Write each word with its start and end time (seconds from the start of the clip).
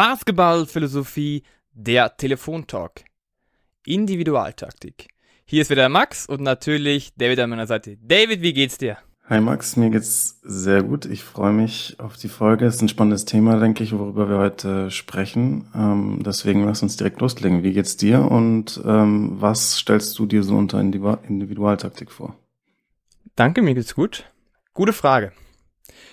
Basketballphilosophie, 0.00 1.42
der 1.74 2.16
Telefontalk. 2.16 3.04
Individualtaktik. 3.84 5.08
Hier 5.44 5.60
ist 5.60 5.68
wieder 5.68 5.90
Max 5.90 6.24
und 6.24 6.40
natürlich 6.40 7.12
David 7.18 7.38
an 7.40 7.50
meiner 7.50 7.66
Seite. 7.66 7.98
David, 8.00 8.40
wie 8.40 8.54
geht's 8.54 8.78
dir? 8.78 8.96
Hi 9.28 9.42
Max, 9.42 9.76
mir 9.76 9.90
geht's 9.90 10.40
sehr 10.42 10.82
gut. 10.84 11.04
Ich 11.04 11.22
freue 11.22 11.52
mich 11.52 11.96
auf 12.00 12.16
die 12.16 12.28
Folge. 12.28 12.64
Es 12.64 12.76
ist 12.76 12.80
ein 12.80 12.88
spannendes 12.88 13.26
Thema, 13.26 13.60
denke 13.60 13.84
ich, 13.84 13.92
worüber 13.92 14.30
wir 14.30 14.38
heute 14.38 14.90
sprechen. 14.90 15.68
Ähm, 15.74 16.22
deswegen 16.24 16.64
lass 16.64 16.82
uns 16.82 16.96
direkt 16.96 17.20
loslegen. 17.20 17.62
Wie 17.62 17.74
geht's 17.74 17.98
dir 17.98 18.22
und 18.22 18.80
ähm, 18.86 19.36
was 19.38 19.76
stellst 19.76 20.18
du 20.18 20.24
dir 20.24 20.44
so 20.44 20.56
unter 20.56 20.80
Individualtaktik 20.80 22.10
vor? 22.10 22.36
Danke, 23.36 23.60
mir 23.60 23.74
geht's 23.74 23.94
gut. 23.94 24.24
Gute 24.72 24.94
Frage. 24.94 25.32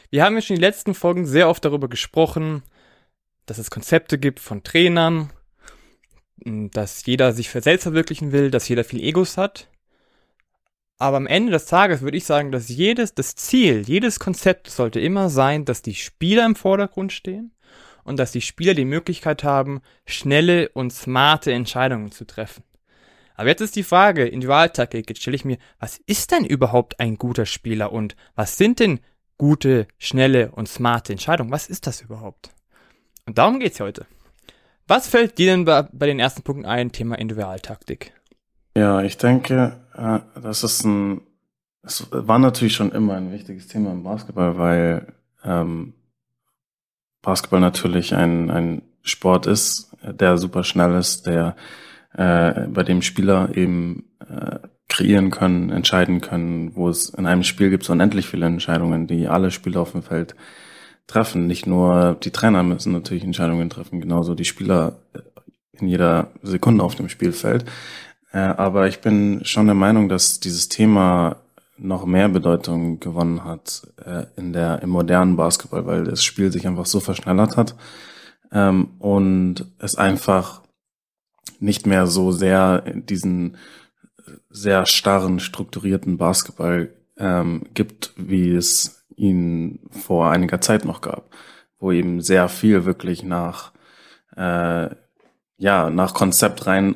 Wir 0.10 0.26
haben 0.26 0.36
ja 0.36 0.42
schon 0.42 0.58
in 0.58 0.62
den 0.62 0.70
letzten 0.70 0.94
Folgen 0.94 1.26
sehr 1.26 1.48
oft 1.48 1.64
darüber 1.64 1.88
gesprochen, 1.88 2.64
dass 3.48 3.58
es 3.58 3.72
Konzepte 3.72 4.20
gibt 4.20 4.40
von 4.40 4.62
Trainern, 4.62 5.32
dass 6.46 7.06
jeder 7.06 7.34
sich 7.34 7.50
für 7.50 7.62
selbst 7.62 7.84
verwirklichen 7.84 8.32
will, 8.32 8.52
dass 8.52 8.70
jeder 8.70 8.84
viel 8.84 9.02
Egos 9.02 9.38
hat. 9.38 9.70
Aber 11.00 11.18
am 11.18 11.28
Ende 11.28 11.52
des 11.52 11.66
Tages 11.66 12.02
würde 12.02 12.18
ich 12.18 12.26
sagen, 12.26 12.52
dass 12.52 12.70
jedes, 12.70 13.14
das 13.14 13.36
Ziel, 13.36 13.84
jedes 13.88 14.20
Konzept 14.20 14.70
sollte 14.70 15.00
immer 15.00 15.30
sein, 15.30 15.66
dass 15.66 15.82
die 15.82 15.96
Spieler 15.96 16.46
im 16.46 16.56
Vordergrund 16.56 17.12
stehen 17.12 17.52
und 18.04 18.18
dass 18.18 18.32
die 18.32 18.42
Spieler 18.42 18.74
die 18.74 18.86
Möglichkeit 18.86 19.44
haben, 19.44 19.82
schnelle 20.06 20.70
und 20.70 20.92
smarte 20.92 21.52
Entscheidungen 21.52 22.12
zu 22.12 22.26
treffen. 22.26 22.64
Aber 23.36 23.50
jetzt 23.50 23.62
ist 23.62 23.76
die 23.76 23.84
Frage, 23.84 24.24
in 24.24 24.34
Individualtaktik, 24.34 25.08
jetzt 25.08 25.22
stelle 25.22 25.36
ich 25.36 25.46
mir, 25.46 25.60
was 25.80 26.00
ist 26.08 26.32
denn 26.32 26.44
überhaupt 26.44 27.00
ein 27.00 27.18
guter 27.18 27.46
Spieler 27.46 27.92
und 27.92 28.16
was 28.36 28.58
sind 28.58 28.80
denn 28.80 29.00
gute, 29.38 29.88
schnelle 30.00 30.52
und 30.52 30.68
smarte 30.68 31.14
Entscheidungen? 31.14 31.52
Was 31.52 31.68
ist 31.68 31.86
das 31.86 32.02
überhaupt? 32.02 32.57
Und 33.28 33.38
darum 33.38 33.60
geht's 33.60 33.80
heute. 33.80 34.06
Was 34.88 35.08
fällt 35.08 35.38
dir 35.38 35.52
denn 35.52 35.66
bei, 35.66 35.84
bei 35.92 36.08
den 36.08 36.20
ersten 36.20 36.44
Punkten 36.44 36.66
ein, 36.66 36.94
Thema 36.94 37.20
Individualtaktik? 37.20 38.14
Ja, 38.76 39.02
ich 39.02 39.18
denke, 39.18 39.78
äh, 39.96 40.20
das 40.42 40.64
ist 40.64 40.86
ein, 40.86 41.22
es 41.84 42.08
war 42.10 42.40
natürlich 42.40 42.74
schon 42.74 42.92
immer 42.94 43.16
ein 43.16 43.34
wichtiges 43.34 43.68
Thema 43.68 43.92
im 43.92 44.04
Basketball, 44.04 44.58
weil 44.58 45.14
ähm, 45.44 45.94
Basketball 47.22 47.60
natürlich 47.60 48.16
ein, 48.16 48.50
ein 48.50 48.82
Sport 49.02 49.46
ist, 49.46 49.92
der 50.02 50.38
super 50.38 50.64
schnell 50.64 50.96
ist, 50.96 51.28
der 51.28 51.58
äh, 52.14 52.68
bei 52.68 52.84
dem 52.84 53.02
Spieler 53.02 53.50
eben 53.56 54.06
äh, 54.22 54.60
kreieren 54.88 55.32
können, 55.32 55.70
entscheiden 55.70 56.22
können, 56.22 56.76
wo 56.76 56.88
es 56.88 57.10
in 57.10 57.26
einem 57.26 57.44
Spiel 57.44 57.70
gibt 57.70 57.84
so 57.84 57.92
unendlich 57.92 58.28
viele 58.28 58.46
Entscheidungen, 58.46 59.06
die 59.06 59.28
alle 59.28 59.52
Spieler 59.52 59.82
auf 59.82 59.92
dem 59.92 60.04
Feld 60.04 60.34
treffen. 61.08 61.48
Nicht 61.48 61.66
nur 61.66 62.18
die 62.22 62.32
Trainer 62.32 62.64
müssen 62.64 62.94
natürlich 62.94 63.24
Entscheidungen 63.24 63.70
treffen, 63.70 64.02
genauso 64.02 64.36
die 64.36 64.46
Spieler 64.46 65.00
äh, 65.14 65.20
in 65.80 65.88
jeder 65.88 66.32
Sekunde 66.44 66.84
auf 66.84 66.96
dem 66.96 67.10
Spielfeld. 67.10 67.66
Äh, 68.32 68.40
aber 68.40 68.88
ich 68.88 69.00
bin 69.00 69.44
schon 69.46 69.66
der 69.66 69.76
Meinung, 69.76 70.10
dass 70.10 70.40
dieses 70.40 70.70
Thema 70.70 71.38
noch 71.78 72.06
mehr 72.06 72.28
Bedeutung 72.28 73.00
gewonnen 73.00 73.44
hat 73.44 73.88
äh, 74.04 74.26
in 74.36 74.54
der 74.54 74.82
im 74.82 74.90
modernen 74.90 75.36
Basketball, 75.36 75.86
weil 75.86 76.04
das 76.04 76.24
Spiel 76.24 76.52
sich 76.52 76.68
einfach 76.68 76.88
so 76.88 77.00
verschnellert 77.00 77.56
hat 77.56 77.76
ähm, 78.52 78.96
und 79.00 79.66
es 79.80 79.96
einfach 79.96 80.62
nicht 81.60 81.86
mehr 81.86 82.08
so 82.08 82.32
sehr 82.32 82.82
diesen 82.82 83.58
sehr 84.50 84.86
starren 84.86 85.40
strukturierten 85.40 86.18
Basketball 86.18 86.94
ähm, 87.18 87.64
gibt, 87.74 88.14
wie 88.18 88.52
es 88.52 88.97
ihn 89.18 89.80
vor 89.90 90.32
einiger 90.32 90.62
Zeit 90.62 90.86
noch 90.86 91.02
gab, 91.02 91.30
wo 91.80 91.92
eben 91.92 92.22
sehr 92.22 92.48
viel 92.48 92.86
wirklich 92.86 93.24
nach 93.24 93.74
äh, 94.38 94.90
ja 95.58 95.90
nach 95.90 96.14
Konzept 96.14 96.68
rein 96.68 96.96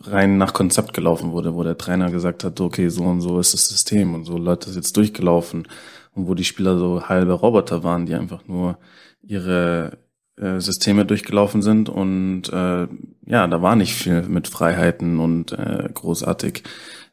rein 0.00 0.38
nach 0.38 0.52
Konzept 0.52 0.94
gelaufen 0.94 1.32
wurde, 1.32 1.54
wo 1.54 1.62
der 1.62 1.78
Trainer 1.78 2.10
gesagt 2.10 2.44
hat, 2.44 2.60
okay, 2.60 2.88
so 2.88 3.04
und 3.04 3.20
so 3.20 3.38
ist 3.38 3.54
das 3.54 3.68
System 3.68 4.14
und 4.14 4.24
so 4.24 4.38
Leute 4.38 4.70
ist 4.70 4.76
jetzt 4.76 4.96
durchgelaufen 4.96 5.68
und 6.14 6.28
wo 6.28 6.34
die 6.34 6.44
Spieler 6.44 6.78
so 6.78 7.08
halbe 7.08 7.32
Roboter 7.32 7.84
waren, 7.84 8.06
die 8.06 8.14
einfach 8.14 8.46
nur 8.46 8.78
ihre 9.22 9.98
äh, 10.36 10.60
Systeme 10.60 11.04
durchgelaufen 11.04 11.62
sind 11.62 11.88
und 11.88 12.48
äh, 12.52 12.88
ja, 13.26 13.46
da 13.46 13.62
war 13.62 13.76
nicht 13.76 13.94
viel 13.94 14.22
mit 14.22 14.48
Freiheiten 14.48 15.18
und 15.18 15.52
äh, 15.52 15.88
großartig 15.92 16.62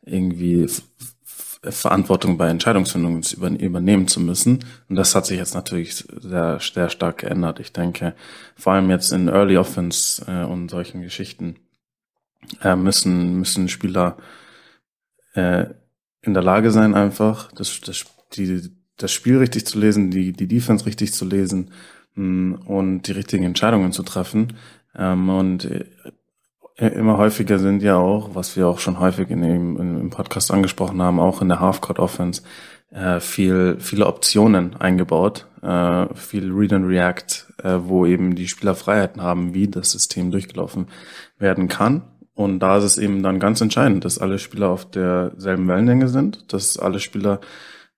irgendwie 0.04 0.68
Verantwortung 1.64 2.38
bei 2.38 2.50
Entscheidungsfindungen 2.50 3.22
übernehmen 3.58 4.08
zu 4.08 4.20
müssen. 4.20 4.66
Und 4.90 4.96
das 4.96 5.14
hat 5.14 5.28
sich 5.28 5.38
jetzt 5.38 5.54
natürlich 5.54 5.96
sehr, 5.96 6.60
sehr 6.60 6.90
stark 6.90 7.20
geändert. 7.20 7.60
Ich 7.60 7.72
denke, 7.72 8.16
vor 8.56 8.74
allem 8.74 8.90
jetzt 8.90 9.12
in 9.12 9.28
Early 9.28 9.58
Offense 9.58 10.26
äh, 10.28 10.44
und 10.44 10.70
solchen 10.70 11.02
Geschichten 11.02 11.58
äh, 12.64 12.76
müssen, 12.76 13.38
müssen 13.38 13.70
Spieler 13.70 14.18
äh, 15.34 15.66
in 16.24 16.34
der 16.34 16.44
Lage 16.44 16.72
sein, 16.72 16.96
einfach 16.96 17.52
das, 17.52 17.80
das, 17.82 18.06
die, 18.34 18.72
das 18.98 19.12
Spiel 19.12 19.38
richtig 19.38 19.66
zu 19.68 19.80
lesen, 19.80 20.10
die, 20.10 20.34
die 20.34 20.48
Defense 20.48 20.86
richtig 20.88 21.14
zu 21.14 21.26
lesen 21.26 21.72
mh, 22.16 22.58
hm, 22.58 22.62
und 22.66 23.04
die 23.04 23.12
richtigen 23.12 23.44
Entscheidungen 23.44 23.92
zu 23.92 24.02
treffen. 24.02 24.58
Ähm, 24.96 25.30
und 25.30 25.66
äh, 25.66 25.86
immer 26.76 27.18
häufiger 27.18 27.60
sind 27.60 27.84
ja 27.84 27.98
auch, 27.98 28.34
was 28.34 28.56
wir 28.56 28.68
auch 28.68 28.80
schon 28.80 29.00
häufig 29.00 29.30
in 29.30 29.42
dem, 29.42 29.78
im 29.78 30.10
Podcast 30.10 30.52
angesprochen 30.52 31.02
haben, 31.02 31.20
auch 31.20 31.42
in 31.42 31.50
der 31.50 31.60
Halfcourt 31.60 32.00
Offense, 32.00 32.42
äh, 32.92 33.20
viel, 33.20 33.78
viele 33.80 34.08
Optionen 34.08 34.76
eingebaut, 34.76 35.48
äh, 35.62 36.14
viel 36.16 36.52
Read 36.52 36.74
and 36.74 36.88
React, 36.88 37.54
äh, 37.64 37.78
wo 37.84 38.06
eben 38.06 38.36
die 38.36 38.48
Spieler 38.48 38.76
Freiheiten 38.76 39.22
haben, 39.22 39.54
wie 39.54 39.68
das 39.68 39.92
System 39.92 40.32
durchgelaufen 40.32 40.88
werden 41.38 41.68
kann. 41.68 42.04
Und 42.34 42.60
da 42.60 42.78
ist 42.78 42.84
es 42.84 42.98
eben 42.98 43.24
dann 43.24 43.40
ganz 43.40 43.62
entscheidend, 43.62 44.06
dass 44.06 44.18
alle 44.18 44.40
Spieler 44.40 44.70
auf 44.70 44.90
derselben 44.90 45.68
Wellenlänge 45.68 46.08
sind, 46.08 46.52
dass 46.54 46.78
alle 46.78 47.00
Spieler 47.00 47.40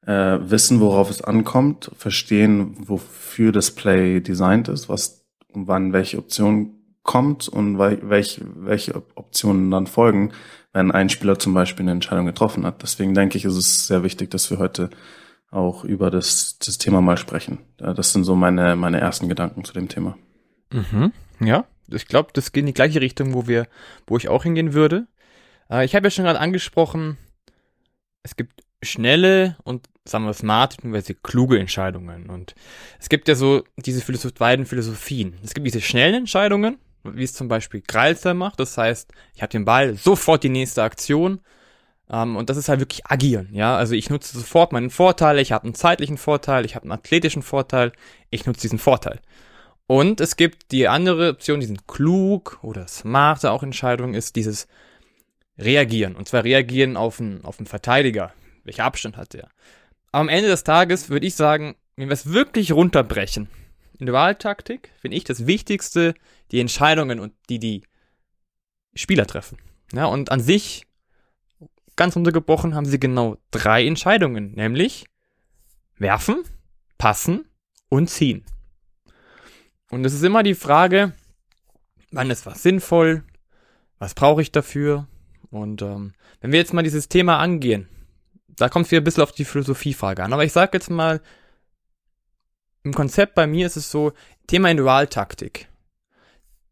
äh, 0.06 0.40
wissen, 0.42 0.80
worauf 0.80 1.10
es 1.10 1.22
ankommt, 1.22 1.92
verstehen, 1.96 2.76
wofür 2.80 3.52
das 3.52 3.72
Play 3.72 4.20
designt 4.22 4.68
ist, 4.68 4.90
was 4.90 5.26
wann 5.54 5.94
welche 5.94 6.18
Option 6.18 6.83
kommt 7.04 7.50
und 7.50 7.78
welche, 7.78 8.42
welche 8.56 9.04
Optionen 9.16 9.70
dann 9.70 9.88
folgen, 9.88 10.32
wenn 10.72 10.92
ein 10.92 11.10
Spieler 11.10 11.38
zum 11.38 11.54
Beispiel 11.54 11.84
eine 11.84 11.92
Entscheidung 11.92 12.26
getroffen 12.26 12.66
hat. 12.66 12.82
Deswegen 12.82 13.14
denke 13.14 13.38
ich, 13.38 13.46
ist 13.46 13.56
es 13.56 13.88
sehr 13.88 14.04
wichtig, 14.04 14.32
dass 14.32 14.50
wir 14.50 14.58
heute 14.58 14.90
auch 15.52 15.84
über 15.84 16.10
das, 16.10 16.58
das 16.60 16.78
Thema 16.78 17.02
mal 17.02 17.18
sprechen. 17.18 17.60
Das 17.78 18.12
sind 18.14 18.24
so 18.24 18.36
meine, 18.36 18.76
meine 18.76 19.00
ersten 19.00 19.30
Gedanken 19.30 19.64
zu 19.64 19.74
dem 19.74 19.88
Thema. 19.88 20.18
Mhm, 20.72 21.12
ja, 21.40 21.66
ich 21.92 22.08
glaube, 22.08 22.30
das 22.34 22.52
geht 22.52 22.62
in 22.62 22.68
die 22.68 22.74
gleiche 22.74 23.02
Richtung, 23.02 23.34
wo 23.34 23.48
wir, 23.48 23.68
wo 24.08 24.18
ich 24.18 24.30
auch 24.30 24.44
hingehen 24.44 24.74
würde. 24.74 25.06
Äh, 25.70 25.86
ich 25.86 25.96
habe 25.96 26.08
ja 26.08 26.12
schon 26.12 26.26
gerade 26.26 26.40
angesprochen, 26.40 27.18
es 28.24 28.36
gibt 28.36 28.64
schnelle 28.82 29.58
und 29.64 29.88
sagen 30.06 30.26
wir 30.26 30.34
smart 30.34 30.78
bzw. 30.82 31.16
kluge 31.22 31.60
Entscheidungen. 31.60 32.30
Und 32.30 32.56
es 33.00 33.10
gibt 33.10 33.28
ja 33.28 33.36
so 33.36 33.64
diese 33.78 34.02
Philosoph 34.02 34.34
beiden 34.34 34.66
Philosophien. 34.66 35.36
Es 35.44 35.54
gibt 35.54 35.68
diese 35.68 35.82
schnellen 35.82 36.16
Entscheidungen, 36.16 36.78
wie 37.04 37.24
es 37.24 37.34
zum 37.34 37.48
Beispiel 37.48 37.82
Kreilser 37.82 38.34
macht. 38.34 38.60
Das 38.60 38.78
heißt, 38.78 39.12
ich 39.36 39.42
habe 39.42 39.52
den 39.52 39.66
Ball, 39.66 39.96
sofort 39.96 40.44
die 40.44 40.50
nächste 40.50 40.84
Aktion. 40.84 41.42
Ähm, 42.10 42.36
und 42.36 42.50
das 42.50 42.58
ist 42.58 42.70
halt 42.70 42.80
wirklich 42.80 43.06
agieren, 43.06 43.50
ja. 43.54 43.78
Also 43.78 43.96
ich 43.96 44.10
nutze 44.10 44.38
sofort 44.38 44.72
meinen 44.72 44.90
Vorteil, 44.90 45.40
ich 45.40 45.52
habe 45.52 45.66
einen 45.66 45.76
zeitlichen 45.76 46.18
Vorteil, 46.18 46.66
ich 46.66 46.76
habe 46.76 46.84
einen 46.84 46.92
athletischen 46.92 47.42
Vorteil, 47.42 47.92
ich 48.30 48.46
nutze 48.46 48.62
diesen 48.62 48.80
Vorteil. 48.80 49.20
Und 49.88 50.22
es 50.22 50.38
gibt 50.38 50.72
die 50.72 50.88
andere 50.88 51.30
Option, 51.30 51.60
die 51.60 51.66
sind 51.66 51.88
klug 51.88 52.60
oder 52.62 52.88
smarte 52.88 53.52
auch 53.52 53.64
Entscheidungen, 53.64 54.14
ist 54.14 54.36
dieses 54.36 54.68
Reagieren. 55.58 56.16
Und 56.16 56.28
zwar 56.28 56.44
reagieren 56.44 56.98
auf 56.98 57.20
einen, 57.20 57.44
auf 57.46 57.60
einen 57.60 57.68
Verteidiger. 57.68 58.34
Welcher 58.64 58.86
Abstand 58.86 59.18
hat 59.18 59.34
der? 59.34 59.50
Aber 60.12 60.22
am 60.22 60.30
Ende 60.30 60.50
des 60.50 60.64
Tages 60.64 61.10
würde 61.10 61.28
ich 61.28 61.36
sagen, 61.36 61.76
wenn 61.96 62.10
wir 62.10 62.14
es 62.14 62.32
wirklich 62.32 62.72
runterbrechen, 62.72 63.50
in 64.00 64.06
der 64.06 64.14
Wahltaktik 64.14 64.92
finde 65.00 65.18
ich 65.18 65.24
das 65.24 65.46
Wichtigste 65.46 66.14
die 66.52 66.60
Entscheidungen 66.60 67.20
und 67.20 67.34
die 67.50 67.60
die 67.60 67.84
Spieler 68.96 69.26
treffen. 69.26 69.58
Ja, 69.92 70.06
und 70.06 70.32
an 70.32 70.40
sich, 70.40 70.86
ganz 71.96 72.16
untergebrochen, 72.16 72.76
haben 72.76 72.86
sie 72.86 73.00
genau 73.00 73.38
drei 73.52 73.86
Entscheidungen, 73.86 74.54
nämlich 74.54 75.06
werfen, 75.98 76.44
passen 76.98 77.46
und 77.90 78.10
ziehen. 78.10 78.44
Und 79.90 80.06
es 80.06 80.14
ist 80.14 80.24
immer 80.24 80.44
die 80.44 80.56
Frage, 80.56 81.14
wann 82.12 82.32
ist 82.32 82.46
was 82.46 82.64
sinnvoll, 82.64 83.24
was 84.00 84.16
brauche 84.16 84.42
ich 84.42 84.52
dafür? 84.52 85.08
Und 85.50 85.82
ähm, 85.84 86.14
wenn 86.42 86.52
wir 86.52 86.60
jetzt 86.60 86.74
mal 86.74 86.82
dieses 86.82 87.10
Thema 87.10 87.38
angehen, 87.38 87.88
da 88.48 88.70
kommt 88.70 88.86
es 88.86 88.92
wieder 88.92 89.02
ein 89.02 89.04
bisschen 89.04 89.24
auf 89.24 89.32
die 89.32 89.46
Philosophiefrage 89.46 90.24
an. 90.24 90.34
Aber 90.34 90.44
ich 90.44 90.52
sage 90.52 90.72
jetzt 90.74 90.90
mal, 90.90 91.22
im 92.84 92.94
Konzept 92.94 93.36
bei 93.36 93.48
mir 93.48 93.66
ist 93.66 93.78
es 93.78 93.90
so, 93.90 94.14
Thema 94.48 94.70
Individualtaktik. 94.70 95.70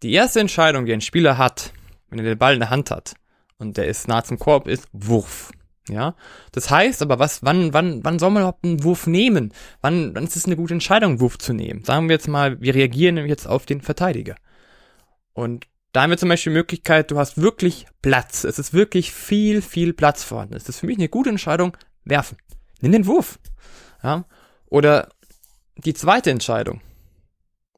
Die 0.04 0.13
erste 0.13 0.40
Entscheidung, 0.40 0.86
die 0.86 0.94
ein 0.94 1.02
Spieler 1.02 1.38
hat, 1.38 1.74
wenn 2.10 2.19
er 2.19 2.25
den 2.25 2.38
Ball 2.38 2.54
in 2.54 2.60
der 2.60 2.69
Hand 2.69 2.92
hat 2.92 3.13
und 3.58 3.78
der 3.78 3.88
ist 3.88 4.08
nah 4.08 4.24
zum 4.24 4.38
Korb, 4.38 4.68
ist 4.68 4.88
Wurf. 4.92 5.52
Ja, 5.90 6.16
das 6.52 6.69
heißt 6.69 7.02
aber, 7.02 7.18
was, 7.18 7.44
wann, 7.44 7.74
wann, 7.74 8.04
wann 8.04 8.19
soll 8.19 8.30
man 8.30 8.44
überhaupt 8.44 8.63
einen 8.63 8.84
Wurf 8.84 9.08
nehmen? 9.08 9.52
Wann, 9.81 10.13
wann 10.13 10.25
ist 10.25 10.36
es 10.36 10.46
eine 10.46 10.56
gute 10.56 10.75
Entscheidung, 10.75 11.12
einen 11.12 11.19
Wurf 11.19 11.38
zu 11.38 11.54
nehmen? 11.54 11.84
Sagen 11.84 12.08
wir 12.08 12.14
jetzt 12.14 12.28
mal, 12.28 12.62
wir 12.62 12.75
reagieren 12.75 13.18
jetzt 13.18 13.48
auf 13.48 13.66
den 13.66 13.81
Verteidiger. 13.81 14.36
Und 15.34 15.68
da 15.92 16.04
haben 16.04 16.12
wir 16.12 16.18
zum 16.18 16.30
Beispiel 16.30 16.54
die 16.54 16.60
Möglichkeit, 16.60 17.12
du 17.12 17.18
hast 17.18 17.42
wirklich 17.42 17.88
Platz. 18.02 18.44
Es 18.44 18.60
ist 18.60 18.74
wirklich 18.74 19.12
viel, 19.12 19.62
viel 19.62 19.94
Platz 19.94 20.24
vorhanden. 20.24 20.56
Es 20.56 20.69
ist 20.69 20.80
für 20.80 20.86
mich 20.86 20.98
eine 20.98 21.10
gute 21.10 21.30
Entscheidung, 21.30 21.75
werfen. 22.06 22.38
Nimm 22.80 22.92
den 22.92 23.07
Wurf. 23.07 23.40
Ja? 24.04 24.25
Oder 24.68 25.10
die 25.86 25.94
zweite 25.94 26.31
Entscheidung 26.31 26.81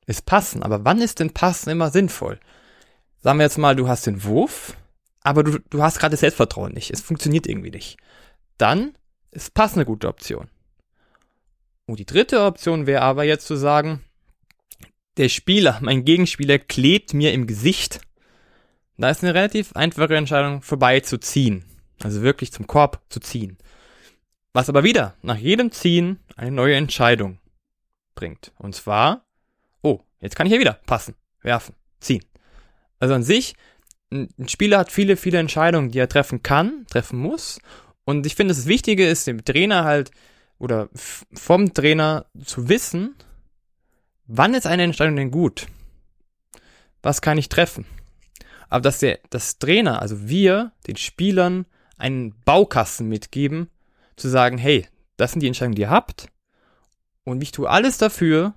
ist 0.05 0.25
passen. 0.25 0.63
Aber 0.63 0.85
wann 0.85 1.01
ist 1.01 1.19
denn 1.19 1.33
passen 1.33 1.69
immer 1.69 1.89
sinnvoll? 1.89 2.39
Sagen 3.19 3.39
wir 3.39 3.45
jetzt 3.45 3.57
mal, 3.57 3.75
du 3.75 3.87
hast 3.87 4.05
den 4.05 4.23
Wurf, 4.23 4.75
aber 5.21 5.43
du, 5.43 5.59
du 5.69 5.81
hast 5.81 5.99
gerade 5.99 6.17
Selbstvertrauen 6.17 6.73
nicht. 6.73 6.91
Es 6.91 7.01
funktioniert 7.01 7.47
irgendwie 7.47 7.71
nicht. 7.71 7.97
Dann 8.57 8.97
ist 9.31 9.53
Pass 9.53 9.75
eine 9.75 9.85
gute 9.85 10.07
Option. 10.07 10.49
Und 11.85 11.99
die 11.99 12.05
dritte 12.05 12.43
Option 12.43 12.85
wäre 12.87 13.01
aber 13.01 13.23
jetzt 13.23 13.47
zu 13.47 13.55
sagen, 13.55 14.01
der 15.17 15.29
Spieler, 15.29 15.79
mein 15.81 16.05
Gegenspieler, 16.05 16.59
klebt 16.59 17.13
mir 17.13 17.33
im 17.33 17.47
Gesicht. 17.47 18.01
Da 18.97 19.09
ist 19.09 19.23
eine 19.23 19.33
relativ 19.33 19.75
einfache 19.75 20.15
Entscheidung, 20.15 20.61
vorbeizuziehen. 20.61 21.65
Also 22.03 22.21
wirklich 22.21 22.51
zum 22.51 22.67
Korb 22.67 23.01
zu 23.09 23.19
ziehen. 23.19 23.57
Was 24.53 24.69
aber 24.69 24.83
wieder 24.83 25.15
nach 25.21 25.37
jedem 25.37 25.71
Ziehen 25.71 26.19
eine 26.35 26.51
neue 26.51 26.75
Entscheidung 26.75 27.39
bringt. 28.15 28.51
Und 28.57 28.75
zwar, 28.75 29.25
oh, 29.81 30.01
jetzt 30.19 30.35
kann 30.35 30.47
ich 30.47 30.51
hier 30.51 30.59
wieder 30.59 30.79
passen, 30.85 31.15
werfen, 31.41 31.75
ziehen. 31.99 32.23
Also 32.99 33.13
an 33.13 33.23
sich, 33.23 33.55
ein 34.11 34.47
Spieler 34.47 34.79
hat 34.79 34.91
viele, 34.91 35.17
viele 35.17 35.39
Entscheidungen, 35.39 35.91
die 35.91 35.99
er 35.99 36.09
treffen 36.09 36.43
kann, 36.43 36.85
treffen 36.89 37.19
muss. 37.19 37.59
Und 38.05 38.25
ich 38.25 38.35
finde, 38.35 38.53
das 38.53 38.67
Wichtige 38.67 39.07
ist, 39.07 39.27
dem 39.27 39.43
Trainer 39.43 39.83
halt, 39.83 40.11
oder 40.59 40.89
vom 40.93 41.73
Trainer 41.73 42.25
zu 42.45 42.69
wissen, 42.69 43.15
wann 44.27 44.53
ist 44.53 44.67
eine 44.67 44.83
Entscheidung 44.83 45.15
denn 45.15 45.31
gut? 45.31 45.67
Was 47.01 47.21
kann 47.21 47.37
ich 47.37 47.49
treffen? 47.49 47.85
Aber 48.69 48.81
dass 48.81 48.99
der, 48.99 49.19
das 49.29 49.59
Trainer, 49.59 50.01
also 50.01 50.27
wir, 50.27 50.71
den 50.87 50.95
Spielern 50.95 51.65
einen 51.97 52.33
Baukasten 52.45 53.07
mitgeben, 53.07 53.69
zu 54.15 54.29
sagen, 54.29 54.57
hey, 54.57 54.87
das 55.17 55.31
sind 55.31 55.41
die 55.41 55.47
Entscheidungen, 55.47 55.75
die 55.75 55.81
ihr 55.81 55.89
habt. 55.89 56.27
Und 57.25 57.41
ich 57.41 57.51
tue 57.51 57.69
alles 57.69 57.97
dafür, 57.97 58.53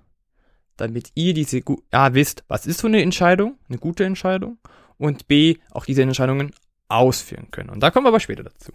damit 0.77 1.11
ihr 1.15 1.35
diese, 1.35 1.63
A, 1.91 2.15
wisst, 2.15 2.45
was 2.49 2.67
ist 2.67 2.81
so 2.81 2.87
eine 2.87 3.03
Entscheidung, 3.03 3.59
eine 3.69 3.79
gute 3.79 4.05
Entscheidung, 4.05 4.59
und 4.99 5.29
B, 5.29 5.57
auch 5.71 5.85
diese 5.85 6.03
Entscheidungen 6.03 6.53
ausführen 6.89 7.51
können. 7.51 7.71
Und 7.71 7.81
da 7.81 7.91
kommen 7.91 8.07
wir 8.07 8.09
aber 8.09 8.21
später 8.21 8.45
dazu. 8.45 8.73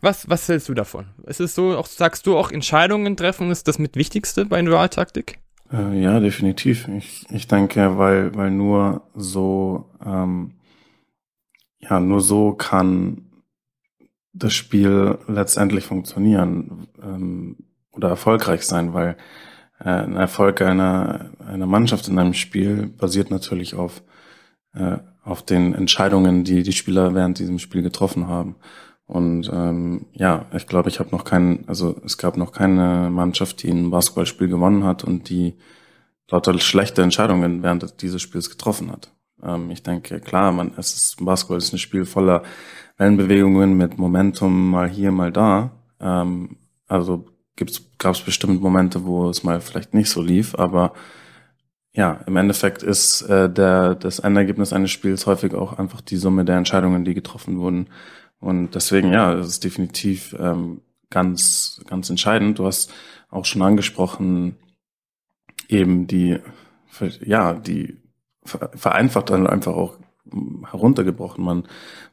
Was, 0.00 0.28
was 0.28 0.48
hältst 0.48 0.68
du 0.68 0.74
davon? 0.74 1.06
Ist 1.26 1.40
es 1.40 1.54
so, 1.54 1.76
auch, 1.76 1.86
sagst 1.86 2.26
du 2.26 2.36
auch 2.36 2.52
Entscheidungen 2.52 3.16
treffen 3.16 3.50
ist 3.50 3.66
das 3.66 3.78
mit 3.80 3.96
Wichtigste 3.96 4.44
bei 4.44 4.62
Dualtaktik? 4.62 5.40
Äh, 5.72 6.00
ja, 6.00 6.20
definitiv. 6.20 6.86
Ich, 6.88 7.26
ich 7.30 7.48
denke, 7.48 7.98
weil, 7.98 8.34
weil 8.36 8.50
nur 8.50 9.02
so, 9.14 9.90
ähm, 10.04 10.54
ja, 11.80 11.98
nur 11.98 12.20
so 12.20 12.52
kann 12.52 13.24
das 14.32 14.54
Spiel 14.54 15.18
letztendlich 15.26 15.84
funktionieren 15.84 16.86
ähm, 17.02 17.56
oder 17.98 18.08
erfolgreich 18.08 18.62
sein, 18.62 18.94
weil 18.94 19.16
äh, 19.80 19.90
ein 19.90 20.16
Erfolg 20.16 20.62
einer, 20.62 21.30
einer 21.46 21.66
Mannschaft 21.66 22.08
in 22.08 22.18
einem 22.18 22.34
Spiel 22.34 22.86
basiert 22.86 23.30
natürlich 23.30 23.74
auf, 23.74 24.02
äh, 24.74 24.98
auf 25.22 25.42
den 25.42 25.74
Entscheidungen, 25.74 26.44
die 26.44 26.62
die 26.62 26.72
Spieler 26.72 27.14
während 27.14 27.38
diesem 27.38 27.58
Spiel 27.58 27.82
getroffen 27.82 28.26
haben. 28.26 28.56
Und 29.06 29.50
ähm, 29.52 30.06
ja, 30.12 30.46
ich 30.54 30.66
glaube, 30.66 30.90
ich 30.90 31.00
habe 31.00 31.10
noch 31.10 31.24
keinen, 31.24 31.66
also 31.66 31.96
es 32.04 32.18
gab 32.18 32.36
noch 32.36 32.52
keine 32.52 33.08
Mannschaft, 33.10 33.62
die 33.62 33.70
ein 33.70 33.90
Basketballspiel 33.90 34.48
gewonnen 34.48 34.84
hat 34.84 35.02
und 35.02 35.28
die 35.30 35.54
lauter 36.30 36.58
schlechte 36.58 37.02
Entscheidungen 37.02 37.62
während 37.62 38.02
dieses 38.02 38.20
Spiels 38.20 38.50
getroffen 38.50 38.92
hat. 38.92 39.10
Ähm, 39.42 39.70
ich 39.70 39.82
denke, 39.82 40.20
klar, 40.20 40.52
man, 40.52 40.72
es 40.76 40.94
ist 40.94 41.24
Basketball 41.24 41.58
ist 41.58 41.72
ein 41.72 41.78
Spiel 41.78 42.04
voller 42.04 42.42
Wellenbewegungen 42.98 43.76
mit 43.76 43.98
Momentum 43.98 44.70
mal 44.70 44.88
hier, 44.88 45.10
mal 45.10 45.32
da. 45.32 45.70
Ähm, 46.00 46.56
also 46.86 47.26
gab 47.98 48.14
es 48.14 48.20
bestimmt 48.20 48.60
Momente, 48.60 49.04
wo 49.04 49.28
es 49.28 49.44
mal 49.44 49.60
vielleicht 49.60 49.94
nicht 49.94 50.10
so 50.10 50.22
lief, 50.22 50.54
aber 50.54 50.92
ja, 51.92 52.20
im 52.26 52.36
Endeffekt 52.36 52.82
ist 52.82 53.22
äh, 53.22 53.50
der, 53.50 53.94
das 53.94 54.20
Endergebnis 54.20 54.72
eines 54.72 54.90
Spiels 54.90 55.26
häufig 55.26 55.54
auch 55.54 55.78
einfach 55.78 56.00
die 56.00 56.16
Summe 56.16 56.44
der 56.44 56.56
Entscheidungen, 56.56 57.04
die 57.04 57.14
getroffen 57.14 57.58
wurden. 57.58 57.88
Und 58.38 58.74
deswegen, 58.76 59.12
ja, 59.12 59.32
es 59.34 59.48
ist 59.48 59.64
definitiv 59.64 60.36
ähm, 60.38 60.82
ganz, 61.10 61.82
ganz 61.88 62.08
entscheidend. 62.08 62.58
Du 62.58 62.66
hast 62.66 62.92
auch 63.30 63.44
schon 63.44 63.62
angesprochen, 63.62 64.56
eben 65.68 66.06
die, 66.06 66.38
ja, 67.24 67.54
die 67.54 67.96
vereinfacht 68.44 69.30
dann 69.30 69.46
einfach 69.46 69.74
auch 69.74 69.98
heruntergebrochen. 70.70 71.44
Man, 71.44 71.64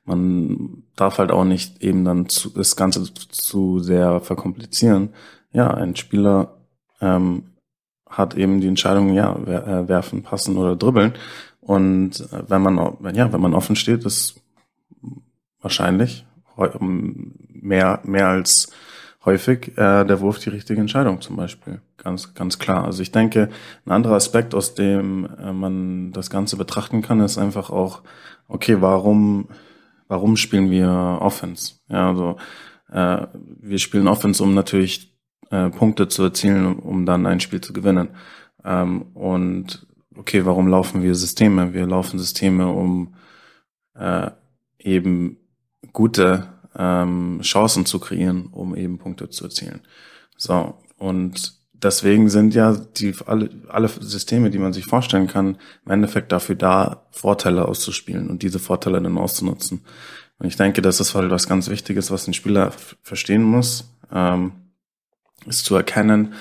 man 0.06 0.84
darf 0.96 1.18
halt 1.18 1.32
auch 1.32 1.44
nicht 1.44 1.82
eben 1.84 2.06
dann 2.06 2.30
zu, 2.30 2.50
das 2.50 2.76
Ganze 2.76 3.14
zu 3.14 3.80
sehr 3.80 4.22
verkomplizieren. 4.22 5.10
Ja, 5.52 5.72
ein 5.72 5.96
Spieler 5.96 6.58
ähm, 7.02 7.44
hat 8.10 8.36
eben 8.36 8.62
die 8.62 8.68
Entscheidung, 8.68 9.14
ja, 9.14 9.36
äh, 9.36 9.88
werfen, 9.88 10.24
passen 10.24 10.58
oder 10.58 10.76
dribbeln. 10.76 11.14
Und 11.60 12.22
äh, 12.32 12.44
wenn 12.48 12.62
man, 12.62 12.78
ja, 13.16 13.34
wenn 13.34 13.42
man 13.42 13.54
offen 13.54 13.76
steht, 13.76 14.06
ist 14.06 14.42
wahrscheinlich 15.60 16.26
mehr, 17.50 18.00
mehr 18.04 18.28
als 18.28 18.72
häufig 19.26 19.70
äh, 19.78 20.06
der 20.06 20.22
Wurf 20.22 20.40
die 20.40 20.50
richtige 20.50 20.80
Entscheidung 20.80 21.20
zum 21.20 21.36
Beispiel. 21.36 21.82
Ganz, 21.98 22.36
ganz 22.36 22.60
klar. 22.60 22.86
Also 22.86 23.02
ich 23.02 23.12
denke, 23.12 23.50
ein 23.86 23.92
anderer 23.92 24.16
Aspekt, 24.16 24.54
aus 24.54 24.76
dem 24.76 25.28
äh, 25.40 25.52
man 25.52 26.12
das 26.12 26.30
Ganze 26.30 26.56
betrachten 26.56 27.02
kann, 27.02 27.20
ist 27.20 27.40
einfach 27.40 27.72
auch, 27.72 28.04
okay, 28.48 28.78
warum, 28.80 29.48
warum 30.08 30.38
spielen 30.38 30.70
wir 30.70 30.90
Offense? 31.22 31.76
Ja, 31.90 32.10
also 32.10 32.38
äh, 32.92 33.28
wir 33.62 33.80
spielen 33.80 34.08
Offense, 34.08 34.44
um 34.44 34.54
natürlich 34.54 35.16
äh, 35.50 35.70
Punkte 35.70 36.08
zu 36.08 36.24
erzielen, 36.24 36.80
um 36.80 37.06
dann 37.06 37.26
ein 37.26 37.40
Spiel 37.40 37.62
zu 37.62 37.74
gewinnen. 37.74 38.10
Ähm, 38.64 39.04
und 39.14 39.88
okay, 40.16 40.46
warum 40.46 40.68
laufen 40.68 41.04
wir 41.04 41.16
Systeme? 41.16 41.74
Wir 41.74 41.86
laufen 41.86 42.20
Systeme, 42.20 42.68
um 42.68 43.16
äh, 43.96 44.32
eben 44.80 45.38
gute 45.94 46.48
ähm, 46.78 47.40
Chancen 47.42 47.86
zu 47.86 48.00
kreieren, 48.00 48.48
um 48.48 48.76
eben 48.76 48.98
Punkte 48.98 49.30
zu 49.30 49.46
erzielen. 49.46 49.82
So, 50.38 50.76
und 50.98 51.54
deswegen 51.84 52.30
sind 52.30 52.54
ja 52.54 52.74
die 52.74 53.14
alle, 53.26 53.50
alle 53.68 53.88
Systeme, 53.88 54.50
die 54.50 54.60
man 54.60 54.74
sich 54.74 54.86
vorstellen 54.86 55.28
kann, 55.28 55.58
im 55.86 55.92
Endeffekt 55.92 56.32
dafür 56.32 56.56
da, 56.56 57.06
Vorteile 57.12 57.66
auszuspielen 57.66 58.30
und 58.30 58.44
diese 58.44 58.60
Vorteile 58.60 59.02
dann 59.02 59.18
auszunutzen. 59.18 59.82
Und 60.38 60.48
ich 60.48 60.58
denke, 60.58 60.82
das 60.82 61.00
ist 61.00 61.16
halt 61.16 61.32
was 61.32 61.48
ganz 61.48 61.70
Wichtiges, 61.70 62.12
was 62.12 62.28
ein 62.28 62.34
Spieler 62.34 62.72
verstehen 63.02 63.44
muss, 63.44 63.90
ähm, 64.12 64.52
ist 65.46 65.66
zu 65.66 65.76
erkennen, 65.76 66.34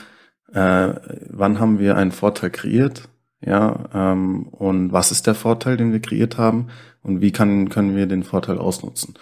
äh, 0.53 0.95
wann 1.31 1.61
haben 1.61 1.79
wir 1.79 1.97
einen 1.97 2.13
Vorteil 2.13 2.51
kreiert, 2.51 3.09
ja, 3.41 3.85
ähm, 3.93 4.49
und 4.49 4.93
was 4.93 5.11
ist 5.11 5.27
der 5.27 5.35
Vorteil, 5.35 5.77
den 5.77 5.93
wir 5.93 6.01
kreiert 6.01 6.39
haben 6.39 6.69
und 7.03 7.21
wie 7.21 7.31
kann, 7.31 7.69
können 7.69 7.95
wir 7.95 8.07
den 8.07 8.23
Vorteil 8.23 8.59
ausnutzen 8.59 9.15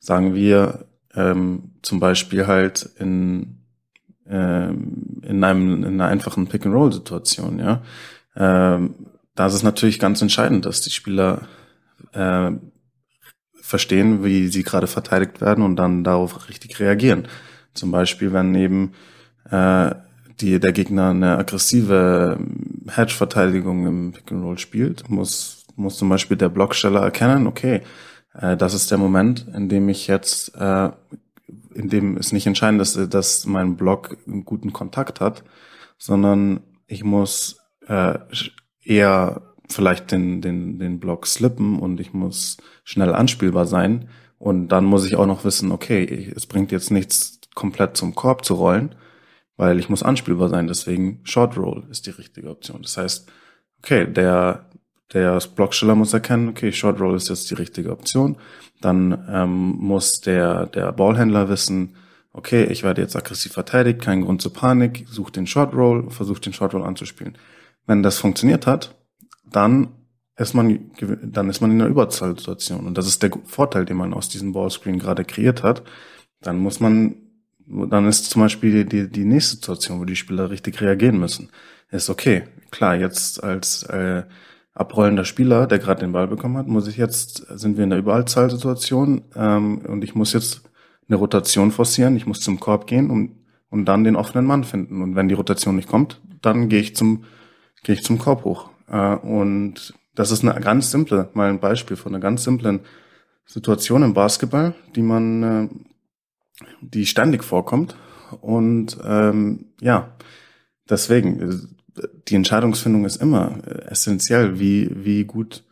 sagen 0.00 0.34
wir 0.34 0.86
ähm, 1.14 1.74
zum 1.82 2.00
Beispiel 2.00 2.46
halt 2.46 2.88
in, 2.98 3.59
ähm, 4.30 5.20
in, 5.22 5.42
einem, 5.42 5.84
in 5.84 6.00
einer 6.00 6.06
einfachen 6.06 6.46
Pick-and-Roll-Situation, 6.46 7.58
ja. 7.58 7.82
Ähm, 8.36 8.94
da 9.34 9.46
ist 9.46 9.54
es 9.54 9.62
natürlich 9.62 9.98
ganz 9.98 10.22
entscheidend, 10.22 10.66
dass 10.66 10.80
die 10.82 10.90
Spieler 10.90 11.42
äh, 12.12 12.52
verstehen, 13.60 14.24
wie 14.24 14.48
sie 14.48 14.62
gerade 14.62 14.86
verteidigt 14.86 15.40
werden 15.40 15.64
und 15.64 15.76
dann 15.76 16.04
darauf 16.04 16.48
richtig 16.48 16.80
reagieren. 16.80 17.28
Zum 17.74 17.90
Beispiel, 17.90 18.32
wenn 18.32 18.54
eben 18.54 18.92
äh, 19.50 19.94
die, 20.40 20.58
der 20.58 20.72
Gegner 20.72 21.10
eine 21.10 21.38
aggressive 21.38 22.38
Hedge-Verteidigung 22.88 23.86
im 23.86 24.12
Pick-and-Roll 24.12 24.58
spielt, 24.58 25.08
muss, 25.10 25.64
muss 25.76 25.98
zum 25.98 26.08
Beispiel 26.08 26.36
der 26.36 26.48
Blocksteller 26.48 27.00
erkennen, 27.00 27.46
okay, 27.46 27.82
äh, 28.34 28.56
das 28.56 28.74
ist 28.74 28.90
der 28.90 28.98
Moment, 28.98 29.46
in 29.54 29.68
dem 29.68 29.88
ich 29.88 30.06
jetzt, 30.06 30.54
äh, 30.56 30.90
in 31.74 31.88
dem 31.88 32.16
es 32.16 32.32
nicht 32.32 32.46
entscheidend 32.46 32.80
ist, 32.80 32.96
dass 33.14 33.46
mein 33.46 33.76
Blog 33.76 34.16
einen 34.26 34.44
guten 34.44 34.72
Kontakt 34.72 35.20
hat, 35.20 35.44
sondern 35.98 36.60
ich 36.86 37.04
muss 37.04 37.60
äh, 37.86 38.18
eher 38.82 39.42
vielleicht 39.68 40.10
den, 40.10 40.40
den, 40.40 40.78
den 40.78 41.00
Block 41.00 41.26
slippen 41.26 41.78
und 41.78 42.00
ich 42.00 42.12
muss 42.12 42.56
schnell 42.84 43.14
anspielbar 43.14 43.66
sein. 43.66 44.08
Und 44.38 44.68
dann 44.68 44.84
muss 44.84 45.06
ich 45.06 45.16
auch 45.16 45.26
noch 45.26 45.44
wissen, 45.44 45.70
okay, 45.70 46.32
es 46.34 46.46
bringt 46.46 46.72
jetzt 46.72 46.90
nichts, 46.90 47.40
komplett 47.54 47.96
zum 47.96 48.14
Korb 48.14 48.44
zu 48.44 48.54
rollen, 48.54 48.94
weil 49.56 49.78
ich 49.78 49.88
muss 49.88 50.02
anspielbar 50.02 50.48
sein. 50.48 50.66
Deswegen 50.66 51.20
Short 51.24 51.58
Roll 51.58 51.84
ist 51.90 52.06
die 52.06 52.10
richtige 52.10 52.48
Option. 52.48 52.82
Das 52.82 52.96
heißt, 52.96 53.30
okay, 53.78 54.10
der 54.10 54.69
der 55.12 55.40
Blocksteller 55.54 55.94
muss 55.94 56.12
erkennen, 56.12 56.48
okay, 56.48 56.72
Short 56.72 57.00
Roll 57.00 57.16
ist 57.16 57.28
jetzt 57.28 57.50
die 57.50 57.54
richtige 57.54 57.90
Option. 57.90 58.36
Dann 58.80 59.26
ähm, 59.28 59.76
muss 59.78 60.20
der, 60.20 60.66
der 60.66 60.92
Ballhändler 60.92 61.48
wissen, 61.48 61.96
okay, 62.32 62.64
ich 62.64 62.82
werde 62.82 63.02
jetzt 63.02 63.16
aggressiv 63.16 63.52
verteidigt, 63.52 64.00
kein 64.00 64.22
Grund 64.22 64.40
zur 64.40 64.52
Panik, 64.52 65.06
such 65.08 65.30
den 65.30 65.46
Short 65.46 65.74
Roll, 65.74 66.10
versuch 66.10 66.38
den 66.38 66.52
Short 66.52 66.74
Roll 66.74 66.84
anzuspielen. 66.84 67.36
Wenn 67.86 68.02
das 68.02 68.18
funktioniert 68.18 68.66
hat, 68.66 68.94
dann 69.50 69.88
ist 70.36 70.54
man, 70.54 70.90
dann 71.22 71.50
ist 71.50 71.60
man 71.60 71.72
in 71.72 71.80
einer 71.80 71.90
Überzahlsituation. 71.90 72.86
Und 72.86 72.96
das 72.96 73.06
ist 73.06 73.22
der 73.22 73.30
Vorteil, 73.44 73.84
den 73.84 73.96
man 73.96 74.14
aus 74.14 74.28
diesem 74.28 74.52
Ballscreen 74.52 74.98
gerade 74.98 75.24
kreiert 75.24 75.62
hat. 75.62 75.82
Dann 76.40 76.58
muss 76.58 76.80
man, 76.80 77.16
dann 77.66 78.06
ist 78.06 78.30
zum 78.30 78.42
Beispiel 78.42 78.84
die, 78.84 79.10
die 79.10 79.24
nächste 79.24 79.56
Situation, 79.56 80.00
wo 80.00 80.04
die 80.04 80.16
Spieler 80.16 80.50
richtig 80.50 80.80
reagieren 80.80 81.18
müssen. 81.18 81.50
Ist 81.90 82.08
okay, 82.08 82.44
klar, 82.70 82.94
jetzt 82.94 83.42
als 83.42 83.82
äh, 83.82 84.22
abrollender 84.80 85.26
Spieler, 85.26 85.66
der 85.66 85.78
gerade 85.78 86.00
den 86.00 86.12
Ball 86.12 86.26
bekommen 86.26 86.56
hat, 86.56 86.66
muss 86.66 86.88
ich 86.88 86.96
jetzt, 86.96 87.46
sind 87.50 87.76
wir 87.76 87.84
in 87.84 87.90
der 87.90 87.98
Überzahlsituation 87.98 89.22
ähm, 89.36 89.82
und 89.86 90.02
ich 90.02 90.14
muss 90.14 90.32
jetzt 90.32 90.62
eine 91.06 91.16
Rotation 91.16 91.70
forcieren, 91.70 92.16
ich 92.16 92.26
muss 92.26 92.40
zum 92.40 92.60
Korb 92.60 92.86
gehen 92.86 93.10
und, 93.10 93.36
und 93.68 93.84
dann 93.84 94.04
den 94.04 94.16
offenen 94.16 94.46
Mann 94.46 94.64
finden. 94.64 95.02
Und 95.02 95.16
wenn 95.16 95.28
die 95.28 95.34
Rotation 95.34 95.76
nicht 95.76 95.88
kommt, 95.88 96.20
dann 96.40 96.70
gehe 96.70 96.80
ich 96.80 96.96
zum, 96.96 97.24
gehe 97.82 97.94
ich 97.94 98.02
zum 98.02 98.18
Korb 98.18 98.44
hoch. 98.44 98.70
Äh, 98.88 99.16
und 99.16 99.94
das 100.14 100.30
ist 100.30 100.44
eine 100.44 100.58
ganz 100.60 100.90
simple, 100.90 101.28
mal 101.34 101.50
ein 101.50 101.60
Beispiel 101.60 101.96
von 101.96 102.14
einer 102.14 102.22
ganz 102.22 102.44
simplen 102.44 102.80
Situation 103.44 104.02
im 104.02 104.14
Basketball, 104.14 104.74
die 104.96 105.02
man, 105.02 105.42
äh, 105.42 105.68
die 106.80 107.04
ständig 107.04 107.44
vorkommt. 107.44 107.96
Und 108.40 108.96
ähm, 109.04 109.66
ja, 109.80 110.16
deswegen, 110.88 111.40
äh, 111.40 111.79
die 112.28 112.34
Entscheidungsfindung 112.34 113.04
ist 113.04 113.16
immer 113.16 113.58
essentiell, 113.88 114.58
wie, 114.58 114.90
wie 114.94 115.24
gut, 115.24 115.64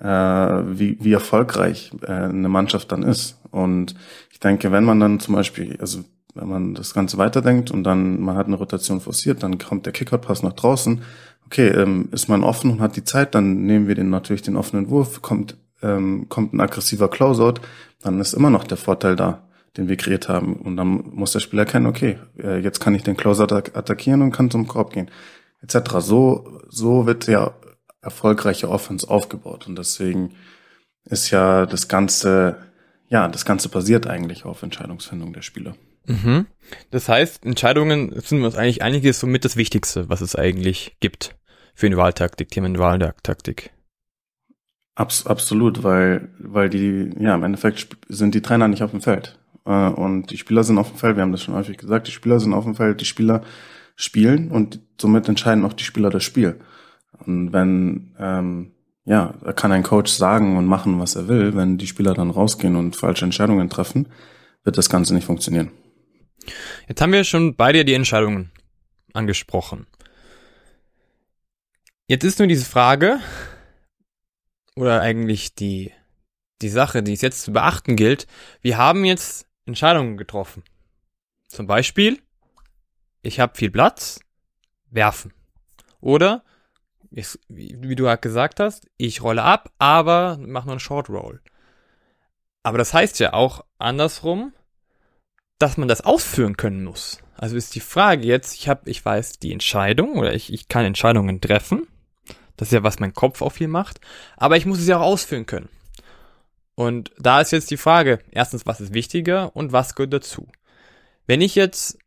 äh, 0.00 0.06
wie, 0.06 0.98
wie 1.00 1.12
erfolgreich 1.12 1.92
äh, 2.02 2.12
eine 2.12 2.48
Mannschaft 2.48 2.92
dann 2.92 3.02
ist. 3.02 3.38
Und 3.50 3.94
ich 4.30 4.40
denke, 4.40 4.72
wenn 4.72 4.84
man 4.84 5.00
dann 5.00 5.20
zum 5.20 5.34
Beispiel, 5.34 5.76
also 5.80 6.04
wenn 6.34 6.48
man 6.48 6.74
das 6.74 6.94
Ganze 6.94 7.18
weiterdenkt 7.18 7.70
und 7.70 7.84
dann 7.84 8.20
man 8.20 8.36
hat 8.36 8.46
eine 8.46 8.56
Rotation 8.56 9.00
forciert, 9.00 9.42
dann 9.42 9.58
kommt 9.58 9.86
der 9.86 9.92
Kickout-Pass 9.92 10.42
nach 10.42 10.54
draußen. 10.54 11.02
Okay, 11.46 11.68
ähm, 11.68 12.08
ist 12.12 12.28
man 12.28 12.44
offen 12.44 12.70
und 12.70 12.80
hat 12.80 12.96
die 12.96 13.04
Zeit, 13.04 13.34
dann 13.34 13.64
nehmen 13.64 13.86
wir 13.86 13.94
den 13.94 14.10
natürlich 14.10 14.42
den 14.42 14.56
offenen 14.56 14.88
Wurf, 14.88 15.20
kommt, 15.20 15.56
ähm, 15.82 16.26
kommt 16.28 16.54
ein 16.54 16.60
aggressiver 16.60 17.08
Closeout, 17.08 17.60
dann 18.00 18.20
ist 18.20 18.32
immer 18.32 18.48
noch 18.48 18.64
der 18.64 18.78
Vorteil 18.78 19.16
da, 19.16 19.42
den 19.76 19.88
wir 19.88 19.96
kreiert 19.96 20.30
haben. 20.30 20.54
Und 20.54 20.78
dann 20.78 21.10
muss 21.12 21.32
der 21.32 21.40
Spieler 21.40 21.64
erkennen, 21.64 21.86
okay, 21.86 22.18
äh, 22.42 22.58
jetzt 22.60 22.80
kann 22.80 22.94
ich 22.94 23.02
den 23.02 23.16
Closeout 23.16 23.52
attackieren 23.52 24.22
und 24.22 24.32
kann 24.32 24.50
zum 24.50 24.66
Korb 24.66 24.94
gehen, 24.94 25.10
etc. 25.62 25.98
So, 25.98 26.60
so 26.68 27.06
wird 27.06 27.26
ja 27.26 27.54
erfolgreiche 28.00 28.68
Offense 28.68 29.08
aufgebaut. 29.08 29.66
Und 29.66 29.76
deswegen 29.76 30.34
ist 31.04 31.30
ja 31.30 31.66
das 31.66 31.88
Ganze 31.88 32.56
ja, 33.12 33.28
das 33.28 33.44
Ganze 33.44 33.68
basiert 33.68 34.06
eigentlich 34.06 34.46
auf 34.46 34.62
Entscheidungsfindung 34.62 35.34
der 35.34 35.42
Spieler. 35.42 35.76
Mhm. 36.06 36.46
Das 36.90 37.10
heißt, 37.10 37.44
Entscheidungen 37.44 38.18
sind 38.18 38.42
uns 38.42 38.56
eigentlich 38.56 38.80
einiges 38.80 39.20
somit 39.20 39.44
das 39.44 39.56
Wichtigste, 39.56 40.08
was 40.08 40.22
es 40.22 40.34
eigentlich 40.34 40.96
gibt 41.00 41.36
für 41.74 41.86
eine 41.86 41.98
Wahltaktik, 41.98 42.48
Themenwahltaktik. 42.48 43.70
Abs 44.94 45.26
absolut, 45.26 45.82
weil, 45.82 46.30
weil 46.38 46.70
die, 46.70 47.10
ja, 47.20 47.34
im 47.34 47.42
Endeffekt 47.42 47.98
sind 48.08 48.34
die 48.34 48.40
Trainer 48.40 48.66
nicht 48.66 48.82
auf 48.82 48.92
dem 48.92 49.02
Feld. 49.02 49.38
Äh, 49.66 49.88
und 49.88 50.30
die 50.30 50.38
Spieler 50.38 50.64
sind 50.64 50.78
auf 50.78 50.88
dem 50.88 50.96
Feld, 50.96 51.16
wir 51.16 51.22
haben 51.22 51.32
das 51.32 51.42
schon 51.42 51.54
häufig 51.54 51.76
gesagt, 51.76 52.06
die 52.06 52.12
Spieler 52.12 52.40
sind 52.40 52.54
auf 52.54 52.64
dem 52.64 52.74
Feld, 52.74 53.02
die 53.02 53.06
Spieler 53.06 53.42
spielen 53.96 54.50
und 54.50 54.80
somit 55.00 55.28
entscheiden 55.28 55.64
auch 55.64 55.72
die 55.72 55.84
Spieler 55.84 56.10
das 56.10 56.24
Spiel. 56.24 56.60
Und 57.24 57.52
wenn 57.52 58.14
ähm, 58.18 58.72
ja, 59.04 59.34
da 59.42 59.52
kann 59.52 59.72
ein 59.72 59.82
Coach 59.82 60.12
sagen 60.12 60.56
und 60.56 60.66
machen, 60.66 61.00
was 61.00 61.16
er 61.16 61.28
will. 61.28 61.56
Wenn 61.56 61.78
die 61.78 61.86
Spieler 61.86 62.14
dann 62.14 62.30
rausgehen 62.30 62.76
und 62.76 62.96
falsche 62.96 63.24
Entscheidungen 63.24 63.68
treffen, 63.68 64.08
wird 64.64 64.78
das 64.78 64.88
Ganze 64.88 65.14
nicht 65.14 65.24
funktionieren. 65.24 65.72
Jetzt 66.88 67.00
haben 67.00 67.12
wir 67.12 67.24
schon 67.24 67.56
beide 67.56 67.84
die 67.84 67.94
Entscheidungen 67.94 68.52
angesprochen. 69.12 69.86
Jetzt 72.06 72.24
ist 72.24 72.38
nur 72.38 72.48
diese 72.48 72.64
Frage, 72.64 73.18
oder 74.76 75.00
eigentlich 75.00 75.54
die, 75.54 75.92
die 76.60 76.68
Sache, 76.68 77.02
die 77.02 77.12
es 77.12 77.20
jetzt 77.20 77.42
zu 77.42 77.52
beachten 77.52 77.96
gilt. 77.96 78.26
Wir 78.60 78.78
haben 78.78 79.04
jetzt 79.04 79.46
Entscheidungen 79.66 80.16
getroffen. 80.16 80.62
Zum 81.48 81.66
Beispiel, 81.66 82.18
ich 83.22 83.40
habe 83.40 83.56
viel 83.56 83.70
Platz, 83.70 84.20
werfen. 84.90 85.32
Oder 86.00 86.42
ich, 87.10 87.38
wie, 87.48 87.94
du 87.94 88.16
gesagt 88.18 88.60
hast, 88.60 88.86
ich 88.96 89.22
rolle 89.22 89.42
ab, 89.42 89.70
aber 89.78 90.38
mach 90.40 90.64
nur 90.64 90.72
einen 90.72 90.80
Short 90.80 91.08
Roll. 91.08 91.40
Aber 92.62 92.78
das 92.78 92.94
heißt 92.94 93.18
ja 93.20 93.32
auch 93.32 93.64
andersrum, 93.78 94.52
dass 95.58 95.76
man 95.76 95.88
das 95.88 96.00
ausführen 96.00 96.56
können 96.56 96.84
muss. 96.84 97.18
Also 97.36 97.56
ist 97.56 97.74
die 97.74 97.80
Frage 97.80 98.26
jetzt, 98.26 98.54
ich 98.54 98.68
habe, 98.68 98.88
ich 98.90 99.04
weiß 99.04 99.38
die 99.38 99.52
Entscheidung 99.52 100.16
oder 100.16 100.34
ich, 100.34 100.52
ich 100.52 100.68
kann 100.68 100.84
Entscheidungen 100.84 101.40
treffen. 101.40 101.86
Das 102.56 102.68
ist 102.68 102.72
ja, 102.72 102.82
was 102.82 103.00
mein 103.00 103.14
Kopf 103.14 103.42
auch 103.42 103.52
viel 103.52 103.68
macht. 103.68 104.00
Aber 104.36 104.56
ich 104.56 104.66
muss 104.66 104.78
es 104.78 104.86
ja 104.86 104.98
auch 104.98 105.02
ausführen 105.02 105.46
können. 105.46 105.68
Und 106.74 107.10
da 107.18 107.40
ist 107.40 107.52
jetzt 107.52 107.70
die 107.70 107.76
Frage, 107.76 108.20
erstens, 108.30 108.66
was 108.66 108.80
ist 108.80 108.94
wichtiger 108.94 109.54
und 109.54 109.72
was 109.72 109.94
gehört 109.94 110.12
dazu? 110.12 110.48
Wenn 111.26 111.40
ich 111.40 111.54
jetzt 111.54 111.98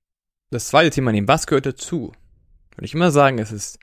das 0.55 0.67
zweite 0.67 0.89
Thema 0.89 1.11
nehme, 1.11 1.27
was 1.27 1.47
gehört 1.47 1.65
dazu? 1.65 2.11
Würde 2.75 2.85
ich 2.85 2.93
immer 2.93 3.11
sagen, 3.11 3.39
es 3.39 3.51
ist 3.51 3.79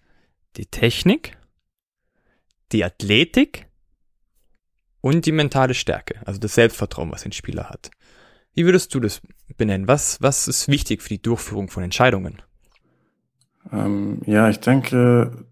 die 0.57 0.67
Technik, 0.67 1.37
die 2.73 2.85
Athletik 2.85 3.67
und 5.01 5.27
die 5.27 5.33
mentale 5.33 5.75
Stärke, 5.75 6.21
also 6.27 6.41
das 6.41 6.55
Selbstvertrauen, 6.55 7.11
was 7.11 7.25
ein 7.25 7.33
Spieler 7.33 7.69
hat. 7.71 7.91
Wie 8.55 8.65
würdest 8.65 8.95
du 8.95 9.01
das 9.01 9.23
benennen? 9.57 9.89
Was, 9.89 10.21
was 10.21 10.49
ist 10.49 10.69
wichtig 10.69 11.03
für 11.03 11.09
die 11.09 11.23
Durchführung 11.23 11.69
von 11.69 11.83
Entscheidungen? 11.83 12.43
Ähm, 13.71 14.21
ja, 14.27 14.49
ich 14.49 14.61
denke, 14.61 15.47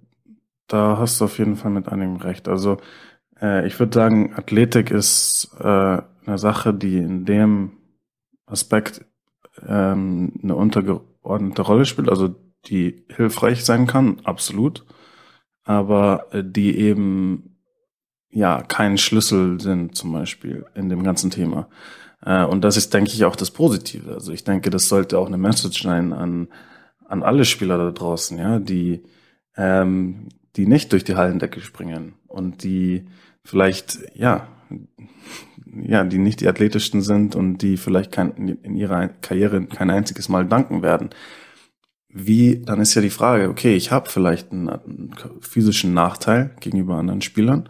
da 0.66 0.98
hast 0.98 1.20
du 1.20 1.24
auf 1.24 1.38
jeden 1.38 1.56
Fall 1.56 1.70
mit 1.70 1.88
einigem 1.88 2.16
recht. 2.16 2.48
Also 2.48 2.78
äh, 3.40 3.66
ich 3.66 3.78
würde 3.78 3.94
sagen, 3.94 4.34
Athletik 4.34 4.90
ist 4.90 5.50
äh, 5.58 5.64
eine 5.64 6.38
Sache, 6.38 6.74
die 6.74 6.98
in 6.98 7.24
dem 7.24 7.72
Aspekt 8.46 9.04
ähm, 9.66 10.32
eine 10.42 10.54
untergeordnete 11.22 11.62
Rolle 11.62 11.84
spielt. 11.86 12.08
Also 12.08 12.34
die 12.66 13.04
hilfreich 13.08 13.64
sein 13.64 13.86
kann, 13.86 14.20
absolut, 14.24 14.84
aber 15.64 16.26
die 16.34 16.76
eben 16.76 17.56
ja 18.30 18.62
kein 18.62 18.98
Schlüssel 18.98 19.60
sind 19.60 19.96
zum 19.96 20.12
Beispiel 20.12 20.66
in 20.74 20.88
dem 20.88 21.02
ganzen 21.02 21.30
Thema. 21.30 21.68
Äh, 22.24 22.44
und 22.44 22.62
das 22.62 22.76
ist, 22.76 22.92
denke 22.94 23.10
ich, 23.12 23.24
auch 23.24 23.36
das 23.36 23.50
Positive. 23.50 24.12
Also 24.12 24.32
ich 24.32 24.44
denke, 24.44 24.70
das 24.70 24.88
sollte 24.88 25.18
auch 25.18 25.26
eine 25.26 25.38
Message 25.38 25.82
sein 25.82 26.12
an 26.12 26.48
an 27.06 27.24
alle 27.24 27.44
Spieler 27.44 27.76
da 27.76 27.90
draußen, 27.90 28.38
ja, 28.38 28.60
die 28.60 29.02
ähm, 29.56 30.28
die 30.56 30.66
nicht 30.66 30.92
durch 30.92 31.02
die 31.02 31.16
Hallendecke 31.16 31.60
springen 31.60 32.14
und 32.28 32.62
die 32.62 33.06
vielleicht 33.42 33.98
ja 34.14 34.46
ja, 35.82 36.04
die 36.04 36.18
nicht 36.18 36.40
die 36.40 36.48
athletischsten 36.48 37.02
sind 37.02 37.36
und 37.36 37.58
die 37.58 37.76
vielleicht 37.76 38.12
kein, 38.12 38.32
in 38.62 38.74
ihrer 38.76 39.08
Karriere 39.08 39.64
kein 39.66 39.90
einziges 39.90 40.28
Mal 40.28 40.46
danken 40.46 40.82
werden 40.82 41.10
wie, 42.12 42.60
dann 42.60 42.80
ist 42.80 42.94
ja 42.94 43.02
die 43.02 43.10
Frage, 43.10 43.48
okay, 43.48 43.76
ich 43.76 43.92
habe 43.92 44.08
vielleicht 44.08 44.52
einen, 44.52 44.68
einen, 44.68 45.14
physischen 45.40 45.94
Nachteil 45.94 46.50
gegenüber 46.60 46.96
anderen 46.96 47.22
Spielern. 47.22 47.68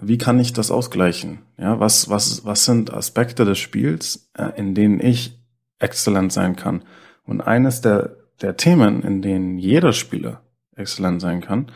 Wie 0.00 0.18
kann 0.18 0.38
ich 0.38 0.52
das 0.52 0.70
ausgleichen? 0.70 1.40
Ja, 1.56 1.80
was, 1.80 2.08
was, 2.08 2.44
was 2.44 2.64
sind 2.64 2.92
Aspekte 2.92 3.44
des 3.44 3.58
Spiels, 3.58 4.30
äh, 4.34 4.50
in 4.56 4.74
denen 4.74 5.00
ich 5.00 5.42
exzellent 5.78 6.32
sein 6.32 6.54
kann? 6.54 6.84
Und 7.24 7.40
eines 7.40 7.80
der, 7.80 8.16
der 8.42 8.56
Themen, 8.56 9.02
in 9.02 9.22
denen 9.22 9.58
jeder 9.58 9.92
Spieler 9.92 10.42
exzellent 10.76 11.20
sein 11.20 11.40
kann, 11.40 11.72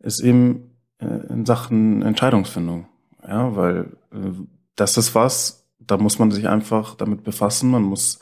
ist 0.00 0.20
eben 0.20 0.72
äh, 0.98 1.32
in 1.32 1.46
Sachen 1.46 2.02
Entscheidungsfindung. 2.02 2.88
Ja, 3.26 3.54
weil 3.56 3.96
äh, 4.12 4.32
das 4.76 4.96
ist 4.96 5.14
was, 5.14 5.66
da 5.78 5.96
muss 5.96 6.18
man 6.18 6.30
sich 6.30 6.48
einfach 6.48 6.94
damit 6.96 7.24
befassen. 7.24 7.70
Man 7.70 7.82
muss, 7.82 8.18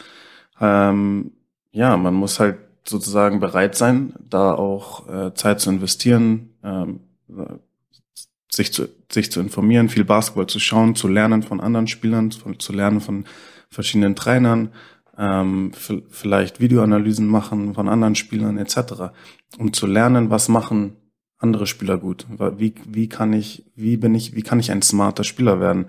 ähm, 0.61 1.33
ja, 1.73 1.97
man 1.97 2.15
muss 2.15 2.41
halt 2.41 2.59
sozusagen 2.85 3.41
bereit 3.41 3.77
sein, 3.77 4.15
da 4.29 4.55
auch 4.55 5.09
äh, 5.09 5.35
Zeit 5.35 5.61
zu 5.61 5.71
investieren, 5.71 6.55
ähm, 6.63 7.01
sich 8.51 8.73
zu, 8.73 8.89
sich 9.11 9.31
zu 9.31 9.41
informieren, 9.41 9.89
viel 9.89 10.05
Basketball 10.05 10.47
zu 10.47 10.59
schauen, 10.59 10.95
zu 10.95 11.09
lernen 11.09 11.43
von 11.43 11.61
anderen 11.61 11.87
Spielern, 11.87 12.33
von, 12.33 12.59
zu 12.59 12.73
lernen 12.73 13.01
von 13.01 13.25
verschiedenen 13.71 14.17
Trainern, 14.17 14.73
ähm, 15.17 15.73
vielleicht 16.11 16.61
Videoanalysen 16.61 17.27
machen 17.27 17.75
von 17.75 17.89
anderen 17.89 18.17
Spielern 18.17 18.59
etc., 18.59 19.13
um 19.59 19.73
zu 19.73 19.87
lernen, 19.87 20.31
was 20.31 20.49
machen 20.49 20.97
andere 21.41 21.67
Spieler 21.67 21.99
gut. 21.99 22.27
Wie, 22.59 22.75
wie 22.87 23.09
kann 23.09 23.33
ich, 23.33 23.65
wie 23.75 23.97
bin 23.97 24.15
ich, 24.15 24.35
wie 24.37 24.43
kann 24.43 24.61
ich 24.61 24.71
ein 24.71 24.83
smarter 24.83 25.25
Spieler 25.25 25.59
werden? 25.59 25.87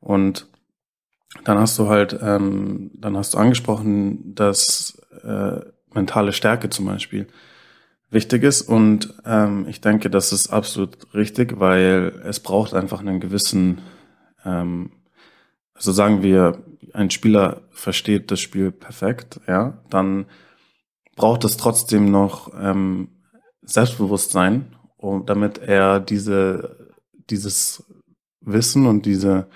Und 0.00 0.46
dann 1.44 1.58
hast 1.58 1.78
du 1.78 1.88
halt, 1.88 2.18
ähm, 2.22 2.90
dann 2.94 3.16
hast 3.16 3.34
du 3.34 3.38
angesprochen, 3.38 4.34
dass 4.34 5.02
äh, 5.22 5.60
mentale 5.92 6.32
Stärke 6.32 6.70
zum 6.70 6.86
Beispiel. 6.86 7.26
wichtig 8.12 8.42
ist 8.42 8.62
und 8.62 9.14
ähm, 9.24 9.66
ich 9.68 9.80
denke, 9.80 10.10
das 10.10 10.32
ist 10.32 10.50
absolut 10.50 11.14
richtig, 11.14 11.58
weil 11.58 12.20
es 12.24 12.40
braucht 12.40 12.74
einfach 12.74 13.00
einen 13.00 13.20
gewissen, 13.20 13.80
ähm, 14.44 14.92
also 15.74 15.92
sagen 15.92 16.22
wir, 16.22 16.62
ein 16.92 17.10
Spieler 17.10 17.62
versteht 17.70 18.30
das 18.30 18.40
Spiel 18.40 18.70
perfekt, 18.70 19.40
ja, 19.48 19.78
dann 19.88 20.26
braucht 21.16 21.44
es 21.44 21.56
trotzdem 21.56 22.10
noch 22.10 22.52
ähm, 22.60 23.08
Selbstbewusstsein, 23.62 24.66
um, 25.02 25.26
damit 25.26 25.58
er 25.58 26.00
diese, 26.00 26.92
dieses 27.28 27.84
Wissen 28.40 28.86
und 28.86 29.04
diese 29.06 29.48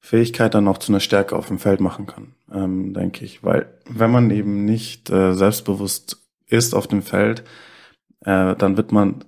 Fähigkeit 0.00 0.54
dann 0.54 0.68
auch 0.68 0.78
zu 0.78 0.92
einer 0.92 1.00
Stärke 1.00 1.36
auf 1.36 1.48
dem 1.48 1.58
Feld 1.58 1.80
machen 1.80 2.06
kann, 2.06 2.34
ähm, 2.52 2.94
denke 2.94 3.24
ich. 3.24 3.44
Weil 3.44 3.72
wenn 3.88 4.10
man 4.10 4.30
eben 4.30 4.64
nicht 4.64 5.10
äh, 5.10 5.34
selbstbewusst 5.34 6.22
ist 6.46 6.74
auf 6.74 6.86
dem 6.86 7.02
Feld, 7.02 7.44
äh, 8.24 8.56
dann 8.56 8.76
wird 8.76 8.92
man 8.92 9.24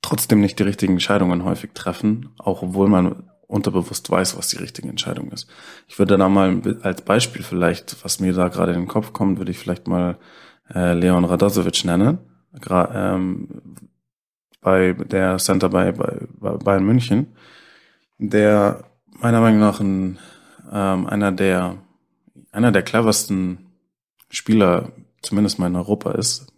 trotzdem 0.00 0.40
nicht 0.40 0.58
die 0.58 0.64
richtigen 0.64 0.94
Entscheidungen 0.94 1.44
häufig 1.44 1.72
treffen, 1.74 2.30
auch 2.38 2.62
obwohl 2.62 2.88
man 2.88 3.24
unterbewusst 3.46 4.10
weiß, 4.10 4.38
was 4.38 4.48
die 4.48 4.56
richtige 4.56 4.88
Entscheidung 4.88 5.30
ist. 5.30 5.46
Ich 5.86 5.98
würde 5.98 6.16
da 6.16 6.28
mal 6.28 6.78
als 6.82 7.02
Beispiel 7.02 7.42
vielleicht, 7.42 8.02
was 8.02 8.18
mir 8.18 8.32
da 8.32 8.48
gerade 8.48 8.72
in 8.72 8.80
den 8.80 8.88
Kopf 8.88 9.12
kommt, 9.12 9.38
würde 9.38 9.50
ich 9.50 9.58
vielleicht 9.58 9.86
mal 9.88 10.16
äh, 10.74 10.94
Leon 10.94 11.26
Radosovic 11.26 11.84
nennen, 11.84 12.18
Gra 12.58 13.14
ähm, 13.14 13.48
bei 14.62 14.94
der 14.94 15.36
Center 15.36 15.68
bei, 15.68 15.92
bei, 15.92 16.20
bei 16.40 16.56
Bayern 16.56 16.84
München, 16.84 17.26
der 18.18 18.84
meiner 19.20 19.40
Meinung 19.40 19.60
nach 19.60 19.80
ein, 19.80 20.18
ähm, 20.72 21.06
einer 21.06 21.32
der 21.32 21.76
einer 22.52 22.70
der 22.70 22.82
cleversten 22.82 23.58
Spieler, 24.28 24.92
zumindest 25.22 25.58
mal 25.58 25.66
in 25.66 25.76
Europa 25.76 26.12
ist. 26.12 26.52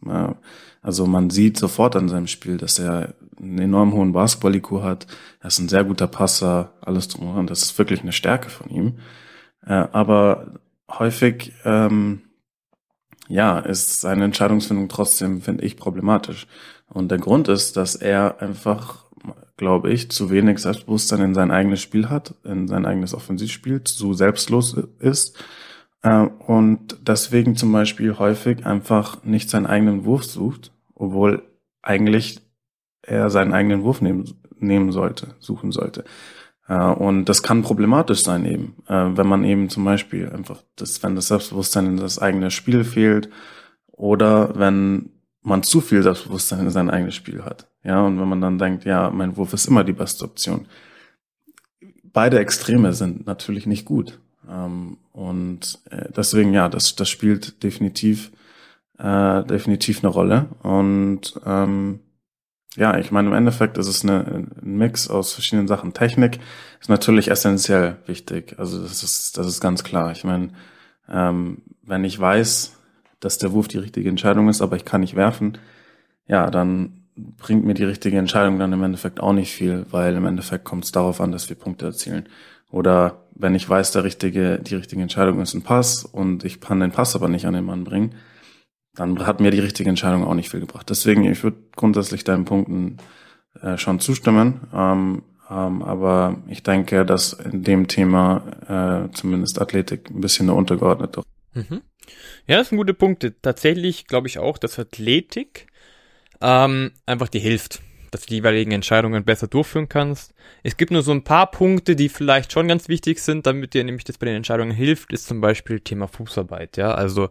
Also 0.83 1.07
man 1.07 1.31
sieht 1.31 1.57
sofort 1.57 1.97
an 1.97 2.09
seinem 2.09 2.27
Spiel, 2.27 2.57
dass 2.57 2.79
er 2.79 3.15
einen 3.39 3.59
enorm 3.59 3.93
hohen 3.93 4.13
Basketball-IQ 4.13 4.83
hat. 4.83 5.07
Er 5.41 5.49
ist 5.49 5.59
ein 5.59 5.69
sehr 5.69 5.85
guter 5.85 6.07
Passer, 6.07 6.75
alles 6.81 7.09
drum 7.09 7.37
und 7.37 7.51
das 7.51 7.63
ist 7.63 7.79
wirklich 7.79 8.03
eine 8.03 8.13
Stärke 8.13 8.51
von 8.51 8.69
ihm. 8.69 8.99
Äh, 9.65 9.87
aber 9.93 10.61
häufig, 10.91 11.53
ähm, 11.65 12.23
ja, 13.29 13.59
ist 13.59 14.03
seine 14.03 14.25
Entscheidungsfindung 14.25 14.89
trotzdem, 14.89 15.41
finde 15.41 15.65
ich, 15.65 15.77
problematisch. 15.77 16.47
Und 16.95 17.11
der 17.11 17.19
Grund 17.19 17.49
ist, 17.49 17.77
dass 17.77 17.97
er 17.97 18.41
einfach, 18.41 19.05
glaube 19.57 19.93
ich, 19.93 20.11
zu 20.11 20.31
wenig 20.31 20.61
Selbstbewusstsein 20.61 21.21
in 21.21 21.35
sein 21.35 21.51
eigenes 21.51 21.83
Spiel 21.83 22.09
hat, 22.09 22.35
in 22.45 22.69
sein 22.69 22.87
eigenes 22.87 23.15
Offensivspiel, 23.15 23.83
zu 23.85 24.15
selbstlos 24.15 24.77
ist 25.01 25.37
äh, 26.03 26.29
und 26.47 26.99
deswegen 27.03 27.57
zum 27.57 27.73
Beispiel 27.73 28.19
häufig 28.19 28.65
einfach 28.65 29.25
nicht 29.25 29.51
seinen 29.51 29.67
eigenen 29.67 30.05
Wurf 30.05 30.25
sucht, 30.25 30.71
obwohl 30.95 31.43
eigentlich 31.83 32.41
er 33.03 33.29
seinen 33.31 33.53
eigenen 33.53 33.83
Wurf 33.83 34.01
nehmen, 34.01 34.33
nehmen 34.59 34.93
sollte, 34.93 35.35
suchen 35.41 35.73
sollte. 35.73 36.05
Äh, 36.69 36.79
und 36.79 37.25
das 37.25 37.43
kann 37.43 37.63
problematisch 37.63 38.23
sein 38.23 38.45
eben, 38.45 38.77
äh, 38.87 39.17
wenn 39.17 39.27
man 39.27 39.45
eben 39.45 39.69
zum 39.69 39.85
Beispiel 39.85 40.29
einfach, 40.29 40.63
das, 40.77 41.03
wenn 41.03 41.17
das 41.17 41.29
Selbstbewusstsein 41.29 41.87
in 41.87 41.97
das 41.97 42.19
eigene 42.19 42.51
Spiel 42.51 42.85
fehlt 42.85 43.31
oder 43.91 44.59
wenn 44.59 45.11
man 45.45 45.63
zu 45.63 45.81
viel 45.81 46.03
Selbstbewusstsein 46.03 46.61
in 46.61 46.71
sein 46.71 46.91
eigenes 46.91 47.15
Spiel 47.15 47.45
hat. 47.45 47.69
Ja, 47.85 48.03
und 48.03 48.19
wenn 48.21 48.29
man 48.29 48.41
dann 48.41 48.59
denkt, 48.59 48.85
ja, 48.85 49.11
mein 49.11 49.37
Wurf 49.37 49.53
ist 49.53 49.67
immer 49.67 49.85
die 49.85 49.93
beste 49.93 50.25
Option. 50.25 50.67
Beide 52.03 52.39
Extreme 52.41 52.93
sind 52.93 53.27
natürlich 53.27 53.67
nicht 53.67 53.85
gut. 53.85 54.19
Ähm, 54.51 54.99
und 55.13 55.79
äh, 55.91 56.09
deswegen, 56.17 56.53
ja, 56.53 56.69
das, 56.69 56.97
das 56.97 57.09
spielt 57.09 57.63
definitiv 57.63 58.33
äh, 58.99 59.45
definitiv 59.45 60.03
eine 60.03 60.13
Rolle. 60.13 60.47
Und 60.63 61.41
ähm, 61.45 62.01
ja, 62.77 62.99
ich 62.99 63.11
meine, 63.11 63.29
im 63.29 63.35
Endeffekt 63.35 63.79
ist 63.79 63.87
es 63.87 64.03
eine, 64.03 64.25
ein 64.25 64.77
Mix 64.77 65.09
aus 65.09 65.33
verschiedenen 65.35 65.69
Sachen. 65.69 65.95
Technik 65.95 66.41
ist 66.81 66.89
natürlich 66.89 67.31
essentiell 67.31 67.99
wichtig. 68.07 68.57
Also 68.59 68.83
das 68.83 69.03
ist, 69.03 69.39
das 69.39 69.47
ist 69.47 69.61
ganz 69.61 69.85
klar. 69.85 70.13
Ich 70.13 70.25
meine, 70.25 70.51
ähm, 71.09 71.63
wenn 71.83 72.05
ich 72.05 72.19
weiß, 72.19 72.77
dass 73.25 73.39
der 73.39 73.53
Wurf 73.53 73.69
die 73.69 73.79
richtige 73.79 74.09
Entscheidung 74.09 74.49
ist, 74.49 74.61
aber 74.61 74.77
ich 74.77 74.85
kann 74.85 75.01
nicht 75.01 75.17
werfen, 75.17 75.59
ja, 76.27 76.51
dann 76.51 77.05
bringt 77.17 77.65
mir 77.65 77.75
die 77.75 77.85
richtige 77.85 78.19
Entscheidung 78.19 78.59
dann 78.59 78.73
im 78.73 78.83
Endeffekt 78.83 79.21
auch 79.21 79.33
nicht 79.33 79.53
viel, 79.53 79.87
weil 79.91 80.15
im 80.15 80.27
Endeffekt 80.27 80.65
kommt 80.65 80.85
es 80.85 80.93
darauf 80.93 81.21
an, 81.21 81.33
dass 81.33 81.49
wir 81.49 81.57
Punkte 81.57 81.87
erzielen. 81.87 82.29
Oder 82.71 83.25
wenn 83.35 83.55
ich 83.55 83.69
weiß, 83.69 83.93
der 83.93 84.05
richtige, 84.05 84.59
die 84.59 84.75
richtige 84.75 85.03
Entscheidung 85.03 85.41
ist 85.41 85.55
ein 85.55 85.63
Pass 85.63 86.05
und 86.05 86.45
ich 86.45 86.61
kann 86.61 86.81
den 86.81 86.91
Pass 86.91 87.15
aber 87.15 87.29
nicht 87.29 87.47
an 87.47 87.55
den 87.55 87.65
Mann 87.65 87.85
bringen, 87.85 88.15
dann 88.95 89.27
hat 89.27 89.41
mir 89.41 89.51
die 89.51 89.61
richtige 89.61 89.91
Entscheidung 89.91 90.25
auch 90.25 90.35
nicht 90.35 90.51
viel 90.51 90.61
gebracht. 90.61 90.89
Deswegen, 90.91 91.25
ich 91.25 91.43
würde 91.43 91.59
grundsätzlich 91.77 92.25
deinen 92.25 92.45
Punkten 92.45 92.99
äh, 93.61 93.77
schon 93.77 94.01
zustimmen. 94.01 94.61
Ähm, 94.73 95.23
ähm, 95.51 95.83
aber 95.83 96.37
ich 96.49 96.63
denke, 96.63 97.05
dass 97.05 97.33
in 97.33 97.63
dem 97.63 97.87
Thema 97.89 99.07
äh, 99.09 99.13
zumindest 99.13 99.61
Athletik 99.61 100.11
ein 100.11 100.21
bisschen 100.21 100.49
eine 100.49 100.59
untergeordnete. 100.59 101.23
Mhm. 101.55 101.83
Ja, 102.47 102.59
das 102.59 102.69
sind 102.69 102.79
gute 102.79 102.95
Punkte. 102.95 103.35
Tatsächlich 103.41 104.07
glaube 104.07 104.29
ich 104.29 104.39
auch, 104.39 104.59
dass 104.59 104.79
Athletik 104.79 105.67
ähm, 106.41 106.93
einfach 107.07 107.29
dir 107.29 107.41
hilft 107.41 107.81
dass 108.15 108.23
du 108.23 108.29
die 108.29 108.37
jeweiligen 108.37 108.71
Entscheidungen 108.71 109.25
besser 109.25 109.49
durchführen 109.49 109.89
kannst. 109.89 110.35
Es 110.63 110.77
gibt 110.77 110.93
nur 110.93 111.03
so 111.03 111.11
ein 111.11 111.25
paar 111.25 111.51
Punkte, 111.51 111.97
die 111.97 112.09
vielleicht 112.09 112.53
schon 112.53 112.69
ganz 112.69 112.89
wichtig 112.89 113.19
sind, 113.19 113.45
damit 113.45 113.75
dir 113.75 113.83
nämlich 113.83 114.05
das 114.05 114.19
bei 114.19 114.27
den 114.27 114.37
Entscheidungen 114.37 114.71
hilft, 114.71 115.13
ist 115.13 115.27
zum 115.27 115.41
Beispiel 115.41 115.81
Thema 115.81 116.07
Fußarbeit, 116.07 116.77
ja, 116.77 116.95
also, 116.95 117.31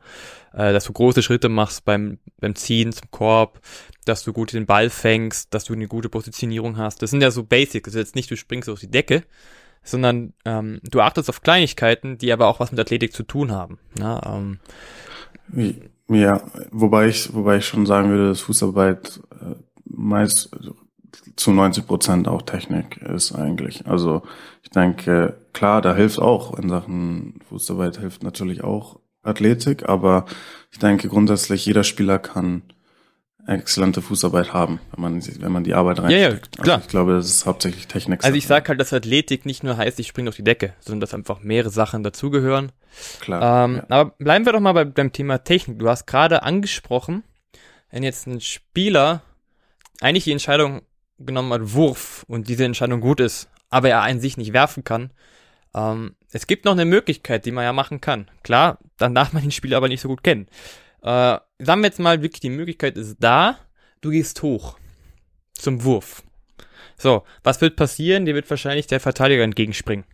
äh, 0.51 0.73
dass 0.73 0.83
du 0.83 0.91
große 0.91 1.23
Schritte 1.23 1.47
machst 1.47 1.85
beim, 1.85 2.19
beim 2.41 2.55
Ziehen 2.55 2.91
zum 2.91 3.09
Korb, 3.11 3.61
dass 4.03 4.25
du 4.25 4.33
gut 4.33 4.51
den 4.51 4.65
Ball 4.65 4.89
fängst, 4.89 5.53
dass 5.53 5.63
du 5.63 5.71
eine 5.71 5.87
gute 5.87 6.09
Positionierung 6.09 6.75
hast. 6.75 7.01
Das 7.01 7.11
sind 7.11 7.21
ja 7.21 7.31
so 7.31 7.43
Basics, 7.43 7.85
das 7.85 7.95
ist 7.95 8.07
jetzt 8.07 8.15
nicht, 8.15 8.29
du 8.29 8.35
springst 8.35 8.67
auf 8.67 8.81
die 8.81 8.91
Decke, 8.91 9.23
sondern 9.83 10.33
ähm, 10.45 10.79
du 10.83 11.01
achtest 11.01 11.29
auf 11.29 11.41
Kleinigkeiten, 11.41 12.17
die 12.17 12.31
aber 12.31 12.47
auch 12.47 12.59
was 12.59 12.71
mit 12.71 12.79
Athletik 12.79 13.13
zu 13.13 13.23
tun 13.23 13.51
haben. 13.51 13.79
Ja, 13.99 14.21
ähm, 14.35 14.59
ja 16.09 16.41
wobei 16.71 17.07
ich, 17.07 17.33
wobei 17.33 17.57
ich 17.57 17.65
schon 17.65 17.85
sagen 17.85 18.09
würde, 18.09 18.29
dass 18.29 18.41
Fußarbeit 18.41 19.19
äh, 19.41 19.55
meist 19.85 20.51
zu 21.35 21.51
90 21.51 21.85
Prozent 21.85 22.27
auch 22.27 22.41
Technik 22.41 22.97
ist 22.97 23.33
eigentlich. 23.33 23.85
Also 23.85 24.23
ich 24.61 24.69
denke, 24.69 25.37
klar, 25.53 25.81
da 25.81 25.95
hilft 25.95 26.19
auch 26.19 26.57
in 26.57 26.69
Sachen 26.69 27.39
Fußarbeit 27.49 27.97
hilft 27.97 28.23
natürlich 28.23 28.63
auch 28.63 28.99
Athletik, 29.21 29.87
aber 29.87 30.25
ich 30.71 30.79
denke 30.79 31.07
grundsätzlich 31.07 31.65
jeder 31.65 31.83
Spieler 31.83 32.19
kann 32.19 32.63
exzellente 33.45 34.01
Fußarbeit 34.01 34.53
haben, 34.53 34.79
wenn 34.91 35.01
man 35.01 35.41
wenn 35.41 35.51
man 35.51 35.63
die 35.63 35.73
Arbeit 35.73 35.99
reinsteckt. 35.99 36.21
Ja, 36.21 36.29
ja, 36.29 36.63
klar. 36.63 36.75
Also 36.75 36.85
ich 36.85 36.89
glaube, 36.89 37.13
das 37.13 37.25
ist 37.27 37.45
hauptsächlich 37.45 37.87
Technik. 37.87 38.23
Also 38.23 38.37
ich 38.37 38.47
sag 38.47 38.69
halt, 38.69 38.79
dass 38.79 38.93
Athletik 38.93 39.45
nicht 39.45 39.63
nur 39.63 39.77
heißt, 39.77 39.99
ich 39.99 40.07
springe 40.07 40.29
auf 40.29 40.35
die 40.35 40.43
Decke, 40.43 40.73
sondern 40.79 41.01
dass 41.01 41.13
einfach 41.13 41.41
mehrere 41.41 41.69
Sachen 41.69 42.03
dazugehören. 42.03 42.71
Klar. 43.19 43.65
Ähm, 43.65 43.77
ja. 43.77 43.85
Aber 43.89 44.11
bleiben 44.17 44.45
wir 44.45 44.53
doch 44.53 44.59
mal 44.59 44.73
bei, 44.73 44.85
beim 44.85 45.11
Thema 45.11 45.43
Technik. 45.43 45.79
Du 45.79 45.89
hast 45.89 46.05
gerade 46.05 46.43
angesprochen, 46.43 47.23
wenn 47.91 48.03
jetzt 48.03 48.27
ein 48.27 48.39
Spieler 48.39 49.21
eigentlich 49.99 50.23
die 50.23 50.31
Entscheidung 50.31 50.81
genommen 51.19 51.51
hat, 51.53 51.73
Wurf 51.73 52.25
und 52.27 52.47
diese 52.47 52.65
Entscheidung 52.65 53.01
gut 53.01 53.19
ist, 53.19 53.49
aber 53.69 53.89
er 53.89 54.01
an 54.01 54.19
sich 54.19 54.37
nicht 54.37 54.53
werfen 54.53 54.83
kann. 54.83 55.11
Ähm, 55.75 56.15
es 56.31 56.47
gibt 56.47 56.65
noch 56.65 56.73
eine 56.73 56.85
Möglichkeit, 56.85 57.45
die 57.45 57.51
man 57.51 57.63
ja 57.63 57.73
machen 57.73 58.01
kann. 58.01 58.29
Klar, 58.43 58.79
dann 58.97 59.15
darf 59.15 59.33
man 59.33 59.41
den 59.41 59.51
Spieler 59.51 59.77
aber 59.77 59.87
nicht 59.87 60.01
so 60.01 60.07
gut 60.07 60.23
kennen. 60.23 60.47
Äh, 61.03 61.37
sagen 61.59 61.81
wir 61.81 61.87
jetzt 61.87 61.99
mal 61.99 62.21
wirklich, 62.21 62.39
die 62.39 62.49
Möglichkeit 62.49 62.97
ist 62.97 63.17
da, 63.19 63.59
du 64.01 64.09
gehst 64.09 64.41
hoch 64.41 64.77
zum 65.53 65.83
Wurf. 65.83 66.23
So, 66.97 67.23
was 67.43 67.59
wird 67.59 67.75
passieren? 67.75 68.25
Dir 68.25 68.35
wird 68.35 68.49
wahrscheinlich 68.49 68.87
der 68.87 69.01
Verteidiger 69.01 69.43
entgegenspringen. 69.43 70.05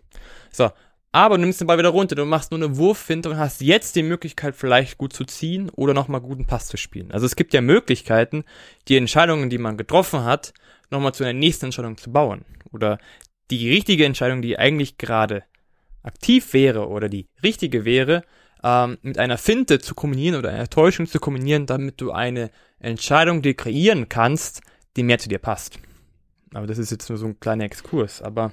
So, 0.51 0.71
aber 1.11 1.35
du 1.35 1.41
nimmst 1.41 1.61
den 1.61 1.67
Ball 1.67 1.77
wieder 1.77 1.89
runter, 1.89 2.15
du 2.15 2.25
machst 2.25 2.51
nur 2.51 2.59
eine 2.59 2.77
Wurffinte 2.77 3.29
und 3.29 3.37
hast 3.37 3.61
jetzt 3.61 3.95
die 3.95 4.03
Möglichkeit, 4.03 4.55
vielleicht 4.55 4.97
gut 4.97 5.13
zu 5.13 5.25
ziehen 5.25 5.69
oder 5.71 5.93
nochmal 5.93 6.21
guten 6.21 6.45
Pass 6.45 6.67
zu 6.67 6.77
spielen. 6.77 7.11
Also 7.11 7.25
es 7.25 7.35
gibt 7.35 7.53
ja 7.53 7.61
Möglichkeiten, 7.61 8.43
die 8.87 8.97
Entscheidungen, 8.97 9.49
die 9.49 9.57
man 9.59 9.77
getroffen 9.77 10.23
hat, 10.23 10.53
nochmal 10.89 11.13
zu 11.13 11.23
einer 11.23 11.33
nächsten 11.33 11.65
Entscheidung 11.65 11.97
zu 11.97 12.11
bauen. 12.11 12.45
Oder 12.71 12.97
die 13.51 13.69
richtige 13.69 14.05
Entscheidung, 14.05 14.41
die 14.41 14.57
eigentlich 14.57 14.97
gerade 14.97 15.43
aktiv 16.03 16.53
wäre 16.53 16.87
oder 16.87 17.09
die 17.09 17.27
richtige 17.43 17.85
wäre, 17.85 18.23
ähm, 18.63 18.97
mit 19.01 19.17
einer 19.17 19.37
Finte 19.37 19.79
zu 19.79 19.95
kombinieren 19.95 20.37
oder 20.37 20.49
einer 20.49 20.69
Täuschung 20.69 21.07
zu 21.07 21.19
kombinieren, 21.19 21.65
damit 21.65 22.01
du 22.01 22.11
eine 22.11 22.51
Entscheidung 22.79 23.41
dir 23.41 23.55
kreieren 23.55 24.09
kannst, 24.09 24.61
die 24.95 25.03
mehr 25.03 25.19
zu 25.19 25.29
dir 25.29 25.39
passt. 25.39 25.79
Aber 26.53 26.67
das 26.67 26.77
ist 26.77 26.91
jetzt 26.91 27.09
nur 27.09 27.17
so 27.17 27.27
ein 27.27 27.39
kleiner 27.39 27.65
Exkurs. 27.65 28.21
Aber 28.21 28.51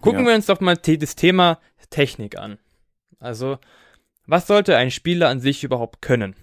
Gucken 0.00 0.20
ja. 0.20 0.26
wir 0.26 0.34
uns 0.34 0.46
doch 0.46 0.60
mal 0.60 0.76
das 0.76 1.16
Thema 1.16 1.58
Technik 1.90 2.38
an. 2.38 2.58
Also, 3.18 3.58
was 4.26 4.46
sollte 4.46 4.76
ein 4.76 4.90
Spieler 4.90 5.28
an 5.28 5.40
sich 5.40 5.64
überhaupt 5.64 6.02
können? 6.02 6.34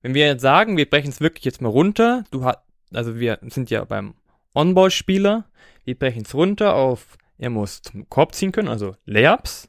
Wenn 0.00 0.14
wir 0.14 0.26
jetzt 0.26 0.42
sagen, 0.42 0.76
wir 0.76 0.88
brechen 0.88 1.10
es 1.10 1.20
wirklich 1.20 1.44
jetzt 1.44 1.60
mal 1.60 1.68
runter, 1.68 2.24
du 2.30 2.44
hast, 2.44 2.58
also 2.92 3.18
wir 3.18 3.38
sind 3.42 3.70
ja 3.70 3.84
beim 3.84 4.14
On-Ball-Spieler, 4.54 5.44
wir 5.84 5.98
brechen 5.98 6.22
es 6.22 6.34
runter 6.34 6.74
auf, 6.74 7.16
er 7.38 7.50
muss 7.50 7.82
zum 7.82 8.08
Korb 8.08 8.34
ziehen 8.34 8.52
können, 8.52 8.68
also 8.68 8.96
Layups, 9.04 9.68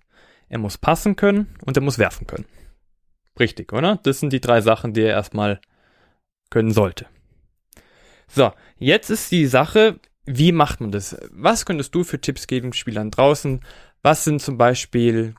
er 0.54 0.60
muss 0.60 0.78
passen 0.78 1.16
können 1.16 1.48
und 1.66 1.76
er 1.78 1.82
muss 1.82 1.98
werfen 1.98 2.28
können. 2.28 2.46
Richtig, 3.40 3.74
oder? 3.74 4.00
Das 4.04 4.20
sind 4.20 4.32
die 4.32 4.40
drei 4.40 4.62
Sachen, 4.62 4.94
die 4.94 5.02
er 5.02 5.16
erstmal 5.16 5.60
können 6.52 6.72
sollte. 6.72 7.08
So, 8.28 8.52
jetzt 8.78 9.10
ist 9.10 9.32
die 9.32 9.48
Sache, 9.48 10.00
wie 10.26 10.52
macht 10.52 10.80
man 10.80 10.92
das? 10.92 11.18
Was 11.32 11.66
könntest 11.66 11.96
du 11.96 12.04
für 12.04 12.22
Tipps 12.22 12.46
geben 12.46 12.72
Spielern 12.74 13.10
draußen? 13.10 13.62
Was 14.04 14.26
sind 14.26 14.44
zum 14.44 14.60
Beispiel 14.60 15.34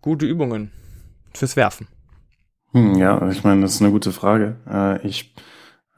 gute 0.00 0.26
Übungen 0.26 0.72
fürs 1.32 1.54
Werfen? 1.54 1.86
Hm, 2.72 2.96
ja, 2.96 3.30
ich 3.30 3.44
meine, 3.44 3.62
das 3.62 3.74
ist 3.74 3.80
eine 3.80 3.92
gute 3.92 4.10
Frage. 4.10 4.56
Äh, 4.68 5.06
ich 5.06 5.36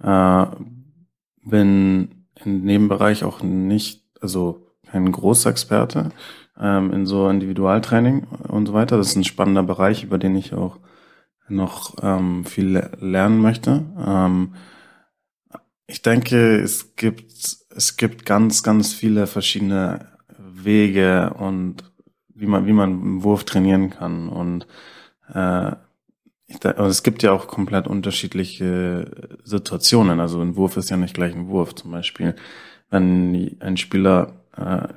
äh, 0.02 0.46
bin 1.46 2.26
in 2.44 2.66
dem 2.66 2.88
Bereich 2.88 3.24
auch 3.24 3.42
nicht, 3.42 4.04
also 4.20 4.66
kein 4.86 5.10
großer 5.10 5.48
Experte 5.48 6.10
ähm, 6.58 6.92
in 6.92 7.06
so 7.06 7.28
Individualtraining 7.28 8.24
und 8.48 8.66
so 8.66 8.72
weiter. 8.72 8.96
Das 8.96 9.08
ist 9.08 9.16
ein 9.16 9.24
spannender 9.24 9.62
Bereich, 9.62 10.04
über 10.04 10.18
den 10.18 10.36
ich 10.36 10.54
auch 10.54 10.78
noch 11.48 11.96
ähm, 12.02 12.44
viel 12.44 12.88
lernen 12.98 13.38
möchte. 13.38 13.84
Ähm, 13.98 14.54
ich 15.86 16.02
denke, 16.02 16.56
es 16.60 16.96
gibt, 16.96 17.32
es 17.76 17.96
gibt 17.96 18.24
ganz, 18.24 18.62
ganz 18.62 18.92
viele 18.94 19.26
verschiedene 19.26 20.06
Wege 20.38 21.34
und 21.38 21.84
wie 22.34 22.46
man, 22.46 22.66
wie 22.66 22.72
man 22.72 22.90
einen 22.90 23.22
Wurf 23.24 23.44
trainieren 23.44 23.90
kann. 23.90 24.28
Und 24.28 24.66
äh, 25.32 25.72
ich, 26.46 26.64
also 26.64 26.84
es 26.84 27.02
gibt 27.02 27.22
ja 27.22 27.32
auch 27.32 27.46
komplett 27.46 27.86
unterschiedliche 27.86 29.38
Situationen. 29.44 30.20
Also 30.20 30.40
ein 30.40 30.56
Wurf 30.56 30.76
ist 30.76 30.90
ja 30.90 30.96
nicht 30.96 31.14
gleich 31.14 31.34
ein 31.34 31.48
Wurf. 31.48 31.74
Zum 31.74 31.90
Beispiel, 31.90 32.34
wenn 32.90 33.56
ein 33.60 33.76
Spieler 33.76 34.44
äh, 34.56 34.88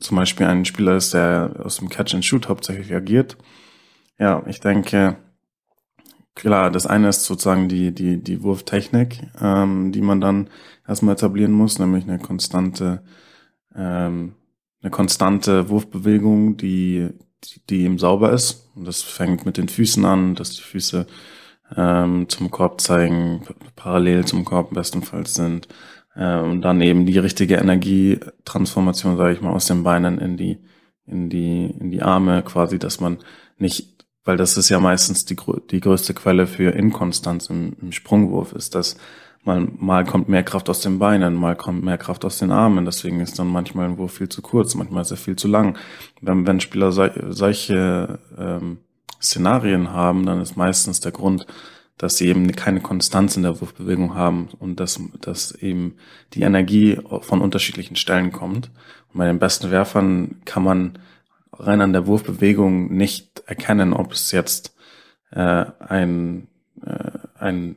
zum 0.00 0.16
Beispiel 0.16 0.46
ein 0.46 0.64
Spieler 0.64 0.96
ist, 0.96 1.14
der 1.14 1.60
aus 1.64 1.78
dem 1.78 1.88
Catch 1.88 2.14
and 2.14 2.24
Shoot 2.24 2.48
hauptsächlich 2.48 2.94
agiert. 2.94 3.36
Ja, 4.18 4.42
ich 4.46 4.60
denke, 4.60 5.16
klar, 6.34 6.70
das 6.70 6.86
eine 6.86 7.08
ist 7.08 7.24
sozusagen 7.24 7.68
die, 7.68 7.92
die, 7.92 8.22
die 8.22 8.42
Wurftechnik, 8.42 9.20
ähm, 9.40 9.92
die 9.92 10.00
man 10.00 10.20
dann 10.20 10.50
erstmal 10.86 11.14
etablieren 11.14 11.52
muss, 11.52 11.78
nämlich 11.78 12.04
eine 12.04 12.18
konstante, 12.18 13.02
ähm, 13.74 14.34
eine 14.80 14.90
konstante 14.90 15.68
Wurfbewegung, 15.68 16.56
die, 16.56 17.08
die, 17.44 17.60
die 17.68 17.82
eben 17.82 17.98
sauber 17.98 18.32
ist. 18.32 18.70
Und 18.74 18.84
das 18.86 19.02
fängt 19.02 19.46
mit 19.46 19.56
den 19.56 19.68
Füßen 19.68 20.04
an, 20.04 20.34
dass 20.36 20.50
die 20.50 20.62
Füße 20.62 21.06
ähm, 21.76 22.28
zum 22.28 22.50
Korb 22.50 22.80
zeigen, 22.80 23.42
parallel 23.76 24.24
zum 24.24 24.44
Korb 24.44 24.72
bestenfalls 24.72 25.34
sind. 25.34 25.68
Äh, 26.18 26.40
und 26.40 26.62
dann 26.62 26.80
eben 26.80 27.06
die 27.06 27.18
richtige 27.18 27.54
Energietransformation, 27.56 29.16
sage 29.16 29.32
ich 29.32 29.40
mal, 29.40 29.52
aus 29.52 29.66
den 29.66 29.84
Beinen 29.84 30.18
in 30.18 30.36
die, 30.36 30.58
in 31.06 31.30
die, 31.30 31.66
in 31.78 31.90
die 31.90 32.02
Arme 32.02 32.42
quasi, 32.42 32.78
dass 32.78 33.00
man 33.00 33.18
nicht, 33.56 34.04
weil 34.24 34.36
das 34.36 34.56
ist 34.56 34.68
ja 34.68 34.80
meistens 34.80 35.24
die, 35.24 35.36
die 35.70 35.80
größte 35.80 36.14
Quelle 36.14 36.46
für 36.46 36.70
Inkonstanz 36.70 37.48
im, 37.48 37.76
im 37.80 37.92
Sprungwurf, 37.92 38.52
ist, 38.52 38.74
dass 38.74 38.96
mal, 39.44 39.68
mal 39.78 40.04
kommt 40.04 40.28
mehr 40.28 40.42
Kraft 40.42 40.68
aus 40.68 40.80
den 40.80 40.98
Beinen, 40.98 41.34
mal 41.34 41.56
kommt 41.56 41.84
mehr 41.84 41.98
Kraft 41.98 42.24
aus 42.24 42.38
den 42.38 42.50
Armen, 42.50 42.84
deswegen 42.84 43.20
ist 43.20 43.38
dann 43.38 43.46
manchmal 43.46 43.88
ein 43.88 43.96
Wurf 43.96 44.14
viel 44.14 44.28
zu 44.28 44.42
kurz, 44.42 44.74
manchmal 44.74 45.02
ist 45.02 45.12
er 45.12 45.16
viel 45.16 45.36
zu 45.36 45.46
lang. 45.46 45.78
Wenn, 46.20 46.46
wenn 46.46 46.60
Spieler 46.60 46.90
solche 46.92 48.18
ähm, 48.36 48.78
Szenarien 49.22 49.92
haben, 49.92 50.26
dann 50.26 50.40
ist 50.40 50.56
meistens 50.56 51.00
der 51.00 51.12
Grund, 51.12 51.46
dass 51.98 52.16
sie 52.16 52.28
eben 52.28 52.50
keine 52.52 52.80
Konstanz 52.80 53.36
in 53.36 53.42
der 53.42 53.60
Wurfbewegung 53.60 54.14
haben 54.14 54.48
und 54.58 54.80
dass, 54.80 55.00
dass 55.20 55.52
eben 55.52 55.96
die 56.32 56.42
Energie 56.42 56.98
von 57.20 57.40
unterschiedlichen 57.40 57.96
Stellen 57.96 58.32
kommt. 58.32 58.70
Und 59.12 59.18
bei 59.18 59.26
den 59.26 59.40
besten 59.40 59.70
Werfern 59.70 60.40
kann 60.44 60.62
man 60.62 60.98
rein 61.52 61.80
an 61.80 61.92
der 61.92 62.06
Wurfbewegung 62.06 62.94
nicht 62.96 63.42
erkennen, 63.46 63.92
ob 63.92 64.12
es 64.12 64.30
jetzt 64.30 64.76
äh, 65.32 65.64
ein, 65.80 66.46
äh, 66.84 67.18
ein 67.38 67.76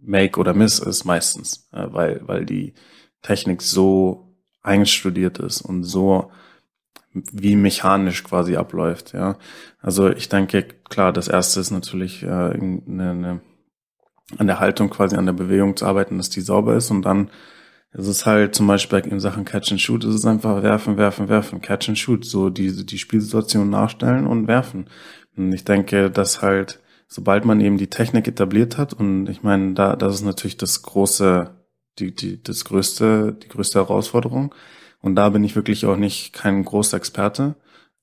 Make 0.00 0.38
oder 0.38 0.52
Miss 0.52 0.78
ist 0.78 1.04
meistens, 1.04 1.68
äh, 1.72 1.86
weil, 1.90 2.20
weil 2.26 2.44
die 2.44 2.74
Technik 3.22 3.62
so 3.62 4.34
einstudiert 4.62 5.38
ist 5.38 5.62
und 5.62 5.84
so 5.84 6.30
wie 7.14 7.56
mechanisch 7.56 8.24
quasi 8.24 8.56
abläuft, 8.56 9.12
ja. 9.12 9.36
Also 9.80 10.10
ich 10.10 10.28
denke, 10.28 10.62
klar, 10.88 11.12
das 11.12 11.28
erste 11.28 11.60
ist 11.60 11.70
natürlich 11.70 12.22
äh, 12.22 12.26
eine, 12.26 12.82
eine 12.86 13.40
an 14.38 14.46
der 14.46 14.60
Haltung 14.60 14.90
quasi 14.90 15.16
an 15.16 15.26
der 15.26 15.32
Bewegung 15.32 15.76
zu 15.76 15.86
arbeiten, 15.86 16.18
dass 16.18 16.30
die 16.30 16.40
sauber 16.40 16.76
ist 16.76 16.90
und 16.90 17.02
dann 17.02 17.30
ist 17.92 18.06
es 18.06 18.24
halt 18.24 18.54
zum 18.54 18.66
Beispiel 18.66 19.00
in 19.00 19.20
Sachen 19.20 19.44
Catch 19.44 19.72
and 19.72 19.80
Shoot 19.80 20.04
ist 20.04 20.14
es 20.14 20.24
einfach 20.24 20.62
werfen, 20.62 20.96
werfen, 20.96 21.28
werfen, 21.28 21.60
Catch 21.60 21.90
and 21.90 21.98
Shoot, 21.98 22.24
so 22.24 22.48
die, 22.48 22.86
die 22.86 22.98
Spielsituation 22.98 23.68
nachstellen 23.68 24.26
und 24.26 24.48
werfen. 24.48 24.86
Und 25.36 25.52
ich 25.52 25.64
denke, 25.64 26.10
dass 26.10 26.40
halt, 26.40 26.80
sobald 27.06 27.44
man 27.44 27.60
eben 27.60 27.76
die 27.76 27.90
Technik 27.90 28.26
etabliert 28.28 28.78
hat 28.78 28.94
und 28.94 29.28
ich 29.28 29.42
meine, 29.42 29.74
da, 29.74 29.96
das 29.96 30.14
ist 30.14 30.24
natürlich 30.24 30.56
das 30.56 30.82
große, 30.82 31.50
die, 31.98 32.14
die, 32.14 32.42
das 32.42 32.64
größte, 32.64 33.36
die 33.42 33.48
größte 33.48 33.78
Herausforderung. 33.78 34.54
Und 35.00 35.16
da 35.16 35.28
bin 35.28 35.44
ich 35.44 35.56
wirklich 35.56 35.84
auch 35.84 35.96
nicht 35.96 36.32
kein 36.32 36.64
großer 36.64 36.96
Experte. 36.96 37.56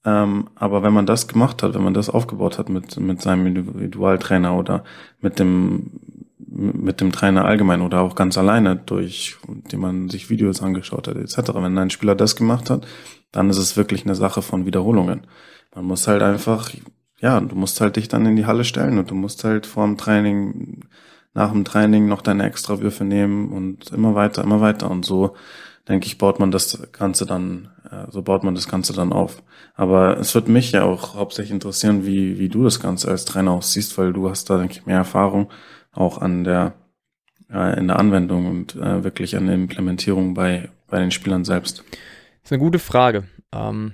Ähm, 0.06 0.50
aber 0.56 0.84
wenn 0.84 0.94
man 0.94 1.06
das 1.06 1.28
gemacht 1.28 1.64
hat, 1.64 1.74
wenn 1.74 1.84
man 1.84 1.94
das 1.94 2.10
aufgebaut 2.10 2.58
hat 2.58 2.70
mit, 2.70 2.98
mit 3.00 3.22
seinem 3.22 3.48
Individualtrainer 3.48 4.56
oder 4.56 4.84
mit 5.20 5.40
dem, 5.40 5.92
mit 6.40 7.02
dem 7.02 7.12
Trainer 7.12 7.46
allgemein 7.46 7.82
oder 7.82 8.02
auch 8.02 8.16
ganz 8.16 8.38
alleine 8.38 8.78
durch, 8.78 9.38
indem 9.48 9.82
man 9.82 10.10
sich 10.10 10.30
Videos 10.30 10.62
angeschaut 10.62 11.08
hat, 11.08 11.18
etc. 11.18 11.54
Wenn 11.56 11.78
ein 11.78 11.90
Spieler 11.90 12.16
das 12.16 12.36
gemacht 12.36 12.70
hat, 12.70 12.88
dann 13.32 13.50
ist 13.50 13.58
es 13.58 13.78
wirklich 13.78 14.06
eine 14.06 14.16
Sache 14.16 14.42
von 14.42 14.66
Wiederholungen. 14.66 15.28
Man 15.76 15.86
muss 15.86 16.08
halt 16.08 16.22
einfach, 16.22 16.72
ja, 17.20 17.40
du 17.40 17.56
musst 17.56 17.82
halt 17.82 17.98
dich 17.98 18.08
dann 18.08 18.26
in 18.26 18.36
die 18.36 18.46
Halle 18.46 18.64
stellen 18.64 18.98
und 18.98 19.12
du 19.12 19.16
musst 19.16 19.44
halt 19.44 19.66
vor 19.66 19.86
dem 19.86 19.98
Training, 19.98 20.86
nach 21.34 21.52
dem 21.52 21.66
Training 21.66 22.08
noch 22.08 22.22
deine 22.22 22.46
Extrawürfe 22.46 23.04
nehmen 23.04 23.50
und 23.52 23.92
immer 23.92 24.16
weiter, 24.16 24.44
immer 24.44 24.62
weiter 24.62 24.90
und 24.90 25.06
so 25.06 25.36
denke 25.90 26.06
ich, 26.06 26.18
baut 26.18 26.40
man 26.40 26.52
das 26.52 26.80
Ganze 26.92 27.26
dann, 27.26 27.70
äh, 27.90 28.10
so 28.12 28.22
baut 28.22 28.44
man 28.44 28.56
das 28.56 28.68
Ganze 28.68 28.94
dann 28.94 29.12
auf. 29.12 29.42
Aber 29.76 30.18
es 30.20 30.36
wird 30.36 30.48
mich 30.48 30.72
ja 30.72 30.84
auch 30.84 31.16
hauptsächlich 31.16 31.52
interessieren, 31.52 32.06
wie, 32.06 32.38
wie 32.38 32.48
du 32.48 32.64
das 32.64 32.80
Ganze 32.80 33.10
als 33.10 33.26
Trainer 33.26 33.52
auch 33.52 33.64
siehst, 33.64 33.98
weil 33.98 34.14
du 34.14 34.30
hast 34.30 34.50
da, 34.50 34.58
denke 34.58 34.74
ich, 34.74 34.86
mehr 34.86 34.98
Erfahrung 34.98 35.50
auch 35.92 36.18
an 36.20 36.44
der, 36.44 36.74
äh, 37.52 37.78
in 37.78 37.88
der 37.88 38.00
Anwendung 38.00 38.46
und 38.46 38.76
äh, 38.76 39.04
wirklich 39.04 39.36
an 39.36 39.46
der 39.48 39.56
Implementierung 39.56 40.34
bei, 40.34 40.70
bei 40.88 41.00
den 41.00 41.12
Spielern 41.12 41.46
selbst. 41.46 41.80
Das 41.80 42.46
ist 42.46 42.52
eine 42.52 42.60
gute 42.60 42.80
Frage. 42.80 43.26
Ähm, 43.54 43.94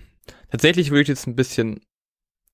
tatsächlich 0.52 0.92
würde 0.92 1.04
ich 1.04 1.08
jetzt 1.08 1.28
ein 1.28 1.36
bisschen 1.36 1.82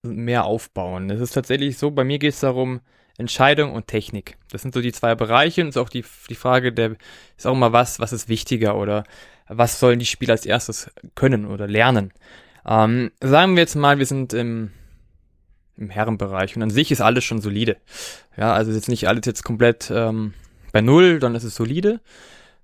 mehr 0.03 0.45
aufbauen. 0.45 1.09
Es 1.09 1.21
ist 1.21 1.33
tatsächlich 1.33 1.77
so, 1.77 1.91
bei 1.91 2.03
mir 2.03 2.19
geht 2.19 2.33
es 2.33 2.39
darum, 2.39 2.81
Entscheidung 3.17 3.73
und 3.73 3.87
Technik. 3.87 4.37
Das 4.51 4.61
sind 4.61 4.73
so 4.73 4.81
die 4.81 4.91
zwei 4.91 5.15
Bereiche 5.15 5.61
und 5.61 5.69
ist 5.69 5.77
auch 5.77 5.89
die, 5.89 6.03
die 6.29 6.35
Frage 6.35 6.73
der, 6.73 6.95
ist 7.37 7.45
auch 7.45 7.53
immer 7.53 7.71
was, 7.71 7.99
was 7.99 8.13
ist 8.13 8.29
wichtiger 8.29 8.77
oder 8.77 9.03
was 9.47 9.79
sollen 9.79 9.99
die 9.99 10.05
Spieler 10.05 10.33
als 10.33 10.45
erstes 10.45 10.89
können 11.13 11.45
oder 11.45 11.67
lernen. 11.67 12.13
Ähm, 12.65 13.11
sagen 13.21 13.55
wir 13.55 13.61
jetzt 13.61 13.75
mal, 13.75 13.99
wir 13.99 14.05
sind 14.05 14.33
im, 14.33 14.71
im 15.81 15.89
Herrenbereich 15.89 16.55
und 16.55 16.63
an 16.63 16.69
sich 16.69 16.91
ist 16.91 17.01
alles 17.01 17.23
schon 17.23 17.41
solide. 17.41 17.77
Ja, 18.37 18.53
also 18.53 18.71
ist 18.71 18.77
jetzt 18.77 18.89
nicht 18.89 19.07
alles 19.07 19.25
jetzt 19.25 19.43
komplett 19.43 19.91
ähm, 19.93 20.33
bei 20.71 20.81
Null, 20.81 21.19
es 21.35 21.43
ist 21.43 21.55
solide. 21.55 21.99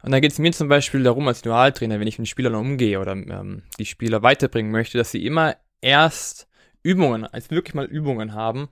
Und 0.03 0.11
dann 0.11 0.21
geht 0.21 0.31
es 0.31 0.39
mir 0.39 0.51
zum 0.51 0.69
Beispiel 0.69 1.03
darum, 1.03 1.27
als 1.27 1.41
Dualtrainer, 1.41 1.99
wenn 1.99 2.07
ich 2.07 2.19
mit 2.19 2.27
Spielern 2.27 2.55
umgehe 2.55 2.99
oder 2.99 3.13
ähm, 3.13 3.63
die 3.79 3.85
Spieler 3.85 4.21
weiterbringen 4.21 4.71
möchte, 4.71 4.97
dass 4.97 5.11
sie 5.11 5.25
immer 5.25 5.55
erst 5.81 6.47
Übungen, 6.83 7.25
als 7.25 7.49
wirklich 7.49 7.73
mal 7.73 7.85
Übungen 7.85 8.33
haben, 8.33 8.69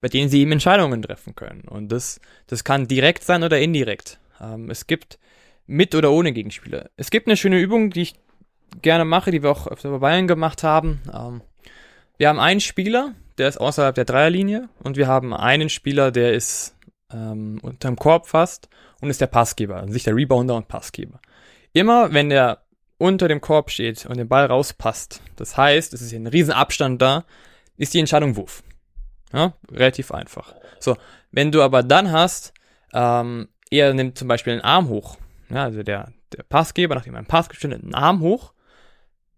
bei 0.00 0.08
denen 0.08 0.28
sie 0.28 0.40
eben 0.40 0.52
Entscheidungen 0.52 1.02
treffen 1.02 1.36
können. 1.36 1.62
Und 1.68 1.92
das, 1.92 2.20
das 2.48 2.64
kann 2.64 2.88
direkt 2.88 3.22
sein 3.22 3.44
oder 3.44 3.60
indirekt. 3.60 4.18
Ähm, 4.40 4.70
es 4.70 4.86
gibt 4.86 5.18
mit 5.66 5.94
oder 5.94 6.10
ohne 6.10 6.32
Gegenspieler. 6.32 6.90
Es 6.96 7.10
gibt 7.10 7.28
eine 7.28 7.36
schöne 7.36 7.60
Übung, 7.60 7.90
die 7.90 8.02
ich 8.02 8.14
gerne 8.80 9.04
mache, 9.04 9.30
die 9.30 9.42
wir 9.42 9.50
auch 9.50 9.68
öfter 9.68 9.90
bei 9.90 9.98
Bayern 9.98 10.26
gemacht 10.26 10.62
haben. 10.62 11.00
Ähm, 11.14 11.42
wir 12.16 12.28
haben 12.28 12.40
einen 12.40 12.60
Spieler, 12.60 13.14
der 13.38 13.48
ist 13.48 13.58
außerhalb 13.58 13.94
der 13.94 14.04
Dreierlinie 14.04 14.68
und 14.82 14.96
wir 14.96 15.06
haben 15.06 15.34
einen 15.34 15.68
Spieler, 15.68 16.10
der 16.10 16.32
ist 16.32 16.76
ähm, 17.12 17.58
unterm 17.62 17.96
Korb 17.96 18.26
fast 18.26 18.68
und 19.00 19.10
ist 19.10 19.20
der 19.20 19.26
Passgeber, 19.26 19.76
also 19.76 19.92
sich 19.92 20.04
der 20.04 20.16
Rebounder 20.16 20.56
und 20.56 20.68
Passgeber. 20.68 21.20
Immer 21.72 22.12
wenn 22.12 22.28
der 22.28 22.62
unter 22.98 23.28
dem 23.28 23.40
Korb 23.40 23.70
steht 23.70 24.06
und 24.06 24.16
den 24.16 24.28
Ball 24.28 24.46
rauspasst, 24.46 25.20
das 25.36 25.56
heißt, 25.56 25.92
es 25.92 26.02
ist 26.02 26.10
hier 26.10 26.20
ein 26.20 26.26
riesen 26.26 26.52
Abstand 26.52 27.02
da, 27.02 27.24
ist 27.76 27.94
die 27.94 27.98
Entscheidung 27.98 28.36
Wurf. 28.36 28.62
Ja, 29.32 29.54
relativ 29.70 30.12
einfach. 30.12 30.54
So, 30.78 30.96
wenn 31.30 31.50
du 31.50 31.62
aber 31.62 31.82
dann 31.82 32.12
hast, 32.12 32.52
ähm, 32.92 33.48
er 33.70 33.94
nimmt 33.94 34.18
zum 34.18 34.28
Beispiel 34.28 34.52
einen 34.52 34.62
Arm 34.62 34.88
hoch, 34.88 35.16
ja, 35.48 35.64
also 35.64 35.82
der, 35.82 36.12
der 36.32 36.42
Passgeber, 36.44 36.94
nachdem 36.94 37.14
er 37.14 37.18
einen 37.18 37.26
Pass 37.26 37.48
gestellt 37.48 37.74
hat, 37.74 37.82
einen 37.82 37.94
Arm 37.94 38.20
hoch, 38.20 38.52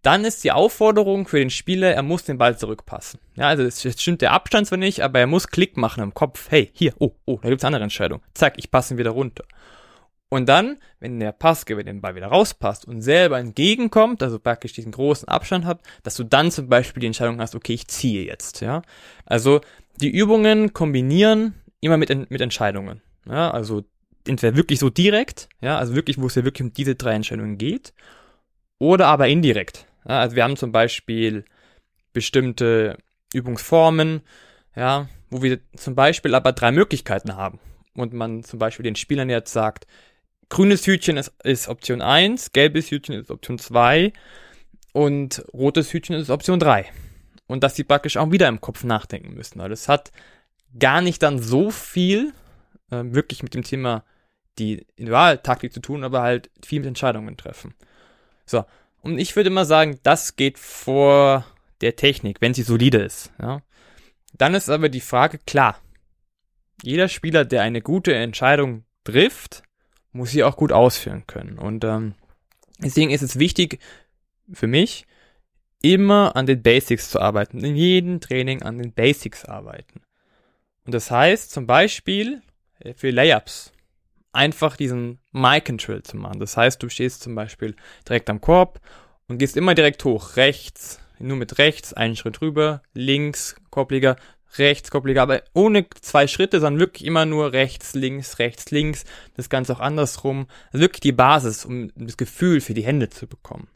dann 0.04 0.24
ist 0.24 0.44
die 0.44 0.52
Aufforderung 0.52 1.26
für 1.26 1.38
den 1.38 1.50
Spieler, 1.50 1.94
er 1.94 2.02
muss 2.02 2.24
den 2.24 2.38
Ball 2.38 2.58
zurückpassen. 2.58 3.20
Ja, 3.36 3.48
also 3.48 3.62
es 3.62 3.82
stimmt 4.00 4.22
der 4.22 4.32
Abstand 4.32 4.66
zwar 4.66 4.78
nicht, 4.78 5.00
aber 5.00 5.18
er 5.18 5.26
muss 5.26 5.48
Klick 5.48 5.76
machen 5.76 6.02
im 6.02 6.14
Kopf. 6.14 6.50
Hey, 6.50 6.70
hier, 6.74 6.92
oh, 6.98 7.12
oh, 7.24 7.38
da 7.42 7.48
gibt's 7.48 7.64
eine 7.64 7.76
andere 7.76 7.84
Entscheidung. 7.84 8.20
Zack, 8.34 8.54
ich 8.58 8.70
passe 8.70 8.94
ihn 8.94 8.98
wieder 8.98 9.10
runter. 9.10 9.44
Und 10.28 10.48
dann, 10.48 10.78
wenn 11.00 11.20
der 11.20 11.32
Passgeber 11.32 11.84
den 11.84 12.00
Ball 12.00 12.16
wieder 12.16 12.26
rauspasst 12.26 12.86
und 12.86 13.02
selber 13.02 13.38
entgegenkommt, 13.38 14.22
also 14.22 14.38
praktisch 14.38 14.72
diesen 14.72 14.92
großen 14.92 15.28
Abstand 15.28 15.64
hat, 15.64 15.80
dass 16.02 16.16
du 16.16 16.24
dann 16.24 16.50
zum 16.50 16.68
Beispiel 16.68 17.00
die 17.00 17.06
Entscheidung 17.06 17.40
hast, 17.40 17.54
okay, 17.54 17.72
ich 17.72 17.86
ziehe 17.88 18.24
jetzt, 18.24 18.60
ja. 18.60 18.82
Also 19.24 19.60
die 20.00 20.10
Übungen 20.10 20.72
kombinieren 20.72 21.54
immer 21.80 21.96
mit, 21.96 22.30
mit 22.30 22.40
Entscheidungen. 22.40 23.00
Ja, 23.26 23.50
also 23.50 23.84
entweder 24.26 24.56
wirklich 24.56 24.80
so 24.80 24.90
direkt, 24.90 25.48
ja, 25.60 25.78
also 25.78 25.94
wirklich, 25.94 26.20
wo 26.20 26.26
es 26.26 26.34
ja 26.34 26.44
wirklich 26.44 26.62
um 26.62 26.72
diese 26.72 26.94
drei 26.94 27.14
Entscheidungen 27.14 27.56
geht, 27.56 27.94
oder 28.78 29.06
aber 29.06 29.28
indirekt. 29.28 29.86
Also 30.04 30.36
wir 30.36 30.44
haben 30.44 30.56
zum 30.56 30.72
Beispiel 30.72 31.44
bestimmte 32.12 32.98
Übungsformen, 33.32 34.22
ja, 34.76 35.08
wo 35.30 35.42
wir 35.42 35.60
zum 35.76 35.94
Beispiel 35.94 36.34
aber 36.34 36.52
drei 36.52 36.72
Möglichkeiten 36.72 37.36
haben. 37.36 37.58
Und 37.94 38.12
man 38.12 38.42
zum 38.42 38.58
Beispiel 38.58 38.84
den 38.84 38.96
Spielern 38.96 39.30
jetzt 39.30 39.52
sagt, 39.52 39.86
grünes 40.48 40.86
Hütchen 40.86 41.16
ist, 41.16 41.32
ist 41.42 41.68
Option 41.68 42.02
1, 42.02 42.52
gelbes 42.52 42.90
Hütchen 42.90 43.14
ist 43.14 43.30
Option 43.30 43.58
2 43.58 44.12
und 44.92 45.44
rotes 45.52 45.92
Hütchen 45.92 46.16
ist 46.16 46.30
Option 46.30 46.60
3. 46.60 46.86
Und 47.46 47.62
dass 47.62 47.76
sie 47.76 47.84
praktisch 47.84 48.16
auch 48.16 48.30
wieder 48.30 48.48
im 48.48 48.60
Kopf 48.60 48.84
nachdenken 48.84 49.34
müssen. 49.34 49.58
Weil 49.58 49.68
das 49.68 49.88
hat 49.88 50.12
gar 50.78 51.00
nicht 51.00 51.22
dann 51.22 51.40
so 51.40 51.70
viel 51.70 52.32
äh, 52.90 53.02
wirklich 53.04 53.42
mit 53.42 53.54
dem 53.54 53.62
Thema 53.62 54.04
die 54.58 54.86
Individualtaktik 54.96 55.72
zu 55.72 55.80
tun, 55.80 56.04
aber 56.04 56.22
halt 56.22 56.50
viel 56.64 56.80
mit 56.80 56.88
Entscheidungen 56.88 57.36
treffen. 57.36 57.74
So, 58.46 58.64
und 59.04 59.18
ich 59.18 59.36
würde 59.36 59.50
immer 59.50 59.66
sagen, 59.66 60.00
das 60.02 60.36
geht 60.36 60.58
vor 60.58 61.46
der 61.82 61.94
Technik, 61.94 62.40
wenn 62.40 62.54
sie 62.54 62.62
solide 62.62 62.98
ist. 62.98 63.32
Ja. 63.40 63.60
Dann 64.32 64.54
ist 64.54 64.70
aber 64.70 64.88
die 64.88 65.00
Frage 65.00 65.38
klar. 65.38 65.78
Jeder 66.82 67.08
Spieler, 67.08 67.44
der 67.44 67.62
eine 67.62 67.82
gute 67.82 68.14
Entscheidung 68.14 68.84
trifft, 69.04 69.62
muss 70.12 70.30
sie 70.30 70.42
auch 70.42 70.56
gut 70.56 70.72
ausführen 70.72 71.24
können. 71.26 71.58
Und 71.58 71.84
ähm, 71.84 72.14
deswegen 72.78 73.10
ist 73.10 73.22
es 73.22 73.38
wichtig 73.38 73.78
für 74.52 74.66
mich, 74.66 75.06
immer 75.82 76.34
an 76.34 76.46
den 76.46 76.62
Basics 76.62 77.10
zu 77.10 77.20
arbeiten. 77.20 77.62
In 77.62 77.76
jedem 77.76 78.20
Training 78.20 78.62
an 78.62 78.78
den 78.78 78.92
Basics 78.92 79.44
arbeiten. 79.44 80.00
Und 80.86 80.94
das 80.94 81.10
heißt 81.10 81.50
zum 81.50 81.66
Beispiel 81.66 82.40
äh, 82.78 82.94
für 82.94 83.10
Layups 83.10 83.73
einfach 84.34 84.76
diesen 84.76 85.18
My-Control 85.32 86.02
zu 86.02 86.16
machen. 86.16 86.40
Das 86.40 86.56
heißt, 86.56 86.82
du 86.82 86.88
stehst 86.88 87.22
zum 87.22 87.34
Beispiel 87.34 87.76
direkt 88.08 88.28
am 88.30 88.40
Korb 88.40 88.80
und 89.28 89.38
gehst 89.38 89.56
immer 89.56 89.74
direkt 89.74 90.04
hoch, 90.04 90.36
rechts, 90.36 91.00
nur 91.18 91.36
mit 91.36 91.58
rechts, 91.58 91.92
einen 91.92 92.16
Schritt 92.16 92.40
rüber, 92.40 92.82
links, 92.92 93.56
Korbliga, 93.70 94.16
rechts, 94.58 94.90
Korbliga, 94.90 95.22
aber 95.22 95.42
ohne 95.52 95.86
zwei 96.00 96.26
Schritte, 96.26 96.60
sondern 96.60 96.80
wirklich 96.80 97.06
immer 97.06 97.26
nur 97.26 97.52
rechts, 97.52 97.94
links, 97.94 98.38
rechts, 98.38 98.70
links, 98.70 99.04
das 99.36 99.48
Ganze 99.48 99.74
auch 99.74 99.80
andersrum. 99.80 100.46
Also 100.72 100.82
wirklich 100.82 101.00
die 101.00 101.12
Basis, 101.12 101.64
um 101.64 101.90
das 101.96 102.16
Gefühl 102.16 102.60
für 102.60 102.74
die 102.74 102.84
Hände 102.84 103.08
zu 103.08 103.26
bekommen. 103.26 103.68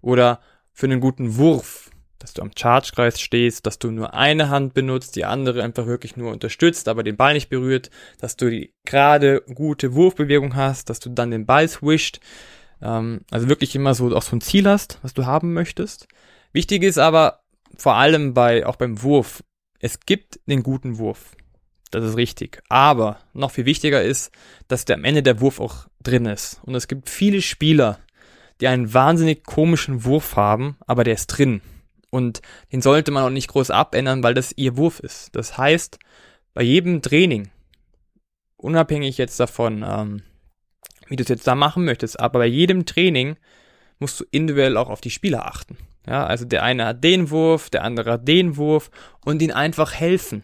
Oder 0.00 0.40
für 0.72 0.86
einen 0.86 1.00
guten 1.00 1.36
Wurf, 1.36 1.90
dass 2.26 2.34
du 2.34 2.42
am 2.42 2.50
Chargekreis 2.58 3.20
stehst, 3.20 3.66
dass 3.66 3.78
du 3.78 3.92
nur 3.92 4.12
eine 4.12 4.48
Hand 4.48 4.74
benutzt, 4.74 5.14
die 5.14 5.24
andere 5.24 5.62
einfach 5.62 5.86
wirklich 5.86 6.16
nur 6.16 6.32
unterstützt, 6.32 6.88
aber 6.88 7.04
den 7.04 7.16
Ball 7.16 7.34
nicht 7.34 7.50
berührt, 7.50 7.88
dass 8.18 8.36
du 8.36 8.50
die 8.50 8.74
gerade 8.84 9.42
gute 9.54 9.94
Wurfbewegung 9.94 10.56
hast, 10.56 10.90
dass 10.90 10.98
du 10.98 11.08
dann 11.10 11.30
den 11.30 11.46
Ball 11.46 11.68
swischt, 11.68 12.18
ähm, 12.82 13.20
also 13.30 13.48
wirklich 13.48 13.76
immer 13.76 13.94
so 13.94 14.12
auch 14.16 14.22
so 14.22 14.34
ein 14.34 14.40
Ziel 14.40 14.68
hast, 14.68 14.98
was 15.02 15.14
du 15.14 15.24
haben 15.24 15.52
möchtest. 15.52 16.08
Wichtig 16.52 16.82
ist 16.82 16.98
aber 16.98 17.42
vor 17.76 17.94
allem 17.94 18.34
bei, 18.34 18.66
auch 18.66 18.74
beim 18.74 19.00
Wurf, 19.04 19.44
es 19.78 20.00
gibt 20.00 20.40
den 20.46 20.64
guten 20.64 20.98
Wurf. 20.98 21.36
Das 21.92 22.04
ist 22.04 22.16
richtig. 22.16 22.60
Aber 22.68 23.20
noch 23.34 23.52
viel 23.52 23.66
wichtiger 23.66 24.02
ist, 24.02 24.32
dass 24.66 24.84
der 24.84 24.96
am 24.96 25.04
Ende 25.04 25.22
der 25.22 25.40
Wurf 25.40 25.60
auch 25.60 25.86
drin 26.02 26.26
ist. 26.26 26.60
Und 26.64 26.74
es 26.74 26.88
gibt 26.88 27.08
viele 27.08 27.40
Spieler, 27.40 28.00
die 28.60 28.66
einen 28.66 28.92
wahnsinnig 28.92 29.44
komischen 29.44 30.02
Wurf 30.02 30.34
haben, 30.34 30.76
aber 30.88 31.04
der 31.04 31.14
ist 31.14 31.28
drin. 31.28 31.60
Und 32.10 32.40
den 32.72 32.82
sollte 32.82 33.10
man 33.10 33.24
auch 33.24 33.30
nicht 33.30 33.48
groß 33.48 33.70
abändern, 33.70 34.22
weil 34.22 34.34
das 34.34 34.52
ihr 34.56 34.76
Wurf 34.76 35.00
ist. 35.00 35.34
Das 35.34 35.58
heißt, 35.58 35.98
bei 36.54 36.62
jedem 36.62 37.02
Training, 37.02 37.50
unabhängig 38.56 39.18
jetzt 39.18 39.38
davon, 39.38 39.84
ähm, 39.86 40.22
wie 41.08 41.16
du 41.16 41.22
es 41.22 41.28
jetzt 41.28 41.46
da 41.46 41.54
machen 41.54 41.84
möchtest, 41.84 42.18
aber 42.18 42.40
bei 42.40 42.46
jedem 42.46 42.86
Training 42.86 43.36
musst 43.98 44.20
du 44.20 44.24
individuell 44.30 44.76
auch 44.76 44.88
auf 44.88 45.00
die 45.00 45.10
Spieler 45.10 45.46
achten. 45.46 45.76
Ja, 46.06 46.24
also 46.24 46.44
der 46.44 46.62
eine 46.62 46.86
hat 46.86 47.04
den 47.04 47.30
Wurf, 47.30 47.70
der 47.70 47.82
andere 47.82 48.12
hat 48.12 48.28
den 48.28 48.56
Wurf 48.56 48.90
und 49.24 49.42
ihnen 49.42 49.52
einfach 49.52 49.92
helfen. 49.92 50.42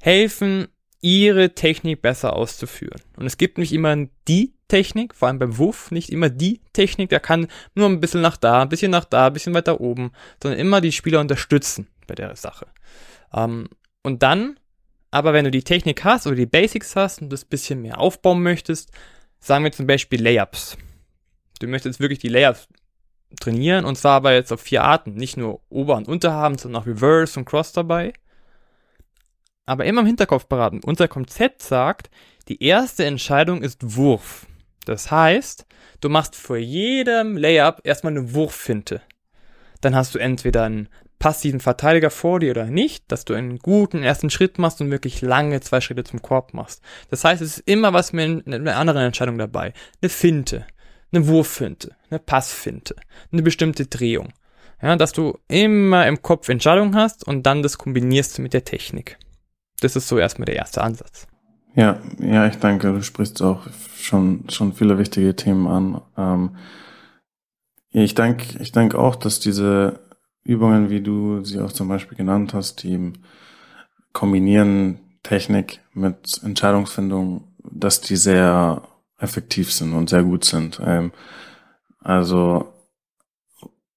Helfen, 0.00 0.66
ihre 1.00 1.54
Technik 1.54 2.02
besser 2.02 2.34
auszuführen. 2.34 3.00
Und 3.16 3.26
es 3.26 3.36
gibt 3.36 3.58
nicht 3.58 3.72
immer 3.72 3.94
die 4.26 4.53
Technik, 4.68 5.14
vor 5.14 5.28
allem 5.28 5.38
beim 5.38 5.58
Wurf, 5.58 5.90
nicht 5.90 6.10
immer 6.10 6.30
die 6.30 6.60
Technik, 6.72 7.10
der 7.10 7.20
kann 7.20 7.48
nur 7.74 7.88
ein 7.88 8.00
bisschen 8.00 8.20
nach 8.20 8.36
da, 8.36 8.62
ein 8.62 8.68
bisschen 8.68 8.90
nach 8.90 9.04
da, 9.04 9.26
ein 9.26 9.32
bisschen 9.32 9.54
weiter 9.54 9.80
oben, 9.80 10.12
sondern 10.42 10.60
immer 10.60 10.80
die 10.80 10.92
Spieler 10.92 11.20
unterstützen 11.20 11.88
bei 12.06 12.14
der 12.14 12.34
Sache. 12.36 12.66
Ähm, 13.32 13.68
und 14.02 14.22
dann, 14.22 14.58
aber 15.10 15.32
wenn 15.32 15.44
du 15.44 15.50
die 15.50 15.62
Technik 15.62 16.04
hast 16.04 16.26
oder 16.26 16.36
die 16.36 16.46
Basics 16.46 16.96
hast 16.96 17.22
und 17.22 17.30
das 17.30 17.44
bisschen 17.44 17.82
mehr 17.82 17.98
aufbauen 17.98 18.42
möchtest, 18.42 18.90
sagen 19.40 19.64
wir 19.64 19.72
zum 19.72 19.86
Beispiel 19.86 20.22
Layups. 20.22 20.76
Du 21.60 21.66
möchtest 21.66 22.00
wirklich 22.00 22.18
die 22.18 22.28
Layups 22.28 22.68
trainieren 23.40 23.84
und 23.84 23.96
zwar 23.96 24.16
aber 24.16 24.32
jetzt 24.32 24.52
auf 24.52 24.60
vier 24.60 24.82
Arten. 24.84 25.14
Nicht 25.14 25.36
nur 25.36 25.60
Ober- 25.68 25.96
und 25.96 26.08
Unterhaben, 26.08 26.58
sondern 26.58 26.82
auch 26.82 26.86
Reverse 26.86 27.38
und 27.38 27.44
Cross 27.44 27.72
dabei. 27.72 28.12
Aber 29.66 29.84
immer 29.84 30.02
im 30.02 30.06
Hinterkopf 30.06 30.46
beraten. 30.46 30.80
Unser 30.84 31.08
Konzept 31.08 31.62
sagt, 31.62 32.10
die 32.48 32.62
erste 32.62 33.04
Entscheidung 33.04 33.62
ist 33.62 33.96
Wurf. 33.96 34.46
Das 34.84 35.10
heißt, 35.10 35.66
du 36.00 36.08
machst 36.08 36.36
vor 36.36 36.56
jedem 36.56 37.36
Layup 37.36 37.80
erstmal 37.84 38.12
eine 38.12 38.34
Wurffinte. 38.34 39.02
Dann 39.80 39.94
hast 39.94 40.14
du 40.14 40.18
entweder 40.18 40.64
einen 40.64 40.88
passiven 41.18 41.60
Verteidiger 41.60 42.10
vor 42.10 42.40
dir 42.40 42.50
oder 42.50 42.66
nicht, 42.66 43.10
dass 43.10 43.24
du 43.24 43.34
einen 43.34 43.58
guten 43.58 44.02
ersten 44.02 44.30
Schritt 44.30 44.58
machst 44.58 44.80
und 44.80 44.90
wirklich 44.90 45.22
lange 45.22 45.60
zwei 45.60 45.80
Schritte 45.80 46.04
zum 46.04 46.20
Korb 46.20 46.52
machst. 46.52 46.82
Das 47.08 47.24
heißt, 47.24 47.40
es 47.40 47.58
ist 47.58 47.68
immer 47.68 47.92
was 47.92 48.12
mit 48.12 48.46
einer 48.46 48.76
anderen 48.76 49.04
Entscheidung 49.04 49.38
dabei. 49.38 49.72
Eine 50.02 50.10
Finte, 50.10 50.66
eine 51.12 51.26
Wurffinte, 51.26 51.96
eine 52.10 52.18
Passfinte, 52.18 52.96
eine 53.32 53.42
bestimmte 53.42 53.86
Drehung. 53.86 54.32
Ja, 54.82 54.96
dass 54.96 55.12
du 55.12 55.38
immer 55.48 56.06
im 56.06 56.20
Kopf 56.20 56.50
Entscheidungen 56.50 56.94
hast 56.94 57.26
und 57.26 57.44
dann 57.44 57.62
das 57.62 57.78
kombinierst 57.78 58.38
mit 58.38 58.52
der 58.52 58.64
Technik. 58.64 59.16
Das 59.80 59.96
ist 59.96 60.08
so 60.08 60.18
erstmal 60.18 60.44
der 60.46 60.56
erste 60.56 60.82
Ansatz. 60.82 61.26
Ja, 61.74 61.98
ja, 62.20 62.46
ich 62.46 62.56
denke, 62.56 62.92
du 62.92 63.02
sprichst 63.02 63.42
auch 63.42 63.66
schon, 63.96 64.44
schon 64.48 64.72
viele 64.72 64.98
wichtige 64.98 65.34
Themen 65.34 65.66
an. 65.66 66.00
Ähm, 66.16 66.56
ich 67.90 68.14
denke, 68.14 68.60
ich 68.60 68.72
denke 68.72 68.98
auch, 68.98 69.16
dass 69.16 69.40
diese 69.40 70.00
Übungen, 70.44 70.90
wie 70.90 71.00
du 71.00 71.44
sie 71.44 71.60
auch 71.60 71.72
zum 71.72 71.88
Beispiel 71.88 72.16
genannt 72.16 72.54
hast, 72.54 72.82
die 72.82 73.12
kombinieren 74.12 75.00
Technik 75.22 75.80
mit 75.94 76.40
Entscheidungsfindung, 76.44 77.54
dass 77.58 78.00
die 78.00 78.16
sehr 78.16 78.82
effektiv 79.18 79.72
sind 79.72 79.94
und 79.94 80.10
sehr 80.10 80.22
gut 80.22 80.44
sind. 80.44 80.80
Ähm, 80.84 81.12
also 82.00 82.72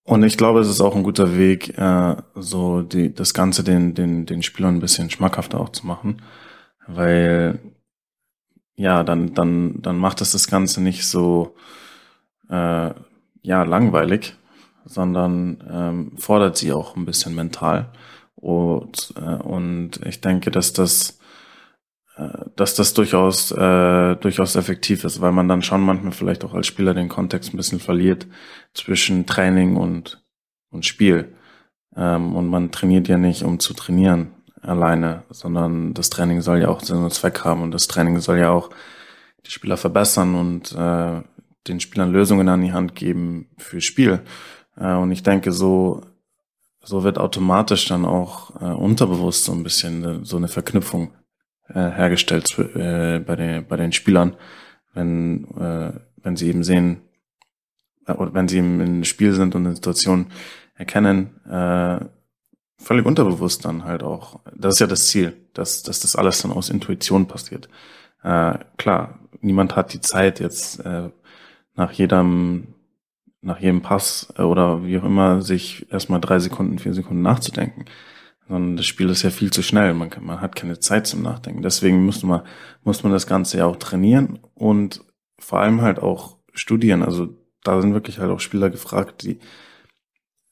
und 0.03 0.23
ich 0.23 0.37
glaube, 0.37 0.61
es 0.61 0.69
ist 0.69 0.79
auch 0.79 0.95
ein 0.95 1.03
guter 1.03 1.37
Weg, 1.37 1.77
äh, 1.77 2.15
so 2.33 2.81
die, 2.81 3.13
das 3.13 3.33
Ganze 3.33 3.63
den, 3.63 3.93
den, 3.93 4.25
den 4.25 4.41
Spielern 4.41 4.75
ein 4.77 4.79
bisschen 4.79 5.09
schmackhafter 5.09 5.59
auch 5.59 5.69
zu 5.69 5.85
machen, 5.85 6.21
weil 6.87 7.59
ja, 8.75 9.03
dann, 9.03 9.33
dann, 9.33 9.81
dann 9.81 9.97
macht 9.97 10.21
es 10.21 10.31
das 10.31 10.47
Ganze 10.47 10.81
nicht 10.81 11.05
so 11.07 11.55
äh, 12.49 12.91
ja 13.41 13.63
langweilig, 13.63 14.35
sondern 14.85 15.63
ähm, 15.69 16.17
fordert 16.17 16.57
sie 16.57 16.71
auch 16.71 16.95
ein 16.95 17.05
bisschen 17.05 17.35
mental. 17.35 17.91
Und, 18.35 19.13
äh, 19.17 19.35
und 19.35 19.99
ich 20.05 20.21
denke, 20.21 20.51
dass 20.51 20.73
das 20.73 21.19
äh, 22.17 22.45
dass 22.55 22.75
das 22.75 22.93
durchaus 22.93 23.51
äh, 23.51 24.15
durchaus 24.17 24.55
effektiv 24.55 25.03
ist, 25.03 25.21
weil 25.21 25.31
man 25.31 25.47
dann 25.47 25.63
schon 25.63 25.81
manchmal 25.81 26.13
vielleicht 26.13 26.45
auch 26.45 26.53
als 26.53 26.67
Spieler 26.67 26.93
den 26.93 27.09
Kontext 27.09 27.53
ein 27.53 27.57
bisschen 27.57 27.79
verliert 27.79 28.27
zwischen 28.73 29.25
Training 29.25 29.75
und 29.75 30.23
und 30.69 30.85
Spiel. 30.85 31.35
Ähm, 31.95 32.35
und 32.35 32.47
man 32.47 32.71
trainiert 32.71 33.07
ja 33.07 33.17
nicht, 33.17 33.43
um 33.43 33.59
zu 33.59 33.73
trainieren 33.73 34.36
alleine, 34.67 35.23
sondern 35.29 35.93
das 35.93 36.09
Training 36.09 36.41
soll 36.41 36.61
ja 36.61 36.67
auch 36.69 36.81
Sinn 36.81 36.97
und 36.97 37.13
Zweck 37.13 37.43
haben 37.43 37.61
und 37.61 37.71
das 37.71 37.87
Training 37.87 38.19
soll 38.19 38.39
ja 38.39 38.49
auch 38.49 38.69
die 39.45 39.51
Spieler 39.51 39.77
verbessern 39.77 40.35
und 40.35 40.73
äh, 40.73 41.21
den 41.67 41.79
Spielern 41.79 42.11
Lösungen 42.11 42.49
an 42.49 42.61
die 42.61 42.73
Hand 42.73 42.95
geben 42.95 43.49
für 43.57 43.81
Spiel. 43.81 44.21
Äh, 44.77 44.93
und 44.93 45.11
ich 45.11 45.23
denke, 45.23 45.51
so 45.51 46.01
so 46.87 47.03
wird 47.03 47.17
automatisch 47.17 47.85
dann 47.87 48.05
auch 48.05 48.61
äh, 48.61 48.65
unterbewusst 48.65 49.43
so 49.43 49.51
ein 49.51 49.63
bisschen 49.63 50.23
so 50.23 50.37
eine 50.37 50.47
Verknüpfung 50.47 51.11
äh, 51.67 51.73
hergestellt 51.73 52.57
äh, 52.57 53.19
bei, 53.19 53.35
den, 53.35 53.67
bei 53.67 53.75
den 53.75 53.91
Spielern, 53.91 54.37
wenn, 54.93 55.53
äh, 55.57 55.91
wenn 56.23 56.37
sie 56.37 56.47
eben 56.47 56.63
sehen, 56.63 57.01
äh, 58.05 58.13
oder 58.13 58.33
wenn 58.33 58.47
sie 58.47 58.59
im, 58.59 58.79
im 58.79 59.03
Spiel 59.03 59.33
sind 59.33 59.53
und 59.53 59.65
eine 59.65 59.75
Situation 59.75 60.27
erkennen, 60.75 61.41
äh, 61.45 62.05
völlig 62.77 63.05
unterbewusst 63.05 63.65
dann 63.65 63.83
halt 63.83 64.03
auch. 64.03 64.39
Das 64.55 64.75
ist 64.75 64.79
ja 64.79 64.87
das 64.87 65.07
Ziel, 65.07 65.35
dass, 65.53 65.83
dass 65.83 65.99
das 65.99 66.15
alles 66.15 66.41
dann 66.41 66.51
aus 66.51 66.69
Intuition 66.69 67.27
passiert. 67.27 67.69
Äh, 68.23 68.59
klar, 68.77 69.19
niemand 69.41 69.75
hat 69.75 69.93
die 69.93 70.01
Zeit 70.01 70.39
jetzt 70.39 70.79
äh, 70.85 71.09
nach 71.75 71.91
jedem 71.91 72.73
nach 73.41 73.59
jedem 73.59 73.81
Pass 73.81 74.33
äh, 74.37 74.41
oder 74.41 74.83
wie 74.83 74.97
auch 74.97 75.03
immer 75.03 75.41
sich 75.41 75.91
erstmal 75.91 76.19
drei 76.19 76.39
Sekunden, 76.39 76.79
vier 76.79 76.93
Sekunden 76.93 77.21
nachzudenken 77.21 77.85
sondern 78.47 78.77
das 78.77 78.85
Spiel 78.85 79.09
ist 79.09 79.23
ja 79.23 79.29
viel 79.29 79.51
zu 79.51 79.61
schnell. 79.61 79.93
Man, 79.93 80.09
kann, 80.09 80.25
man 80.25 80.41
hat 80.41 80.55
keine 80.55 80.79
Zeit 80.79 81.07
zum 81.07 81.21
Nachdenken. 81.21 81.61
Deswegen 81.61 82.05
muss 82.05 82.23
man, 82.23 82.41
muss 82.83 83.03
man 83.03 83.11
das 83.11 83.27
Ganze 83.27 83.57
ja 83.57 83.65
auch 83.65 83.75
trainieren 83.75 84.39
und 84.53 85.03
vor 85.39 85.59
allem 85.59 85.81
halt 85.81 85.99
auch 85.99 86.37
studieren. 86.53 87.03
Also 87.03 87.29
da 87.63 87.81
sind 87.81 87.93
wirklich 87.93 88.19
halt 88.19 88.31
auch 88.31 88.39
Spieler 88.39 88.69
gefragt, 88.69 89.23
die, 89.23 89.39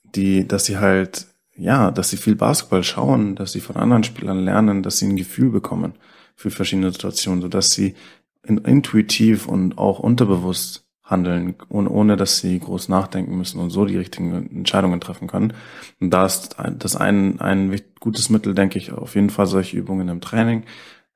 die, 0.03 0.47
dass 0.47 0.65
sie 0.65 0.77
halt, 0.77 1.27
ja, 1.57 1.91
dass 1.91 2.09
sie 2.09 2.17
viel 2.17 2.35
Basketball 2.35 2.83
schauen, 2.83 3.35
dass 3.35 3.53
sie 3.53 3.61
von 3.61 3.77
anderen 3.77 4.03
Spielern 4.03 4.39
lernen, 4.39 4.83
dass 4.83 4.97
sie 4.97 5.07
ein 5.07 5.15
Gefühl 5.15 5.49
bekommen 5.49 5.93
für 6.35 6.51
verschiedene 6.51 6.91
Situationen, 6.91 7.41
so 7.41 7.47
dass 7.47 7.71
sie 7.71 7.95
intuitiv 8.43 9.47
und 9.47 9.77
auch 9.77 9.99
unterbewusst 9.99 10.85
handeln, 11.03 11.55
ohne 11.69 12.17
dass 12.17 12.39
sie 12.39 12.59
groß 12.59 12.89
nachdenken 12.89 13.37
müssen 13.37 13.59
und 13.59 13.69
so 13.69 13.85
die 13.85 13.97
richtigen 13.97 14.33
Entscheidungen 14.49 14.99
treffen 14.99 15.27
können. 15.27 15.53
Und 15.99 16.09
da 16.09 16.25
ist 16.25 16.55
das 16.79 16.95
ein, 16.95 17.39
ein 17.39 17.79
gutes 17.99 18.29
Mittel, 18.29 18.55
denke 18.55 18.79
ich, 18.79 18.91
auf 18.91 19.15
jeden 19.15 19.29
Fall 19.29 19.45
solche 19.45 19.77
Übungen 19.77 20.09
im 20.09 20.19
Training. 20.19 20.63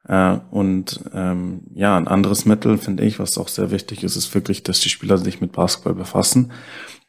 Äh, 0.07 0.37
und 0.51 1.01
ähm, 1.13 1.61
ja, 1.73 1.97
ein 1.97 2.07
anderes 2.07 2.45
Mittel, 2.45 2.77
finde 2.77 3.03
ich, 3.03 3.19
was 3.19 3.37
auch 3.39 3.47
sehr 3.47 3.71
wichtig 3.71 4.03
ist, 4.03 4.15
ist 4.15 4.33
wirklich, 4.35 4.63
dass 4.63 4.79
die 4.79 4.89
Spieler 4.89 5.17
sich 5.17 5.41
mit 5.41 5.53
Basketball 5.53 5.95
befassen 5.95 6.51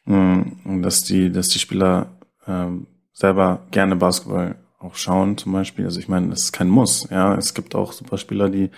ähm, 0.07 0.57
und 0.65 0.81
dass 0.81 1.03
die, 1.03 1.31
dass 1.31 1.49
die 1.49 1.59
Spieler 1.59 2.17
ähm, 2.47 2.87
selber 3.21 3.61
gerne 3.71 3.95
Basketball 3.95 4.55
auch 4.79 4.95
schauen, 4.95 5.37
zum 5.37 5.53
Beispiel. 5.53 5.85
Also 5.85 5.99
ich 5.99 6.09
meine, 6.09 6.33
es 6.33 6.45
ist 6.45 6.51
kein 6.51 6.69
Muss. 6.69 7.07
Ja, 7.09 7.35
es 7.35 7.53
gibt 7.53 7.75
auch 7.75 7.93
Superspieler, 7.93 8.49
die 8.49 8.69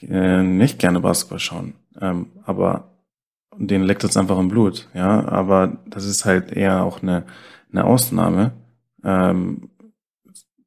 äh, 0.00 0.42
nicht 0.42 0.78
gerne 0.78 1.00
Basketball 1.00 1.38
schauen, 1.38 1.74
ähm, 2.00 2.32
aber 2.44 2.90
denen 3.56 3.84
leckt 3.84 4.02
es 4.04 4.16
einfach 4.16 4.38
im 4.38 4.48
Blut, 4.48 4.88
ja, 4.94 5.28
aber 5.28 5.78
das 5.86 6.04
ist 6.04 6.24
halt 6.24 6.50
eher 6.50 6.82
auch 6.82 7.02
eine, 7.02 7.24
eine 7.70 7.84
Ausnahme. 7.84 8.52
Ähm, 9.04 9.70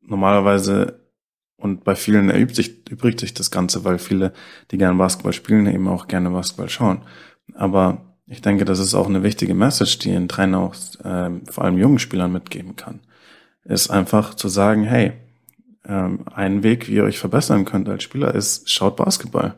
normalerweise 0.02 1.02
und 1.58 1.84
bei 1.84 1.96
vielen 1.96 2.30
erübt 2.30 2.56
sich, 2.56 2.90
übrigt 2.90 3.20
sich 3.20 3.34
das 3.34 3.52
Ganze, 3.52 3.84
weil 3.84 3.98
viele, 3.98 4.32
die 4.72 4.78
gerne 4.78 4.98
Basketball 4.98 5.34
spielen, 5.34 5.66
eben 5.66 5.88
auch 5.88 6.08
gerne 6.08 6.30
Basketball 6.30 6.70
schauen. 6.70 7.02
Aber 7.56 8.07
ich 8.28 8.42
denke, 8.42 8.66
das 8.66 8.80
ist 8.80 8.94
auch 8.94 9.08
eine 9.08 9.24
wichtige 9.24 9.54
Message, 9.54 10.00
die 10.00 10.12
ein 10.12 10.28
Trainer 10.28 10.60
auch 10.60 10.76
ähm, 11.04 11.46
vor 11.46 11.64
allem 11.64 11.78
jungen 11.78 12.00
Spielern 12.00 12.32
mitgeben 12.32 12.76
kann. 12.76 13.00
Ist 13.64 13.90
einfach 13.90 14.34
zu 14.34 14.50
sagen, 14.50 14.84
hey, 14.84 15.14
ähm, 15.86 16.26
ein 16.34 16.62
Weg, 16.62 16.88
wie 16.88 16.96
ihr 16.96 17.06
euch 17.06 17.20
verbessern 17.20 17.64
könnt 17.64 17.88
als 17.88 18.04
Spieler, 18.04 18.36
ist, 18.36 18.70
schaut 18.70 18.98
Basketball. 18.98 19.56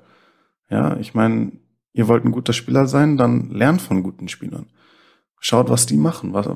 Ja, 0.70 0.98
ich 0.98 1.16
meine, 1.16 1.54
ihr 1.94 2.08
wollt 2.08 2.24
ein 2.24 2.32
guter 2.32 2.54
Spieler 2.54 2.88
sein, 2.88 3.18
dann 3.18 3.50
lernt 3.50 3.82
von 3.82 4.04
guten 4.04 4.28
Spielern. 4.28 4.68
Schaut, 5.40 5.70
was 5.70 5.88
die 5.88 5.98
machen, 5.98 6.34
was, 6.34 6.48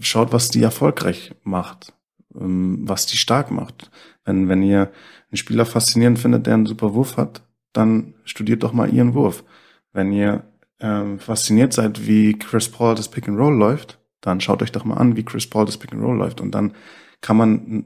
schaut, 0.00 0.32
was 0.32 0.48
die 0.48 0.62
erfolgreich 0.62 1.34
macht, 1.44 1.92
ähm, 2.34 2.80
was 2.82 3.06
die 3.06 3.16
stark 3.16 3.52
macht. 3.52 3.92
Wenn, 4.24 4.48
wenn 4.48 4.62
ihr 4.62 4.90
einen 5.30 5.36
Spieler 5.36 5.66
faszinierend 5.66 6.18
findet, 6.18 6.46
der 6.46 6.54
einen 6.54 6.66
super 6.66 6.94
Wurf 6.94 7.16
hat, 7.16 7.42
dann 7.72 8.14
studiert 8.24 8.64
doch 8.64 8.72
mal 8.72 8.92
ihren 8.92 9.14
Wurf. 9.14 9.44
Wenn 9.92 10.12
ihr 10.12 10.42
ähm, 10.80 11.18
fasziniert 11.18 11.72
seid, 11.72 12.06
wie 12.06 12.38
Chris 12.38 12.68
Paul 12.68 12.94
das 12.94 13.08
Pick 13.08 13.28
and 13.28 13.38
Roll 13.38 13.54
läuft, 13.54 13.98
dann 14.20 14.40
schaut 14.40 14.62
euch 14.62 14.72
doch 14.72 14.84
mal 14.84 14.96
an, 14.96 15.16
wie 15.16 15.24
Chris 15.24 15.48
Paul 15.48 15.66
das 15.66 15.76
Pick 15.76 15.92
and 15.92 16.02
Roll 16.02 16.16
läuft. 16.16 16.40
Und 16.40 16.52
dann 16.54 16.72
kann 17.20 17.36
man 17.36 17.84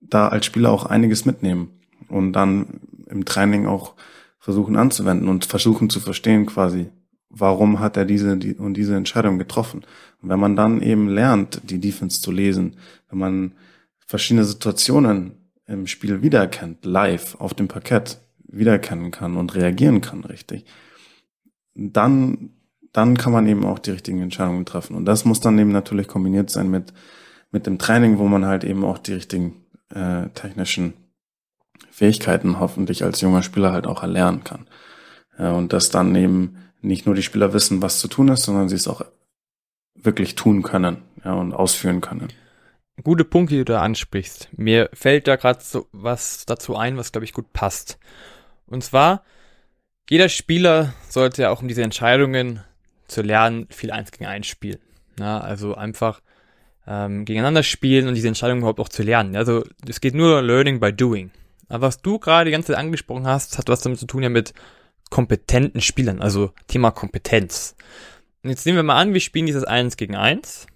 da 0.00 0.28
als 0.28 0.46
Spieler 0.46 0.70
auch 0.70 0.86
einiges 0.86 1.24
mitnehmen 1.24 1.80
und 2.08 2.32
dann 2.32 2.80
im 3.08 3.24
Training 3.24 3.66
auch 3.66 3.94
versuchen 4.38 4.76
anzuwenden 4.76 5.28
und 5.28 5.44
versuchen 5.44 5.90
zu 5.90 6.00
verstehen 6.00 6.46
quasi, 6.46 6.88
warum 7.28 7.80
hat 7.80 7.96
er 7.96 8.04
diese 8.04 8.36
die, 8.36 8.54
und 8.54 8.74
diese 8.74 8.96
Entscheidung 8.96 9.38
getroffen. 9.38 9.84
Und 10.22 10.28
wenn 10.28 10.40
man 10.40 10.56
dann 10.56 10.82
eben 10.82 11.08
lernt, 11.08 11.62
die 11.64 11.80
Defense 11.80 12.20
zu 12.20 12.30
lesen, 12.30 12.76
wenn 13.10 13.18
man 13.18 13.52
verschiedene 14.06 14.44
Situationen 14.44 15.32
im 15.66 15.86
Spiel 15.86 16.22
wiedererkennt, 16.22 16.84
live 16.84 17.34
auf 17.40 17.54
dem 17.54 17.66
Parkett 17.66 18.20
wiedererkennen 18.46 19.10
kann 19.10 19.36
und 19.36 19.54
reagieren 19.56 20.00
kann 20.00 20.22
richtig, 20.24 20.64
dann, 21.76 22.50
dann 22.92 23.16
kann 23.16 23.32
man 23.32 23.46
eben 23.46 23.64
auch 23.64 23.78
die 23.78 23.90
richtigen 23.90 24.20
Entscheidungen 24.20 24.64
treffen. 24.64 24.96
Und 24.96 25.04
das 25.04 25.24
muss 25.24 25.40
dann 25.40 25.58
eben 25.58 25.70
natürlich 25.70 26.08
kombiniert 26.08 26.50
sein 26.50 26.70
mit, 26.70 26.92
mit 27.50 27.66
dem 27.66 27.78
Training, 27.78 28.18
wo 28.18 28.26
man 28.26 28.46
halt 28.46 28.64
eben 28.64 28.84
auch 28.84 28.98
die 28.98 29.14
richtigen 29.14 29.64
äh, 29.94 30.28
technischen 30.30 30.94
Fähigkeiten 31.90 32.58
hoffentlich 32.58 33.04
als 33.04 33.20
junger 33.20 33.42
Spieler 33.42 33.72
halt 33.72 33.86
auch 33.86 34.02
erlernen 34.02 34.44
kann. 34.44 34.66
Ja, 35.38 35.52
und 35.52 35.72
dass 35.72 35.90
dann 35.90 36.14
eben 36.14 36.56
nicht 36.80 37.06
nur 37.06 37.14
die 37.14 37.22
Spieler 37.22 37.52
wissen, 37.52 37.82
was 37.82 38.00
zu 38.00 38.08
tun 38.08 38.28
ist, 38.28 38.44
sondern 38.44 38.68
sie 38.68 38.76
es 38.76 38.88
auch 38.88 39.04
wirklich 39.94 40.34
tun 40.34 40.62
können 40.62 41.02
ja, 41.24 41.34
und 41.34 41.52
ausführen 41.52 42.00
können. 42.00 42.28
Gute 43.02 43.24
Punkte, 43.24 43.54
die 43.54 43.64
du 43.64 43.72
da 43.72 43.82
ansprichst. 43.82 44.48
Mir 44.56 44.88
fällt 44.94 45.28
da 45.28 45.36
gerade 45.36 45.60
so 45.62 45.86
was 45.92 46.46
dazu 46.46 46.76
ein, 46.76 46.96
was 46.96 47.12
glaube 47.12 47.26
ich 47.26 47.34
gut 47.34 47.52
passt. 47.52 47.98
Und 48.66 48.82
zwar, 48.82 49.22
jeder 50.08 50.28
Spieler 50.28 50.92
sollte 51.08 51.42
ja 51.42 51.50
auch 51.50 51.62
um 51.62 51.68
diese 51.68 51.82
Entscheidungen 51.82 52.60
zu 53.08 53.22
lernen 53.22 53.66
viel 53.70 53.90
eins 53.90 54.10
gegen 54.10 54.26
eins 54.26 54.46
spielen. 54.46 54.78
Ja, 55.18 55.40
also 55.40 55.74
einfach 55.74 56.20
ähm, 56.86 57.24
gegeneinander 57.24 57.62
spielen 57.62 58.08
und 58.08 58.14
diese 58.14 58.28
Entscheidungen 58.28 58.60
überhaupt 58.60 58.80
auch 58.80 58.88
zu 58.88 59.02
lernen. 59.02 59.36
Also 59.36 59.64
es 59.88 60.00
geht 60.00 60.14
nur 60.14 60.42
Learning 60.42 60.80
by 60.80 60.92
Doing. 60.92 61.30
Aber 61.68 61.88
was 61.88 62.00
du 62.00 62.18
gerade 62.18 62.46
die 62.46 62.52
ganze 62.52 62.72
Zeit 62.72 62.78
angesprochen 62.78 63.26
hast, 63.26 63.58
hat 63.58 63.68
was 63.68 63.80
damit 63.80 63.98
zu 63.98 64.06
tun 64.06 64.22
ja 64.22 64.28
mit 64.28 64.54
kompetenten 65.10 65.80
Spielern, 65.80 66.20
also 66.20 66.52
Thema 66.68 66.90
Kompetenz. 66.90 67.76
Und 68.42 68.50
jetzt 68.50 68.66
nehmen 68.66 68.76
wir 68.76 68.82
mal 68.82 69.00
an, 69.00 69.14
wir 69.14 69.20
spielen 69.20 69.46
dieses 69.46 69.64
1 69.64 69.96
gegen 69.96 70.14
1 70.14 70.66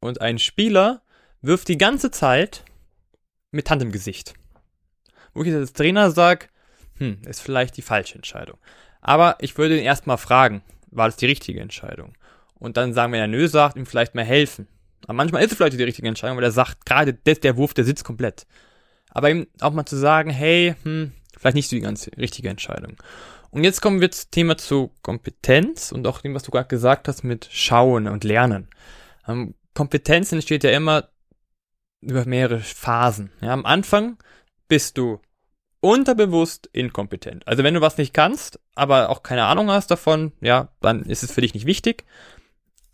und 0.00 0.20
ein 0.20 0.38
Spieler 0.38 1.02
wirft 1.42 1.68
die 1.68 1.78
ganze 1.78 2.10
Zeit 2.10 2.64
mit 3.50 3.70
Hand 3.70 3.82
im 3.82 3.92
Gesicht. 3.92 4.34
Wo 5.34 5.42
ich 5.42 5.54
als 5.54 5.72
Trainer 5.72 6.10
sage, 6.10 6.46
hm, 6.98 7.18
ist 7.26 7.40
vielleicht 7.40 7.76
die 7.76 7.82
falsche 7.82 8.16
Entscheidung. 8.16 8.58
Aber 9.00 9.36
ich 9.40 9.56
würde 9.56 9.78
ihn 9.78 9.84
erstmal 9.84 10.18
fragen, 10.18 10.62
war 10.90 11.06
das 11.08 11.16
die 11.16 11.26
richtige 11.26 11.60
Entscheidung? 11.60 12.14
Und 12.54 12.76
dann 12.76 12.92
sagen, 12.92 13.12
wenn 13.12 13.20
er 13.20 13.28
nö 13.28 13.46
sagt, 13.48 13.76
ihm 13.76 13.86
vielleicht 13.86 14.14
mal 14.14 14.24
helfen. 14.24 14.66
Aber 15.04 15.12
manchmal 15.12 15.42
ist 15.42 15.52
es 15.52 15.56
vielleicht 15.56 15.78
die 15.78 15.82
richtige 15.82 16.08
Entscheidung, 16.08 16.36
weil 16.36 16.44
er 16.44 16.50
sagt, 16.50 16.84
gerade 16.84 17.14
der 17.14 17.56
Wurf, 17.56 17.72
der 17.74 17.84
sitzt 17.84 18.04
komplett 18.04 18.46
aber 19.10 19.30
eben 19.30 19.46
auch 19.60 19.72
mal 19.72 19.86
zu 19.86 19.96
sagen, 19.96 20.30
hey, 20.30 20.74
hm, 20.82 21.12
vielleicht 21.36 21.56
nicht 21.56 21.68
so 21.68 21.76
die 21.76 21.82
ganz 21.82 22.10
richtige 22.16 22.48
Entscheidung. 22.48 22.96
Und 23.50 23.64
jetzt 23.64 23.80
kommen 23.80 24.00
wir 24.00 24.10
zum 24.10 24.30
Thema 24.30 24.56
zu 24.56 24.92
Kompetenz 25.02 25.92
und 25.92 26.06
auch 26.06 26.20
dem, 26.20 26.34
was 26.34 26.42
du 26.42 26.50
gerade 26.50 26.68
gesagt 26.68 27.08
hast 27.08 27.24
mit 27.24 27.48
Schauen 27.50 28.06
und 28.06 28.24
Lernen. 28.24 28.68
Ähm, 29.26 29.54
Kompetenz 29.74 30.32
entsteht 30.32 30.64
ja 30.64 30.70
immer 30.70 31.08
über 32.00 32.26
mehrere 32.26 32.60
Phasen. 32.60 33.32
Ja, 33.40 33.52
am 33.52 33.64
Anfang 33.64 34.18
bist 34.68 34.98
du 34.98 35.20
unterbewusst 35.80 36.68
inkompetent. 36.72 37.46
Also 37.46 37.62
wenn 37.62 37.74
du 37.74 37.80
was 37.80 37.98
nicht 37.98 38.14
kannst, 38.14 38.58
aber 38.74 39.10
auch 39.10 39.22
keine 39.22 39.44
Ahnung 39.44 39.70
hast 39.70 39.90
davon, 39.90 40.32
ja, 40.40 40.68
dann 40.80 41.02
ist 41.02 41.22
es 41.22 41.32
für 41.32 41.40
dich 41.40 41.54
nicht 41.54 41.66
wichtig 41.66 42.04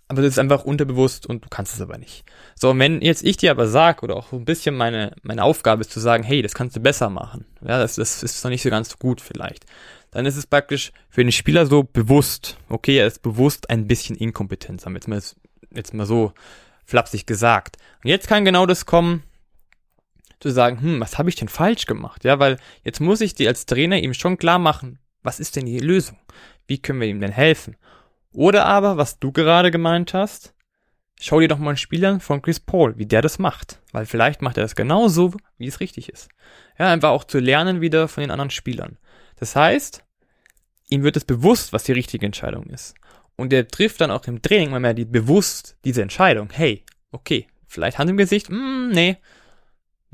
aber 0.09 0.23
das 0.23 0.33
ist 0.33 0.39
einfach 0.39 0.65
unterbewusst 0.65 1.27
und 1.27 1.45
du 1.45 1.49
kannst 1.49 1.75
es 1.75 1.81
aber 1.81 1.99
nicht. 1.99 2.25
So, 2.55 2.71
und 2.71 2.79
wenn 2.79 3.01
jetzt 3.01 3.25
ich 3.25 3.37
dir 3.37 3.51
aber 3.51 3.67
sag, 3.67 4.03
oder 4.03 4.17
auch 4.17 4.29
so 4.29 4.37
ein 4.37 4.45
bisschen 4.45 4.77
meine, 4.77 5.15
meine 5.23 5.43
Aufgabe 5.43 5.81
ist 5.81 5.91
zu 5.91 6.01
sagen, 6.01 6.23
hey, 6.23 6.43
das 6.43 6.55
kannst 6.55 6.77
du 6.77 6.81
besser 6.81 7.11
machen, 7.11 7.47
ja, 7.63 7.79
das, 7.79 7.97
das 7.97 8.23
ist 8.23 8.45
noch 8.45 8.51
nicht 8.51 8.63
so 8.63 8.71
ganz 8.71 8.99
gut 8.99 9.21
vielleicht, 9.21 9.65
dann 10.11 10.27
ist 10.27 10.37
es 10.37 10.47
praktisch 10.47 10.93
für 11.09 11.23
den 11.23 11.33
Spieler 11.33 11.67
so 11.67 11.83
bewusst, 11.83 12.59
okay, 12.69 12.99
er 12.99 13.07
ist 13.07 13.23
bewusst 13.23 13.71
ein 13.71 13.87
bisschen 13.87 14.17
inkompetent, 14.17 14.85
haben 14.85 14.93
wir 14.93 14.99
jetzt 14.99 15.09
mal, 15.09 15.23
jetzt 15.75 15.95
mal 15.95 16.07
so 16.07 16.33
flapsig 16.85 17.27
gesagt. 17.27 17.79
Und 18.05 18.11
jetzt 18.11 18.29
kann 18.29 18.45
genau 18.45 18.67
das 18.67 18.85
kommen, 18.85 19.23
zu 20.41 20.51
sagen, 20.51 20.81
hm, 20.81 21.01
was 21.01 21.19
habe 21.19 21.29
ich 21.29 21.37
denn 21.37 21.49
falsch 21.49 21.87
gemacht? 21.87 22.25
Ja, 22.25 22.39
weil 22.39 22.59
jetzt 22.83 23.01
muss 23.01 23.21
ich 23.21 23.35
dir 23.35 23.49
als 23.49 23.67
Trainer 23.67 23.99
ihm 23.99 24.15
schon 24.15 24.37
klar 24.37 24.59
machen, 24.59 24.99
was 25.23 25.41
ist 25.41 25.57
denn 25.57 25.67
die 25.67 25.79
Lösung? 25.79 26.19
Wie 26.67 26.79
können 26.79 27.01
wir 27.01 27.09
ihm 27.09 27.21
denn 27.21 27.33
helfen? 27.33 27.77
Oder 28.33 28.67
aber, 28.67 28.97
was 28.97 29.19
du 29.19 29.33
gerade 29.33 29.71
gemeint 29.71 30.13
hast, 30.13 30.55
schau 31.21 31.41
dir 31.41 31.49
doch 31.49 31.59
mal 31.59 31.71
ein 31.71 31.77
Spiel 31.77 32.05
an 32.05 32.21
von 32.21 32.43
Chris 32.43 32.61
Paul, 32.61 32.99
wie 32.99 33.07
der 33.07 33.23
das 33.23 33.39
macht. 33.39 33.81
Weil 33.93 34.07
vielleicht 34.07 34.43
macht 34.43 34.59
er 34.59 34.65
das 34.65 34.77
genauso, 34.77 35.35
wie 35.57 35.67
es 35.67 35.81
richtig 35.81 36.09
ist. 36.09 36.29
Ja, 36.79 36.89
einfach 36.89 37.11
auch 37.11 37.25
zu 37.25 37.39
lernen 37.39 37.81
wieder 37.81 38.09
von 38.09 38.23
den 38.23 38.31
anderen 38.31 38.51
Spielern. 38.51 38.99
Das 39.37 39.57
heißt, 39.57 40.05
ihm 40.91 41.03
wird 41.03 41.17
es 41.17 41.25
bewusst, 41.25 41.73
was 41.73 41.85
die 41.85 41.93
richtige 41.93 42.27
Entscheidung 42.27 42.67
ist. 42.67 42.95
Und 43.37 43.53
er 43.53 43.67
trifft 43.67 44.01
dann 44.01 44.11
auch 44.11 44.27
im 44.27 44.43
Training 44.43 44.71
mal 44.71 44.81
mehr 44.81 44.95
die, 44.95 45.05
bewusst 45.05 45.77
diese 45.85 46.03
Entscheidung. 46.03 46.51
Hey, 46.53 46.85
okay, 47.11 47.47
vielleicht 47.67 47.99
Hand 47.99 48.11
im 48.11 48.17
Gesicht, 48.17 48.51
mm, 48.51 48.91
nee. 48.91 49.17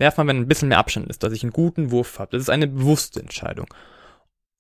Werf 0.01 0.17
mal, 0.17 0.27
wenn 0.27 0.39
ein 0.39 0.49
bisschen 0.49 0.69
mehr 0.69 0.79
Abstand 0.79 1.09
ist, 1.09 1.23
dass 1.23 1.33
ich 1.33 1.43
einen 1.43 1.53
guten 1.53 1.91
Wurf 1.91 2.19
habe. 2.19 2.33
Das 2.33 2.43
ist 2.43 2.51
eine 2.51 2.67
bewusste 2.67 3.21
Entscheidung. 3.21 3.67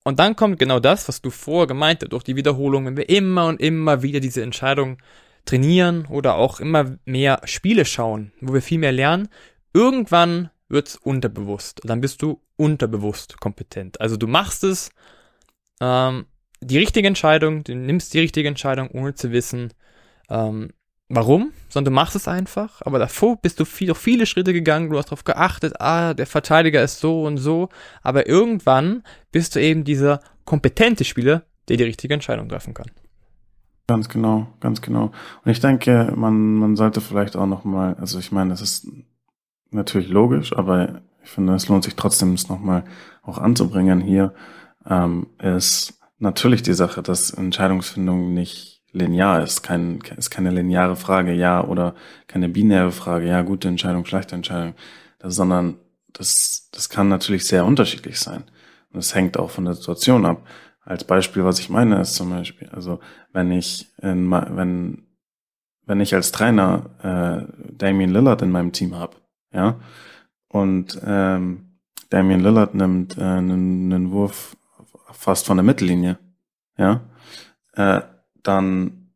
Und 0.04 0.18
dann 0.18 0.36
kommt 0.36 0.58
genau 0.58 0.80
das, 0.80 1.08
was 1.08 1.20
du 1.20 1.30
vorher 1.30 1.66
gemeint 1.66 2.02
hast, 2.02 2.12
durch 2.12 2.24
die 2.24 2.36
Wiederholung, 2.36 2.86
wenn 2.86 2.96
wir 2.96 3.08
immer 3.08 3.46
und 3.46 3.60
immer 3.60 4.02
wieder 4.02 4.20
diese 4.20 4.42
Entscheidung 4.42 4.98
trainieren 5.44 6.06
oder 6.06 6.36
auch 6.36 6.60
immer 6.60 6.96
mehr 7.04 7.40
Spiele 7.44 7.84
schauen, 7.84 8.32
wo 8.40 8.54
wir 8.54 8.62
viel 8.62 8.78
mehr 8.78 8.92
lernen, 8.92 9.28
irgendwann 9.74 10.50
wird's 10.68 10.96
unterbewusst. 10.96 11.82
Und 11.82 11.90
dann 11.90 12.00
bist 12.00 12.22
du 12.22 12.40
unterbewusst 12.56 13.40
kompetent. 13.40 14.00
Also 14.00 14.16
du 14.16 14.26
machst 14.26 14.64
es, 14.64 14.90
ähm, 15.80 16.26
die 16.60 16.78
richtige 16.78 17.08
Entscheidung, 17.08 17.64
du 17.64 17.74
nimmst 17.74 18.14
die 18.14 18.20
richtige 18.20 18.48
Entscheidung, 18.48 18.90
ohne 18.90 19.14
zu 19.14 19.32
wissen, 19.32 19.72
ähm, 20.28 20.72
warum, 21.10 21.52
sondern 21.68 21.92
du 21.92 21.96
machst 21.96 22.14
es 22.14 22.28
einfach, 22.28 22.80
aber 22.82 22.98
davor 22.98 23.36
bist 23.36 23.58
du 23.60 23.64
viel, 23.64 23.88
noch 23.88 23.96
viele 23.96 24.26
Schritte 24.26 24.52
gegangen, 24.52 24.90
du 24.90 24.96
hast 24.96 25.06
darauf 25.06 25.24
geachtet, 25.24 25.74
ah, 25.80 26.14
der 26.14 26.26
Verteidiger 26.26 26.82
ist 26.82 27.00
so 27.00 27.24
und 27.24 27.36
so, 27.36 27.68
aber 28.02 28.28
irgendwann 28.28 29.02
bist 29.32 29.56
du 29.56 29.60
eben 29.60 29.84
dieser 29.84 30.20
kompetente 30.44 31.04
Spieler, 31.04 31.42
der 31.68 31.76
die 31.76 31.84
richtige 31.84 32.14
Entscheidung 32.14 32.48
treffen 32.48 32.74
kann. 32.74 32.90
Ganz 33.88 34.08
genau, 34.08 34.46
ganz 34.60 34.82
genau. 34.82 35.10
Und 35.44 35.50
ich 35.50 35.58
denke, 35.58 36.12
man, 36.14 36.54
man 36.54 36.76
sollte 36.76 37.00
vielleicht 37.00 37.36
auch 37.36 37.46
nochmal, 37.46 37.96
also 38.00 38.20
ich 38.20 38.30
meine, 38.30 38.50
das 38.50 38.62
ist 38.62 38.86
natürlich 39.72 40.08
logisch, 40.08 40.56
aber 40.56 41.02
ich 41.24 41.30
finde, 41.30 41.54
es 41.54 41.66
lohnt 41.66 41.82
sich 41.82 41.96
trotzdem, 41.96 42.34
es 42.34 42.48
nochmal 42.48 42.84
auch 43.22 43.38
anzubringen 43.38 44.00
hier, 44.00 44.32
ähm, 44.88 45.26
ist 45.38 45.98
natürlich 46.20 46.62
die 46.62 46.72
Sache, 46.72 47.02
dass 47.02 47.32
Entscheidungsfindung 47.32 48.32
nicht 48.32 48.69
linear 48.92 49.42
ist, 49.42 49.62
kein, 49.62 50.00
ist 50.16 50.30
keine 50.30 50.50
lineare 50.50 50.96
Frage, 50.96 51.32
ja, 51.32 51.62
oder 51.62 51.94
keine 52.26 52.48
binäre 52.48 52.92
Frage, 52.92 53.26
ja, 53.26 53.42
gute 53.42 53.68
Entscheidung, 53.68 54.04
schlechte 54.04 54.34
Entscheidung, 54.34 54.74
das, 55.18 55.36
sondern 55.36 55.76
das, 56.12 56.68
das 56.72 56.88
kann 56.88 57.08
natürlich 57.08 57.46
sehr 57.46 57.64
unterschiedlich 57.64 58.18
sein. 58.18 58.44
Und 58.92 58.98
es 58.98 59.14
hängt 59.14 59.38
auch 59.38 59.50
von 59.50 59.64
der 59.64 59.74
Situation 59.74 60.26
ab. 60.26 60.44
Als 60.82 61.04
Beispiel, 61.04 61.44
was 61.44 61.60
ich 61.60 61.70
meine, 61.70 62.00
ist 62.00 62.14
zum 62.14 62.30
Beispiel, 62.30 62.68
also 62.70 62.98
wenn 63.32 63.52
ich 63.52 63.92
in, 64.02 64.30
wenn 64.30 65.06
wenn 65.90 66.00
ich 66.00 66.14
als 66.14 66.30
Trainer 66.30 66.84
äh, 67.02 67.72
Damien 67.72 68.10
Lillard 68.10 68.42
in 68.42 68.52
meinem 68.52 68.70
Team 68.70 68.94
habe, 68.94 69.16
ja, 69.52 69.80
und 70.46 71.00
ähm, 71.04 71.80
Damien 72.10 72.40
Lillard 72.40 72.76
nimmt 72.76 73.18
äh, 73.18 73.22
einen, 73.22 73.92
einen 73.92 74.12
Wurf 74.12 74.56
fast 75.10 75.46
von 75.46 75.56
der 75.56 75.64
Mittellinie, 75.64 76.16
ja, 76.76 77.00
äh, 77.72 78.02
dann 78.42 79.12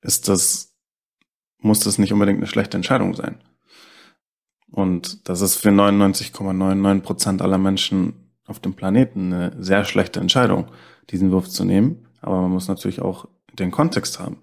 ist 0.00 0.28
das, 0.28 0.74
muss 1.58 1.80
das 1.80 1.98
nicht 1.98 2.12
unbedingt 2.12 2.38
eine 2.38 2.46
schlechte 2.46 2.76
Entscheidung 2.76 3.14
sein. 3.14 3.38
Und 4.70 5.28
das 5.28 5.40
ist 5.42 5.56
für 5.56 5.68
99,99 5.68 7.00
Prozent 7.00 7.42
aller 7.42 7.58
Menschen 7.58 8.14
auf 8.46 8.58
dem 8.58 8.74
Planeten 8.74 9.32
eine 9.32 9.62
sehr 9.62 9.84
schlechte 9.84 10.18
Entscheidung, 10.20 10.66
diesen 11.10 11.30
Wurf 11.30 11.48
zu 11.48 11.64
nehmen. 11.64 12.06
Aber 12.20 12.40
man 12.40 12.50
muss 12.50 12.68
natürlich 12.68 13.02
auch 13.02 13.28
den 13.52 13.70
Kontext 13.70 14.18
haben. 14.18 14.38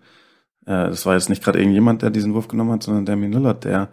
Äh, 0.65 0.89
das 0.89 1.05
war 1.05 1.15
jetzt 1.15 1.29
nicht 1.29 1.43
gerade 1.43 1.59
irgendjemand, 1.59 2.01
der 2.01 2.11
diesen 2.11 2.33
Wurf 2.33 2.47
genommen 2.47 2.71
hat, 2.71 2.83
sondern 2.83 3.05
Damien 3.05 3.33
Lillard, 3.33 3.63
der 3.63 3.89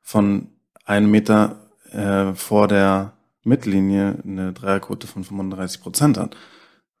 von 0.00 0.48
einem 0.84 1.10
Meter 1.10 1.70
äh, 1.90 2.32
vor 2.34 2.68
der 2.68 3.12
Mittellinie 3.44 4.18
eine 4.24 4.52
Dreierquote 4.52 5.06
von 5.06 5.24
35 5.24 5.80
Prozent 5.80 6.18
hat. 6.18 6.36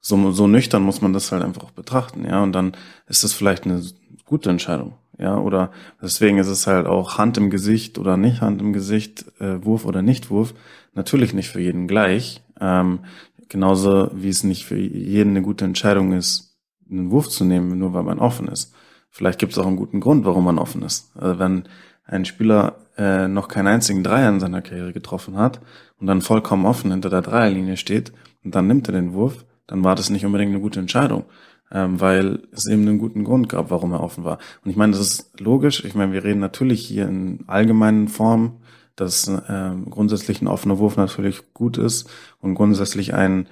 So, 0.04 0.32
so 0.32 0.48
nüchtern 0.48 0.82
muss 0.82 1.00
man 1.00 1.12
das 1.12 1.30
halt 1.30 1.42
einfach 1.42 1.62
auch 1.62 1.70
betrachten, 1.70 2.24
ja. 2.26 2.42
Und 2.42 2.52
dann 2.52 2.72
ist 3.06 3.22
das 3.22 3.32
vielleicht 3.32 3.64
eine 3.64 3.82
gute 4.24 4.50
Entscheidung, 4.50 4.94
ja. 5.16 5.38
Oder 5.38 5.70
deswegen 6.02 6.38
ist 6.38 6.48
es 6.48 6.66
halt 6.66 6.86
auch 6.86 7.18
Hand 7.18 7.38
im 7.38 7.50
Gesicht 7.50 7.98
oder 7.98 8.16
nicht 8.16 8.40
Hand 8.42 8.60
im 8.60 8.72
Gesicht, 8.72 9.24
äh, 9.40 9.64
Wurf 9.64 9.86
oder 9.86 10.02
Nicht-Wurf. 10.02 10.54
Natürlich 10.94 11.32
nicht 11.32 11.48
für 11.48 11.60
jeden 11.60 11.86
gleich. 11.86 12.42
Ähm, 12.60 13.04
genauso 13.48 14.10
wie 14.12 14.28
es 14.28 14.42
nicht 14.42 14.64
für 14.64 14.76
jeden 14.76 15.30
eine 15.30 15.42
gute 15.42 15.64
Entscheidung 15.64 16.12
ist, 16.12 16.58
einen 16.90 17.10
Wurf 17.12 17.28
zu 17.28 17.44
nehmen, 17.44 17.78
nur 17.78 17.94
weil 17.94 18.02
man 18.02 18.18
offen 18.18 18.48
ist. 18.48 18.74
Vielleicht 19.08 19.38
gibt 19.38 19.52
es 19.52 19.58
auch 19.58 19.66
einen 19.66 19.76
guten 19.76 20.00
Grund, 20.00 20.24
warum 20.24 20.44
man 20.44 20.58
offen 20.58 20.82
ist. 20.82 21.12
Also 21.16 21.38
wenn 21.38 21.64
ein 22.04 22.24
Spieler 22.24 22.76
äh, 22.96 23.28
noch 23.28 23.48
keinen 23.48 23.68
einzigen 23.68 24.02
Dreier 24.02 24.30
in 24.30 24.40
seiner 24.40 24.62
Karriere 24.62 24.92
getroffen 24.92 25.36
hat 25.36 25.60
und 26.00 26.06
dann 26.08 26.22
vollkommen 26.22 26.66
offen 26.66 26.90
hinter 26.90 27.10
der 27.10 27.22
Dreierlinie 27.22 27.76
steht 27.76 28.12
und 28.42 28.54
dann 28.54 28.66
nimmt 28.66 28.88
er 28.88 28.92
den 28.92 29.12
Wurf, 29.12 29.44
dann 29.66 29.84
war 29.84 29.94
das 29.94 30.10
nicht 30.10 30.24
unbedingt 30.26 30.50
eine 30.50 30.60
gute 30.60 30.80
Entscheidung, 30.80 31.24
ähm, 31.70 32.00
weil 32.00 32.42
es 32.52 32.66
eben 32.66 32.82
einen 32.82 32.98
guten 32.98 33.24
Grund 33.24 33.48
gab, 33.48 33.70
warum 33.70 33.92
er 33.92 34.02
offen 34.02 34.24
war. 34.24 34.38
Und 34.64 34.70
ich 34.70 34.76
meine, 34.76 34.92
das 34.92 35.00
ist 35.00 35.40
logisch. 35.40 35.84
Ich 35.84 35.94
meine, 35.94 36.12
wir 36.12 36.24
reden 36.24 36.40
natürlich 36.40 36.86
hier 36.86 37.08
in 37.08 37.44
allgemeinen 37.46 38.08
Formen, 38.08 38.60
dass 38.96 39.28
äh, 39.28 39.70
grundsätzlich 39.88 40.42
ein 40.42 40.48
offener 40.48 40.78
Wurf 40.78 40.96
natürlich 40.96 41.54
gut 41.54 41.78
ist 41.78 42.10
und 42.40 42.54
grundsätzlich 42.54 43.14
ein 43.14 43.48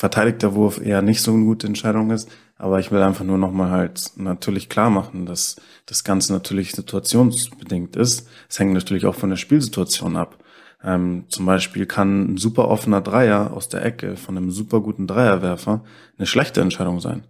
verteidigter 0.00 0.54
Wurf 0.54 0.80
eher 0.80 1.02
nicht 1.02 1.20
so 1.22 1.32
eine 1.32 1.44
gute 1.44 1.66
Entscheidung 1.66 2.10
ist. 2.10 2.30
Aber 2.56 2.78
ich 2.78 2.92
will 2.92 3.02
einfach 3.02 3.24
nur 3.24 3.38
nochmal 3.38 3.70
halt 3.70 4.12
natürlich 4.16 4.68
klar 4.68 4.90
machen, 4.90 5.24
dass 5.24 5.56
das 5.86 6.04
Ganze 6.04 6.32
natürlich 6.32 6.72
situationsbedingt 6.72 7.96
ist. 7.96 8.28
Es 8.48 8.58
hängt 8.58 8.74
natürlich 8.74 9.06
auch 9.06 9.14
von 9.14 9.30
der 9.30 9.36
Spielsituation 9.36 10.16
ab. 10.16 10.38
Ähm, 10.82 11.24
zum 11.28 11.46
Beispiel 11.46 11.86
kann 11.86 12.34
ein 12.34 12.36
super 12.36 12.68
offener 12.68 13.00
Dreier 13.00 13.52
aus 13.52 13.68
der 13.68 13.84
Ecke 13.84 14.16
von 14.16 14.36
einem 14.36 14.50
super 14.50 14.80
guten 14.80 15.06
Dreierwerfer 15.06 15.84
eine 16.16 16.26
schlechte 16.26 16.60
Entscheidung 16.60 17.00
sein. 17.00 17.24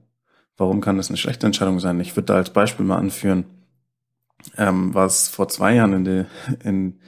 Warum 0.56 0.80
kann 0.80 0.96
das 0.96 1.08
eine 1.08 1.16
schlechte 1.16 1.46
Entscheidung 1.46 1.80
sein? 1.80 1.98
Ich 2.00 2.14
würde 2.16 2.26
da 2.26 2.34
als 2.36 2.50
Beispiel 2.50 2.84
mal 2.84 2.98
anführen, 2.98 3.44
ähm, 4.56 4.94
was 4.94 5.28
vor 5.28 5.48
zwei 5.48 5.74
Jahren 5.74 5.92
in, 5.94 6.04
de, 6.04 6.24
in 6.62 7.00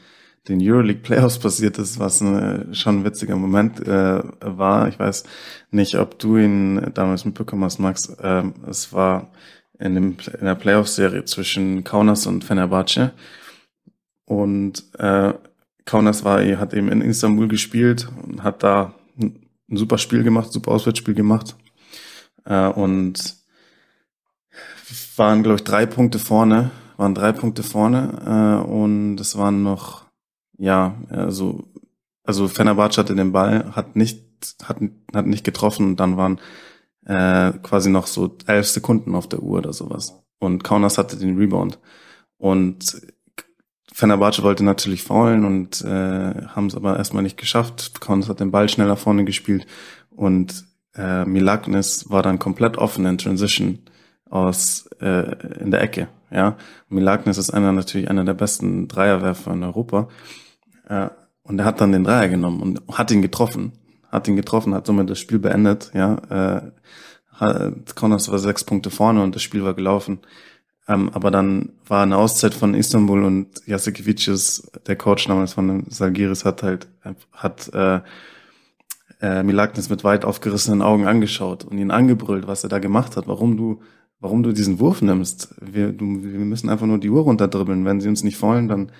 den 0.49 0.61
Euroleague 0.61 1.03
Playoffs 1.03 1.39
passiert 1.39 1.79
ist, 1.79 1.99
was 1.99 2.21
ein, 2.21 2.75
schon 2.75 3.01
ein 3.01 3.05
witziger 3.05 3.37
Moment 3.37 3.87
äh, 3.87 4.23
war. 4.41 4.89
Ich 4.89 4.99
weiß 4.99 5.25
nicht, 5.71 5.97
ob 5.97 6.19
du 6.19 6.39
ihn 6.39 6.91
damals 6.95 7.25
mitbekommen 7.25 7.65
hast, 7.65 7.79
Max. 7.79 8.17
Ähm, 8.21 8.55
es 8.69 8.93
war 8.93 9.31
in, 9.79 9.95
dem, 9.95 10.17
in 10.39 10.45
der 10.45 10.55
Playoff-Serie 10.57 11.25
zwischen 11.25 11.85
Kaunas 11.85 12.27
und 12.27 12.45
Fenerbahce. 12.45 13.13
Und 14.25 14.85
äh, 14.99 15.35
Kaunas 15.85 16.25
war, 16.25 16.45
hat 16.59 16.75
eben 16.75 16.89
in 16.89 17.01
Istanbul 17.01 17.49
gespielt 17.49 18.09
und 18.27 18.43
hat 18.43 18.63
da 18.63 18.95
ein 19.19 19.49
super 19.69 19.99
Spiel 19.99 20.23
gemacht, 20.23 20.53
super 20.53 20.73
Auswärtsspiel 20.73 21.15
gemacht. 21.15 21.57
Äh, 22.45 22.69
und 22.69 23.37
waren, 25.17 25.43
glaube 25.43 25.57
ich, 25.57 25.65
drei 25.65 25.87
Punkte 25.87 26.19
vorne, 26.19 26.71
waren 26.97 27.15
drei 27.15 27.33
Punkte 27.33 27.63
vorne 27.63 28.63
äh, 28.67 28.69
und 28.69 29.21
es 29.21 29.37
waren 29.37 29.63
noch, 29.63 30.05
ja, 30.59 30.97
also, 31.09 31.65
also 32.25 32.49
Fenerbahce 32.49 32.99
hatte 32.99 33.15
den 33.15 33.33
Ball, 33.33 33.75
hat 33.75 33.97
nicht, 33.97 34.25
hat, 34.65 34.79
hat 35.15 35.27
nicht 35.27 35.45
getroffen 35.45 35.87
und 35.87 36.01
dann 36.01 36.17
waren 36.17 36.41
äh, 37.07 37.53
quasi 37.63 37.91
noch 37.91 38.07
so 38.07 38.37
elf 38.47 38.69
Sekunden 38.69 39.15
auf 39.15 39.29
der 39.29 39.43
Uhr 39.43 39.59
oder 39.59 39.73
sowas. 39.73 40.23
Und 40.39 40.65
Kaunas 40.65 40.99
hatte 40.99 41.17
den 41.17 41.37
Rebound. 41.37 41.79
Und 42.37 43.01
Fenerbahce 43.95 44.43
wollte 44.43 44.65
natürlich 44.65 45.03
faulen 45.03 45.45
und 45.45 45.83
äh, 45.83 46.47
haben 46.49 46.67
es 46.67 46.75
aber 46.75 46.97
erstmal 46.97 47.23
nicht 47.23 47.37
geschafft. 47.37 48.01
Kaunas 48.01 48.29
hat 48.29 48.41
den 48.41 48.51
Ball 48.51 48.69
schneller 48.69 48.97
vorne 48.97 49.25
gespielt 49.25 49.67
und 50.11 50.65
äh, 50.95 51.25
Milagnes 51.25 52.11
war 52.11 52.23
dann 52.23 52.39
komplett 52.39 52.79
offen 52.79 53.05
in 53.07 53.19
Transition 53.19 53.79
aus 54.31 54.89
äh, 55.01 55.37
in 55.61 55.71
der 55.71 55.83
Ecke. 55.83 56.09
Ja, 56.31 56.57
Milagnes 56.89 57.37
ist 57.37 57.51
einer 57.51 57.73
natürlich 57.73 58.09
einer 58.09 58.25
der 58.25 58.35
besten 58.35 58.89
Dreierwerfer 58.89 59.53
in 59.53 59.63
Europa 59.63 60.09
äh, 60.89 61.09
und 61.43 61.59
er 61.59 61.67
hat 61.67 61.81
dann 61.81 61.93
den 61.93 62.05
Dreier 62.05 62.29
genommen 62.29 62.63
und 62.63 62.83
hat 62.97 63.11
ihn 63.11 63.21
getroffen, 63.21 63.73
hat 64.11 64.27
ihn 64.29 64.37
getroffen, 64.37 64.75
hat 64.75 64.87
somit 64.87 65.11
das 65.11 65.19
Spiel 65.19 65.39
beendet. 65.39 65.91
Ja, 65.93 66.17
äh, 66.31 67.73
Kaunas 67.95 68.31
war 68.31 68.39
sechs 68.39 68.65
Punkte 68.65 68.91
vorne 68.91 69.23
und 69.23 69.35
das 69.35 69.43
Spiel 69.43 69.65
war 69.65 69.75
gelaufen. 69.75 70.21
Ähm, 70.89 71.11
aber 71.13 71.31
dann 71.31 71.71
war 71.87 72.03
eine 72.03 72.17
Auszeit 72.17 72.55
von 72.55 72.75
Istanbul 72.75 73.25
und 73.25 73.49
Jasikevicius, 73.67 74.71
der 74.87 74.97
Coach 74.97 75.27
damals 75.27 75.53
von 75.53 75.85
Salgiris, 75.89 76.45
hat 76.45 76.63
halt, 76.63 76.89
hat 77.33 77.73
äh, 77.73 78.01
äh, 79.21 79.43
Milagnis 79.45 79.89
mit 79.89 80.03
weit 80.03 80.25
aufgerissenen 80.25 80.83
Augen 80.83 81.07
angeschaut 81.07 81.65
und 81.65 81.79
ihn 81.79 81.93
angebrüllt, 81.93 82.49
was 82.49 82.65
er 82.65 82.69
da 82.69 82.81
gemacht 82.81 83.17
hat, 83.17 83.29
warum 83.29 83.57
du, 83.57 83.81
warum 84.19 84.43
du 84.43 84.53
diesen 84.53 84.81
Wurf 84.81 85.03
nimmst. 85.03 85.55
Wir, 85.61 85.93
du, 85.93 86.23
wir 86.25 86.41
müssen 86.41 86.69
einfach 86.69 86.87
nur 86.87 86.99
die 86.99 87.11
Uhr 87.11 87.23
runterdribbeln. 87.23 87.85
Wenn 87.85 88.01
sie 88.01 88.09
uns 88.09 88.25
nicht 88.25 88.37
fallen, 88.37 88.67
dann 88.69 88.93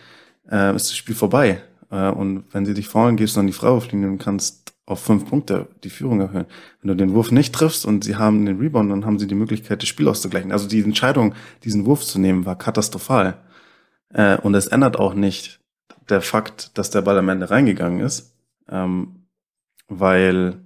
äh, 0.49 0.75
ist 0.77 0.89
das 0.89 0.97
Spiel 0.97 1.17
vorbei. 1.17 1.61
Äh, 1.91 2.11
und 2.11 2.45
wenn 2.53 2.65
sie 2.65 2.75
dich 2.75 2.89
fallen, 2.89 3.17
gehst 3.17 3.35
du 3.35 3.41
an 3.41 3.49
die 3.49 3.53
Freiwurflinie 3.53 4.09
und 4.09 4.19
kannst 4.19 4.72
auf 4.87 5.01
fünf 5.01 5.29
Punkte 5.29 5.69
die 5.85 5.91
Führung 5.91 6.21
erhöhen. 6.21 6.47
Wenn 6.81 6.89
du 6.89 6.97
den 6.97 7.15
Wurf 7.15 7.31
nicht 7.31 7.55
triffst 7.55 7.87
und 7.87 8.05
sie 8.05 8.17
haben 8.17 8.45
den 8.45 8.59
Rebound, 8.59 8.91
dann 8.91 9.07
haben 9.07 9.19
sie 9.19 9.27
die 9.27 9.35
Möglichkeit, 9.35 9.83
das 9.83 9.89
Spiel 9.89 10.09
auszugleichen. 10.09 10.53
Also 10.53 10.69
die 10.69 10.83
Entscheidung, 10.83 11.35
diesen 11.65 11.87
Wurf 11.87 12.05
zu 12.05 12.19
nehmen, 12.19 12.47
war 12.47 12.59
katastrophal. 12.59 13.39
Äh, 14.13 14.39
und 14.39 14.55
es 14.55 14.67
ändert 14.67 14.99
auch 14.99 15.15
nicht 15.15 15.61
der 16.09 16.21
Fakt, 16.21 16.77
dass 16.77 16.91
der 16.91 17.03
Ball 17.03 17.19
am 17.19 17.29
Ende 17.29 17.51
reingegangen 17.51 18.01
ist, 18.01 18.35
ähm, 18.69 19.27
weil 19.89 20.63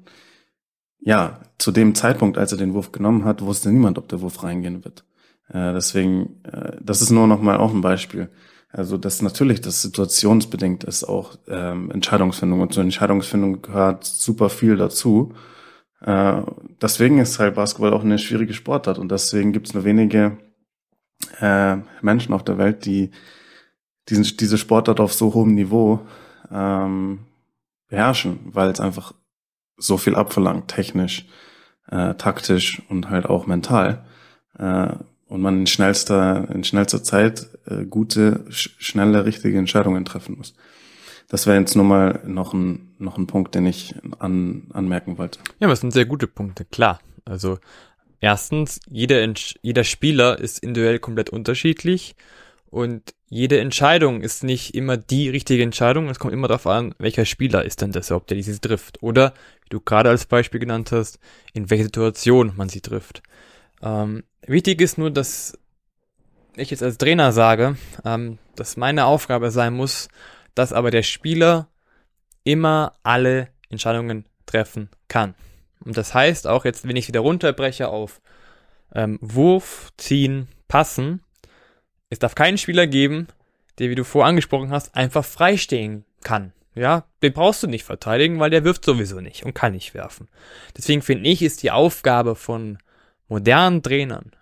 ja, 0.99 1.41
zu 1.59 1.71
dem 1.71 1.95
Zeitpunkt, 1.95 2.37
als 2.37 2.53
er 2.53 2.59
den 2.59 2.75
Wurf 2.75 2.91
genommen 2.91 3.25
hat, 3.25 3.43
wusste 3.43 3.71
niemand, 3.71 3.99
ob 3.99 4.09
der 4.09 4.23
Wurf 4.23 4.43
reingehen 4.43 4.85
wird. 4.85 5.05
Äh, 5.49 5.73
deswegen, 5.73 6.43
äh, 6.45 6.77
das 6.81 7.03
ist 7.03 7.11
nur 7.11 7.27
noch 7.27 7.41
mal 7.41 7.59
auch 7.59 7.73
ein 7.73 7.81
Beispiel. 7.81 8.29
Also 8.77 8.99
das 8.99 9.23
natürlich, 9.23 9.63
das 9.63 9.81
situationsbedingt 9.81 10.85
ist 10.85 11.05
auch 11.05 11.39
ähm, 11.49 11.91
Entscheidungsfindung 11.91 12.61
und 12.61 12.75
zur 12.75 12.83
Entscheidungsfindung 12.83 13.63
gehört 13.63 14.05
super 14.05 14.51
viel 14.51 14.77
dazu. 14.77 15.33
Äh, 16.03 16.43
deswegen 16.83 17.19
ist 17.19 17.39
halt 17.39 17.55
Basketball 17.55 17.95
auch 17.95 18.05
eine 18.05 18.19
schwierige 18.19 18.53
Sportart 18.53 18.99
und 18.99 19.11
deswegen 19.11 19.55
gibt 19.55 19.69
es 19.69 19.73
nur 19.75 19.85
wenige 19.85 20.37
äh, 21.41 21.79
Menschen 22.03 22.35
auf 22.35 22.45
der 22.45 22.59
Welt, 22.59 22.85
die 22.85 23.13
diesen, 24.11 24.25
diese 24.37 24.59
Sportart 24.59 25.01
auf 25.01 25.15
so 25.15 25.33
hohem 25.33 25.55
Niveau 25.55 26.01
ähm, 26.51 27.21
beherrschen, 27.89 28.41
weil 28.45 28.69
es 28.69 28.81
einfach 28.81 29.15
so 29.79 29.97
viel 29.97 30.15
abverlangt, 30.15 30.69
technisch, 30.69 31.27
äh, 31.91 32.13
taktisch 32.17 32.83
und 32.91 33.09
halt 33.09 33.25
auch 33.25 33.47
mental. 33.47 34.05
Äh, 34.59 34.97
und 35.29 35.41
man 35.41 35.61
in 35.61 35.67
schnellster, 35.67 36.49
in 36.53 36.65
schnellster 36.65 37.03
Zeit 37.03 37.49
äh, 37.67 37.85
gute, 37.85 38.45
sch 38.51 38.71
schnelle, 38.79 39.25
richtige 39.25 39.59
Entscheidungen 39.59 40.05
treffen 40.05 40.37
muss. 40.39 40.55
Das 41.29 41.47
wäre 41.47 41.59
jetzt 41.59 41.75
nur 41.75 41.85
mal 41.85 42.21
noch 42.25 42.53
ein, 42.55 42.95
noch 42.99 43.19
ein 43.19 43.27
Punkt, 43.27 43.55
den 43.55 43.67
ich 43.67 43.95
an, 44.19 44.69
anmerken 44.73 45.19
wollte. 45.19 45.41
Ja, 45.59 45.69
das 45.69 45.81
sind 45.81 45.93
sehr 45.93 46.07
gute 46.07 46.29
Punkte, 46.29 46.65
klar. 46.65 47.01
Also 47.25 47.59
erstens, 48.21 48.81
jeder, 48.89 49.27
jeder 49.63 49.85
Spieler 49.85 50.39
ist 50.39 50.61
individuell 50.61 51.01
komplett 51.01 51.31
unterschiedlich 51.31 52.15
und 52.71 53.15
jede 53.29 53.59
Entscheidung 53.59 54.21
ist 54.21 54.45
nicht 54.45 54.75
immer 54.77 54.97
die 54.97 55.29
richtige 55.29 55.65
Entscheidung. 55.65 56.09
Es 56.09 56.21
kommt 56.21 56.33
immer 56.33 56.47
darauf 56.47 56.69
an, 56.69 56.95
welcher 56.99 57.25
Spieler 57.25 57.65
ist 57.65 57.83
denn 57.83 57.91
das, 57.91 58.13
ob 58.13 58.29
der 58.29 58.37
dieses 58.37 58.61
trifft. 58.61 59.03
Oder, 59.03 59.35
wie 59.65 59.71
du 59.71 59.81
gerade 59.81 60.11
als 60.11 60.27
Beispiel 60.27 60.61
genannt 60.61 60.93
hast, 60.93 61.19
in 61.53 61.69
welcher 61.71 61.85
Situation 61.85 62.53
man 62.57 62.69
sie 62.69 62.81
trifft. 62.81 63.23
Ähm, 63.83 64.25
wichtig 64.47 64.81
ist 64.81 64.99
nur, 64.99 65.11
dass 65.11 65.59
ich 66.57 66.71
jetzt 66.71 66.83
als 66.83 66.99
Trainer 66.99 67.33
sage, 67.33 67.77
ähm, 68.05 68.39
dass 68.55 68.77
meine 68.77 69.07
Aufgabe 69.07 69.51
sein 69.51 69.75
muss, 69.75 70.09
dass 70.55 70.73
aber 70.73 70.91
der 70.91 71.03
Spieler 71.03 71.69
immer 72.45 72.95
alle 73.03 73.49
Entscheidungen 73.69 74.25
treffen 74.47 74.89
kann. 75.09 75.35
Und 75.85 75.97
das 75.97 76.15
heißt 76.15 76.47
auch 76.47 76.65
jetzt, 76.65 76.87
wenn 76.89 76.97
ich 76.97 77.09
wieder 77.09 77.21
runterbreche 77.21 77.89
auf 77.89 78.21
ähm, 78.95 79.19
Wurf, 79.21 79.91
Ziehen, 79.97 80.49
Passen, 80.69 81.23
es 82.09 82.19
darf 82.19 82.35
keinen 82.35 82.59
Spieler 82.59 82.87
geben, 82.87 83.29
der, 83.79 83.91
wie 83.91 83.95
du 83.95 84.05
vorher 84.05 84.29
angesprochen 84.29 84.71
hast, 84.71 84.95
einfach 84.95 85.25
freistehen 85.25 86.05
kann. 86.23 86.53
Ja, 86.75 87.05
den 87.23 87.33
brauchst 87.33 87.63
du 87.63 87.67
nicht 87.67 87.85
verteidigen, 87.85 88.39
weil 88.39 88.51
der 88.51 88.65
wirft 88.65 88.85
sowieso 88.85 89.21
nicht 89.21 89.45
und 89.45 89.55
kann 89.55 89.73
nicht 89.73 89.95
werfen. 89.95 90.29
Deswegen 90.77 91.03
finde 91.03 91.29
ich, 91.29 91.43
ist 91.43 91.63
die 91.63 91.71
Aufgabe 91.71 92.35
von 92.37 92.79
modernen 93.29 93.83
Trainern, 93.83 94.33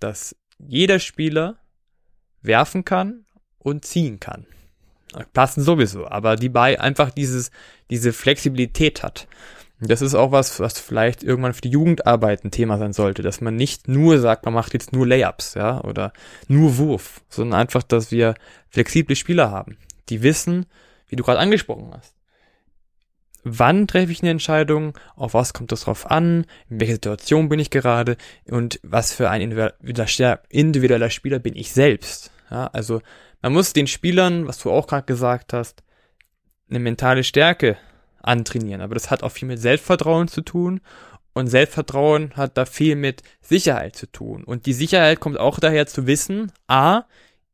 dass 0.00 0.36
jeder 0.58 0.98
Spieler 0.98 1.56
werfen 2.42 2.84
kann 2.84 3.24
und 3.58 3.84
ziehen 3.84 4.20
kann. 4.20 4.46
Passen 5.32 5.62
sowieso, 5.62 6.06
aber 6.08 6.36
die 6.36 6.48
bei 6.48 6.80
einfach 6.80 7.10
dieses, 7.10 7.50
diese 7.90 8.12
Flexibilität 8.12 9.02
hat. 9.02 9.28
Das 9.84 10.00
ist 10.00 10.14
auch 10.14 10.30
was, 10.30 10.60
was 10.60 10.78
vielleicht 10.78 11.24
irgendwann 11.24 11.54
für 11.54 11.60
die 11.60 11.70
Jugendarbeit 11.70 12.44
ein 12.44 12.52
Thema 12.52 12.78
sein 12.78 12.92
sollte, 12.92 13.22
dass 13.22 13.40
man 13.40 13.56
nicht 13.56 13.88
nur 13.88 14.20
sagt, 14.20 14.44
man 14.44 14.54
macht 14.54 14.74
jetzt 14.74 14.92
nur 14.92 15.06
Layups, 15.06 15.54
ja, 15.54 15.82
oder 15.82 16.12
nur 16.46 16.78
Wurf, 16.78 17.20
sondern 17.28 17.60
einfach, 17.60 17.82
dass 17.82 18.12
wir 18.12 18.34
flexible 18.70 19.16
Spieler 19.16 19.50
haben, 19.50 19.76
die 20.08 20.22
wissen, 20.22 20.66
wie 21.08 21.16
du 21.16 21.24
gerade 21.24 21.40
angesprochen 21.40 21.90
hast. 21.92 22.14
Wann 23.44 23.88
treffe 23.88 24.12
ich 24.12 24.22
eine 24.22 24.30
Entscheidung? 24.30 24.96
Auf 25.16 25.34
was 25.34 25.52
kommt 25.52 25.72
das 25.72 25.84
drauf 25.84 26.10
an? 26.10 26.46
In 26.68 26.80
welcher 26.80 26.94
Situation 26.94 27.48
bin 27.48 27.58
ich 27.58 27.70
gerade? 27.70 28.16
Und 28.48 28.78
was 28.82 29.12
für 29.12 29.30
ein 29.30 29.40
individueller 29.40 31.10
Spieler 31.10 31.38
bin 31.40 31.56
ich 31.56 31.72
selbst? 31.72 32.30
Ja, 32.50 32.68
also 32.68 33.02
man 33.40 33.52
muss 33.52 33.72
den 33.72 33.88
Spielern, 33.88 34.46
was 34.46 34.58
du 34.58 34.70
auch 34.70 34.86
gerade 34.86 35.06
gesagt 35.06 35.52
hast, 35.52 35.82
eine 36.70 36.78
mentale 36.78 37.24
Stärke 37.24 37.76
antrainieren. 38.22 38.80
Aber 38.80 38.94
das 38.94 39.10
hat 39.10 39.24
auch 39.24 39.32
viel 39.32 39.48
mit 39.48 39.60
Selbstvertrauen 39.60 40.28
zu 40.28 40.42
tun. 40.42 40.80
Und 41.34 41.48
Selbstvertrauen 41.48 42.32
hat 42.36 42.56
da 42.56 42.66
viel 42.66 42.94
mit 42.94 43.22
Sicherheit 43.40 43.96
zu 43.96 44.06
tun. 44.06 44.44
Und 44.44 44.66
die 44.66 44.74
Sicherheit 44.74 45.18
kommt 45.18 45.38
auch 45.38 45.58
daher 45.58 45.86
zu 45.86 46.06
wissen, 46.06 46.52
a, 46.68 47.04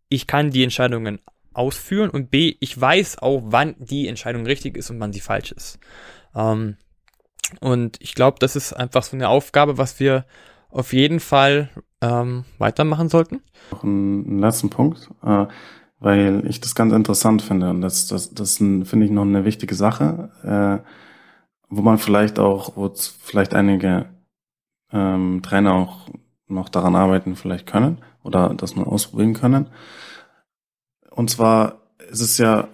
ich 0.08 0.26
kann 0.26 0.50
die 0.50 0.64
Entscheidungen 0.64 1.20
ausführen 1.58 2.10
und 2.10 2.30
b, 2.30 2.56
ich 2.60 2.80
weiß 2.80 3.18
auch, 3.18 3.42
wann 3.46 3.74
die 3.78 4.08
Entscheidung 4.08 4.46
richtig 4.46 4.76
ist 4.76 4.90
und 4.90 5.00
wann 5.00 5.12
sie 5.12 5.20
falsch 5.20 5.52
ist. 5.52 5.78
Ähm, 6.34 6.76
und 7.60 7.96
ich 8.00 8.14
glaube, 8.14 8.38
das 8.40 8.56
ist 8.56 8.72
einfach 8.72 9.02
so 9.02 9.16
eine 9.16 9.28
Aufgabe, 9.28 9.78
was 9.78 10.00
wir 10.00 10.24
auf 10.70 10.92
jeden 10.92 11.20
Fall 11.20 11.70
ähm, 12.00 12.44
weitermachen 12.58 13.08
sollten. 13.08 13.40
Noch 13.70 13.82
einen 13.82 14.38
letzten 14.38 14.70
Punkt. 14.70 15.10
Äh, 15.24 15.46
weil 16.00 16.44
ich 16.46 16.60
das 16.60 16.74
ganz 16.74 16.92
interessant 16.92 17.42
finde. 17.42 17.70
Und 17.70 17.80
das, 17.80 18.06
das, 18.06 18.32
das 18.32 18.56
finde 18.56 19.04
ich 19.04 19.10
noch 19.10 19.22
eine 19.22 19.44
wichtige 19.44 19.74
Sache, 19.74 20.30
äh, 20.44 20.88
wo 21.68 21.82
man 21.82 21.98
vielleicht 21.98 22.38
auch, 22.38 22.76
wo 22.76 22.92
vielleicht 22.94 23.54
einige 23.54 24.06
ähm, 24.92 25.40
Trainer 25.42 25.74
auch 25.74 26.08
noch 26.46 26.68
daran 26.68 26.96
arbeiten 26.96 27.36
vielleicht 27.36 27.66
können 27.66 27.98
oder 28.22 28.54
das 28.54 28.74
mal 28.74 28.84
ausprobieren 28.84 29.34
können. 29.34 29.68
Und 31.18 31.30
zwar 31.30 31.80
ist 32.12 32.20
es 32.20 32.38
ja 32.38 32.68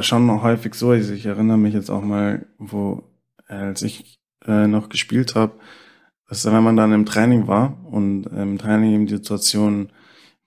schon 0.00 0.42
häufig 0.42 0.74
so, 0.74 0.90
also 0.90 1.12
ich 1.12 1.24
erinnere 1.24 1.56
mich 1.56 1.72
jetzt 1.72 1.88
auch 1.88 2.02
mal, 2.02 2.44
wo 2.58 3.04
als 3.46 3.82
ich 3.82 4.18
äh, 4.44 4.66
noch 4.66 4.88
gespielt 4.88 5.36
habe, 5.36 5.52
dass 6.28 6.44
wenn 6.46 6.64
man 6.64 6.74
dann 6.74 6.92
im 6.92 7.06
Training 7.06 7.46
war 7.46 7.78
und 7.84 8.24
im 8.26 8.58
Training 8.58 8.92
eben 8.92 9.06
die 9.06 9.14
Situation 9.14 9.92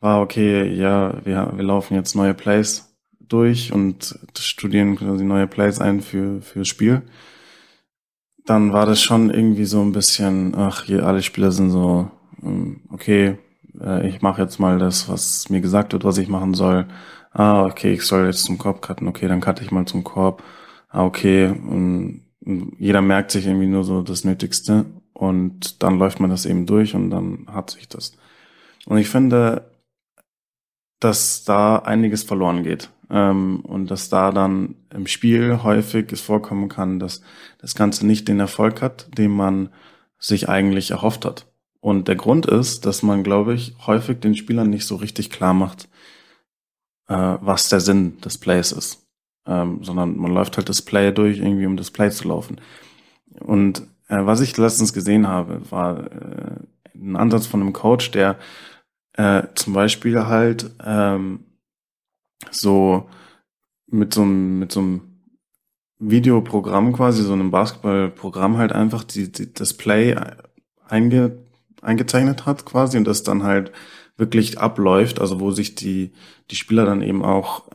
war, 0.01 0.21
okay, 0.21 0.69
ja, 0.73 1.25
wir, 1.25 1.53
wir 1.55 1.63
laufen 1.63 1.93
jetzt 1.93 2.13
neue 2.13 2.33
Plays 2.33 2.93
durch 3.21 3.71
und 3.71 4.19
studieren 4.37 4.97
quasi 4.97 5.23
neue 5.23 5.47
Plays 5.47 5.79
ein 5.79 6.01
für, 6.01 6.41
für 6.41 6.65
Spiel. 6.65 7.03
Dann 8.43 8.73
war 8.73 8.85
das 8.85 9.01
schon 9.01 9.29
irgendwie 9.29 9.63
so 9.63 9.81
ein 9.81 9.93
bisschen, 9.93 10.55
ach, 10.55 10.83
hier 10.83 11.05
alle 11.05 11.21
Spieler 11.21 11.53
sind 11.53 11.69
so, 11.69 12.11
ähm, 12.43 12.81
okay, 12.89 13.37
äh, 13.79 14.07
ich 14.09 14.21
mache 14.21 14.41
jetzt 14.41 14.59
mal 14.59 14.77
das, 14.77 15.07
was 15.07 15.49
mir 15.49 15.61
gesagt 15.61 15.93
wird, 15.93 16.03
was 16.03 16.17
ich 16.17 16.27
machen 16.27 16.53
soll. 16.53 16.85
Ah, 17.31 17.65
okay, 17.65 17.93
ich 17.93 18.03
soll 18.03 18.25
jetzt 18.25 18.45
zum 18.45 18.57
Korb 18.57 18.81
cutten, 18.81 19.07
okay, 19.07 19.27
dann 19.27 19.41
cutte 19.41 19.63
ich 19.63 19.71
mal 19.71 19.85
zum 19.85 20.03
Korb. 20.03 20.43
Ah, 20.89 21.05
okay, 21.05 21.47
und 21.47 22.23
jeder 22.77 23.01
merkt 23.01 23.31
sich 23.31 23.45
irgendwie 23.45 23.67
nur 23.67 23.83
so 23.83 24.01
das 24.01 24.23
Nötigste 24.23 24.85
und 25.13 25.83
dann 25.83 25.99
läuft 25.99 26.19
man 26.19 26.29
das 26.29 26.45
eben 26.45 26.65
durch 26.65 26.95
und 26.95 27.09
dann 27.11 27.45
hat 27.51 27.71
sich 27.71 27.87
das. 27.87 28.13
Und 28.85 28.97
ich 28.97 29.09
finde, 29.09 29.69
dass 30.99 31.43
da 31.43 31.77
einiges 31.77 32.23
verloren 32.23 32.63
geht. 32.63 32.89
Ähm, 33.09 33.61
und 33.61 33.89
dass 33.89 34.09
da 34.09 34.31
dann 34.31 34.75
im 34.93 35.07
Spiel 35.07 35.63
häufig 35.63 36.11
es 36.11 36.21
vorkommen 36.21 36.69
kann, 36.69 36.99
dass 36.99 37.21
das 37.59 37.75
Ganze 37.75 38.05
nicht 38.05 38.27
den 38.27 38.39
Erfolg 38.39 38.81
hat, 38.81 39.17
den 39.17 39.31
man 39.31 39.69
sich 40.19 40.47
eigentlich 40.49 40.91
erhofft 40.91 41.25
hat. 41.25 41.47
Und 41.81 42.07
der 42.07 42.15
Grund 42.15 42.45
ist, 42.45 42.85
dass 42.85 43.03
man, 43.03 43.23
glaube 43.23 43.53
ich, 43.53 43.75
häufig 43.87 44.19
den 44.19 44.35
Spielern 44.35 44.69
nicht 44.69 44.85
so 44.85 44.95
richtig 44.97 45.29
klar 45.29 45.53
macht, 45.53 45.88
äh, 47.09 47.37
was 47.41 47.69
der 47.69 47.81
Sinn 47.81 48.21
des 48.21 48.37
Plays 48.37 48.71
ist. 48.71 49.05
Ähm, 49.45 49.83
sondern 49.83 50.15
man 50.17 50.31
läuft 50.31 50.57
halt 50.57 50.69
das 50.69 50.81
Play 50.81 51.11
durch, 51.11 51.39
irgendwie 51.39 51.65
um 51.65 51.75
das 51.75 51.91
Play 51.91 52.11
zu 52.11 52.27
laufen. 52.27 52.61
Und 53.39 53.81
äh, 54.07 54.25
was 54.25 54.41
ich 54.41 54.55
letztens 54.57 54.93
gesehen 54.93 55.27
habe, 55.27 55.61
war 55.71 56.11
äh, 56.11 56.55
ein 56.95 57.15
Ansatz 57.15 57.47
von 57.47 57.61
einem 57.61 57.73
Coach, 57.73 58.11
der 58.11 58.37
äh, 59.13 59.43
zum 59.55 59.73
Beispiel 59.73 60.25
halt 60.27 60.71
ähm, 60.83 61.45
so 62.51 63.09
mit 63.87 64.13
so 64.13 64.21
einem 64.21 64.59
mit 64.59 64.71
so 64.71 65.01
Videoprogramm 65.99 66.93
quasi, 66.93 67.23
so 67.23 67.33
einem 67.33 67.51
Basketballprogramm 67.51 68.57
halt 68.57 68.71
einfach 68.71 69.03
die, 69.03 69.31
die, 69.31 69.53
das 69.53 69.73
Play 69.73 70.15
einge, 70.87 71.37
eingezeichnet 71.81 72.45
hat 72.45 72.65
quasi 72.65 72.97
und 72.97 73.05
das 73.05 73.23
dann 73.23 73.43
halt 73.43 73.71
wirklich 74.19 74.59
abläuft, 74.59 75.19
also 75.19 75.39
wo 75.39 75.51
sich 75.51 75.75
die, 75.75 76.11
die 76.51 76.55
Spieler 76.55 76.85
dann 76.85 77.01
eben 77.01 77.23
auch 77.23 77.69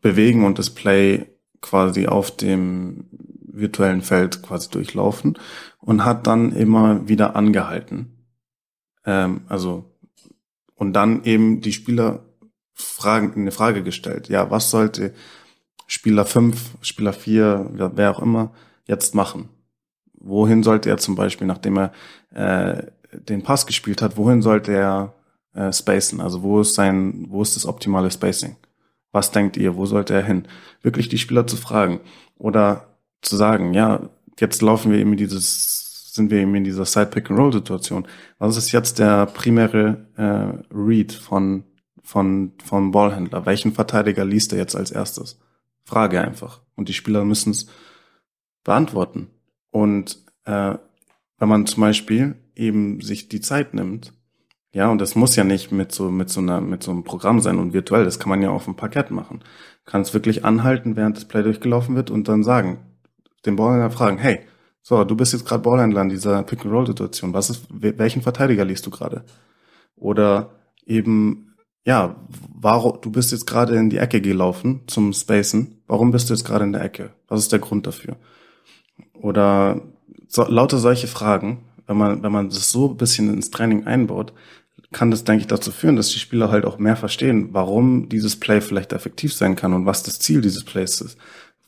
bewegen 0.00 0.44
und 0.44 0.58
das 0.58 0.70
Play 0.70 1.26
quasi 1.60 2.06
auf 2.06 2.34
dem 2.36 3.04
virtuellen 3.42 4.02
Feld 4.02 4.42
quasi 4.42 4.70
durchlaufen 4.70 5.38
und 5.78 6.04
hat 6.04 6.26
dann 6.26 6.52
immer 6.52 7.08
wieder 7.08 7.36
angehalten. 7.36 8.16
Ähm, 9.04 9.42
also 9.48 9.92
und 10.74 10.92
dann 10.92 11.24
eben 11.24 11.60
die 11.60 11.72
Spieler 11.72 12.24
Fragen, 12.72 13.32
eine 13.34 13.52
Frage 13.52 13.82
gestellt. 13.82 14.28
Ja, 14.28 14.50
was 14.50 14.70
sollte 14.70 15.14
Spieler 15.86 16.26
5, 16.26 16.76
Spieler 16.82 17.14
4, 17.14 17.70
wer 17.94 18.10
auch 18.10 18.20
immer 18.20 18.52
jetzt 18.84 19.14
machen? 19.14 19.48
Wohin 20.12 20.62
sollte 20.62 20.90
er 20.90 20.98
zum 20.98 21.14
Beispiel, 21.14 21.46
nachdem 21.46 21.78
er 21.78 21.92
äh, 22.34 22.82
den 23.12 23.42
Pass 23.42 23.66
gespielt 23.66 24.02
hat, 24.02 24.18
wohin 24.18 24.42
sollte 24.42 24.72
er 24.72 25.14
äh, 25.56 25.72
spacen? 25.72 26.20
Also 26.20 26.42
wo 26.42 26.60
ist 26.60 26.74
sein, 26.74 27.26
wo 27.28 27.42
ist 27.42 27.56
das 27.56 27.66
optimale 27.66 28.10
Spacing? 28.10 28.56
Was 29.12 29.30
denkt 29.30 29.56
ihr? 29.56 29.76
Wo 29.76 29.86
sollte 29.86 30.14
er 30.14 30.22
hin? 30.22 30.46
Wirklich 30.82 31.08
die 31.08 31.18
Spieler 31.18 31.46
zu 31.46 31.56
fragen 31.56 32.00
oder 32.38 32.98
zu 33.22 33.36
sagen, 33.36 33.74
ja, 33.74 34.08
jetzt 34.38 34.62
laufen 34.62 34.92
wir 34.92 34.98
eben 34.98 35.16
dieses 35.16 35.86
sind 36.16 36.30
wir 36.30 36.38
eben 36.38 36.54
in 36.56 36.64
dieser 36.64 36.84
Side-Pick-and-Roll-Situation. 36.84 38.08
Was 38.38 38.56
ist 38.56 38.72
jetzt 38.72 38.98
der 38.98 39.26
primäre 39.26 40.06
äh, 40.16 40.74
Read 40.74 41.12
von, 41.12 41.62
von, 42.02 42.52
vom 42.64 42.90
Ballhändler? 42.90 43.46
Welchen 43.46 43.72
Verteidiger 43.72 44.24
liest 44.24 44.52
er 44.52 44.58
jetzt 44.58 44.74
als 44.74 44.90
erstes? 44.90 45.38
Frage 45.84 46.20
einfach. 46.20 46.62
Und 46.74 46.88
die 46.88 46.94
Spieler 46.94 47.24
müssen 47.24 47.52
es 47.52 47.66
beantworten. 48.64 49.28
Und 49.70 50.24
äh, 50.44 50.74
wenn 51.38 51.48
man 51.48 51.66
zum 51.66 51.82
Beispiel 51.82 52.34
eben 52.56 53.00
sich 53.00 53.28
die 53.28 53.40
Zeit 53.40 53.74
nimmt, 53.74 54.12
ja, 54.76 54.90
und 54.90 55.00
das 55.00 55.14
muss 55.14 55.36
ja 55.36 55.42
nicht 55.42 55.72
mit 55.72 55.90
so, 55.90 56.10
mit 56.10 56.28
so 56.28 56.42
einer, 56.42 56.60
mit 56.60 56.82
so 56.82 56.90
einem 56.90 57.02
Programm 57.02 57.40
sein 57.40 57.56
und 57.56 57.72
virtuell, 57.72 58.04
das 58.04 58.18
kann 58.18 58.28
man 58.28 58.42
ja 58.42 58.50
auf 58.50 58.66
dem 58.66 58.76
Parkett 58.76 59.10
machen. 59.10 59.40
Kann 59.86 60.02
es 60.02 60.12
wirklich 60.12 60.44
anhalten, 60.44 60.96
während 60.96 61.16
das 61.16 61.24
Play 61.24 61.42
durchgelaufen 61.42 61.96
wird 61.96 62.10
und 62.10 62.28
dann 62.28 62.44
sagen, 62.44 62.76
den 63.46 63.56
Ballhändler 63.56 63.90
fragen, 63.90 64.18
hey, 64.18 64.40
so, 64.82 65.02
du 65.04 65.16
bist 65.16 65.32
jetzt 65.32 65.46
gerade 65.46 65.62
Ballhändler 65.62 66.02
in 66.02 66.10
dieser 66.10 66.42
Pick-and-Roll-Situation. 66.42 67.32
Was 67.32 67.48
ist, 67.48 67.64
welchen 67.70 68.20
Verteidiger 68.20 68.66
liest 68.66 68.84
du 68.84 68.90
gerade? 68.90 69.24
Oder 69.96 70.50
eben, 70.84 71.54
ja, 71.86 72.16
warum, 72.54 73.00
du 73.00 73.10
bist 73.10 73.32
jetzt 73.32 73.46
gerade 73.46 73.76
in 73.76 73.88
die 73.88 73.96
Ecke 73.96 74.20
gelaufen 74.20 74.82
zum 74.88 75.14
Spacen. 75.14 75.80
Warum 75.86 76.10
bist 76.10 76.28
du 76.28 76.34
jetzt 76.34 76.44
gerade 76.44 76.66
in 76.66 76.74
der 76.74 76.84
Ecke? 76.84 77.14
Was 77.28 77.40
ist 77.40 77.50
der 77.50 77.60
Grund 77.60 77.86
dafür? 77.86 78.18
Oder 79.14 79.80
so, 80.28 80.44
lauter 80.46 80.76
solche 80.76 81.06
Fragen, 81.06 81.64
wenn 81.86 81.96
man, 81.96 82.22
wenn 82.22 82.32
man 82.32 82.50
das 82.50 82.70
so 82.70 82.90
ein 82.90 82.98
bisschen 82.98 83.32
ins 83.32 83.50
Training 83.50 83.86
einbaut, 83.86 84.34
kann 84.92 85.10
das, 85.10 85.24
denke 85.24 85.42
ich, 85.42 85.46
dazu 85.46 85.72
führen, 85.72 85.96
dass 85.96 86.10
die 86.10 86.18
Spieler 86.18 86.50
halt 86.50 86.64
auch 86.64 86.78
mehr 86.78 86.96
verstehen, 86.96 87.48
warum 87.52 88.08
dieses 88.08 88.38
Play 88.38 88.60
vielleicht 88.60 88.92
effektiv 88.92 89.34
sein 89.34 89.56
kann 89.56 89.72
und 89.72 89.86
was 89.86 90.02
das 90.02 90.18
Ziel 90.18 90.40
dieses 90.40 90.64
Plays 90.64 91.00
ist, 91.00 91.18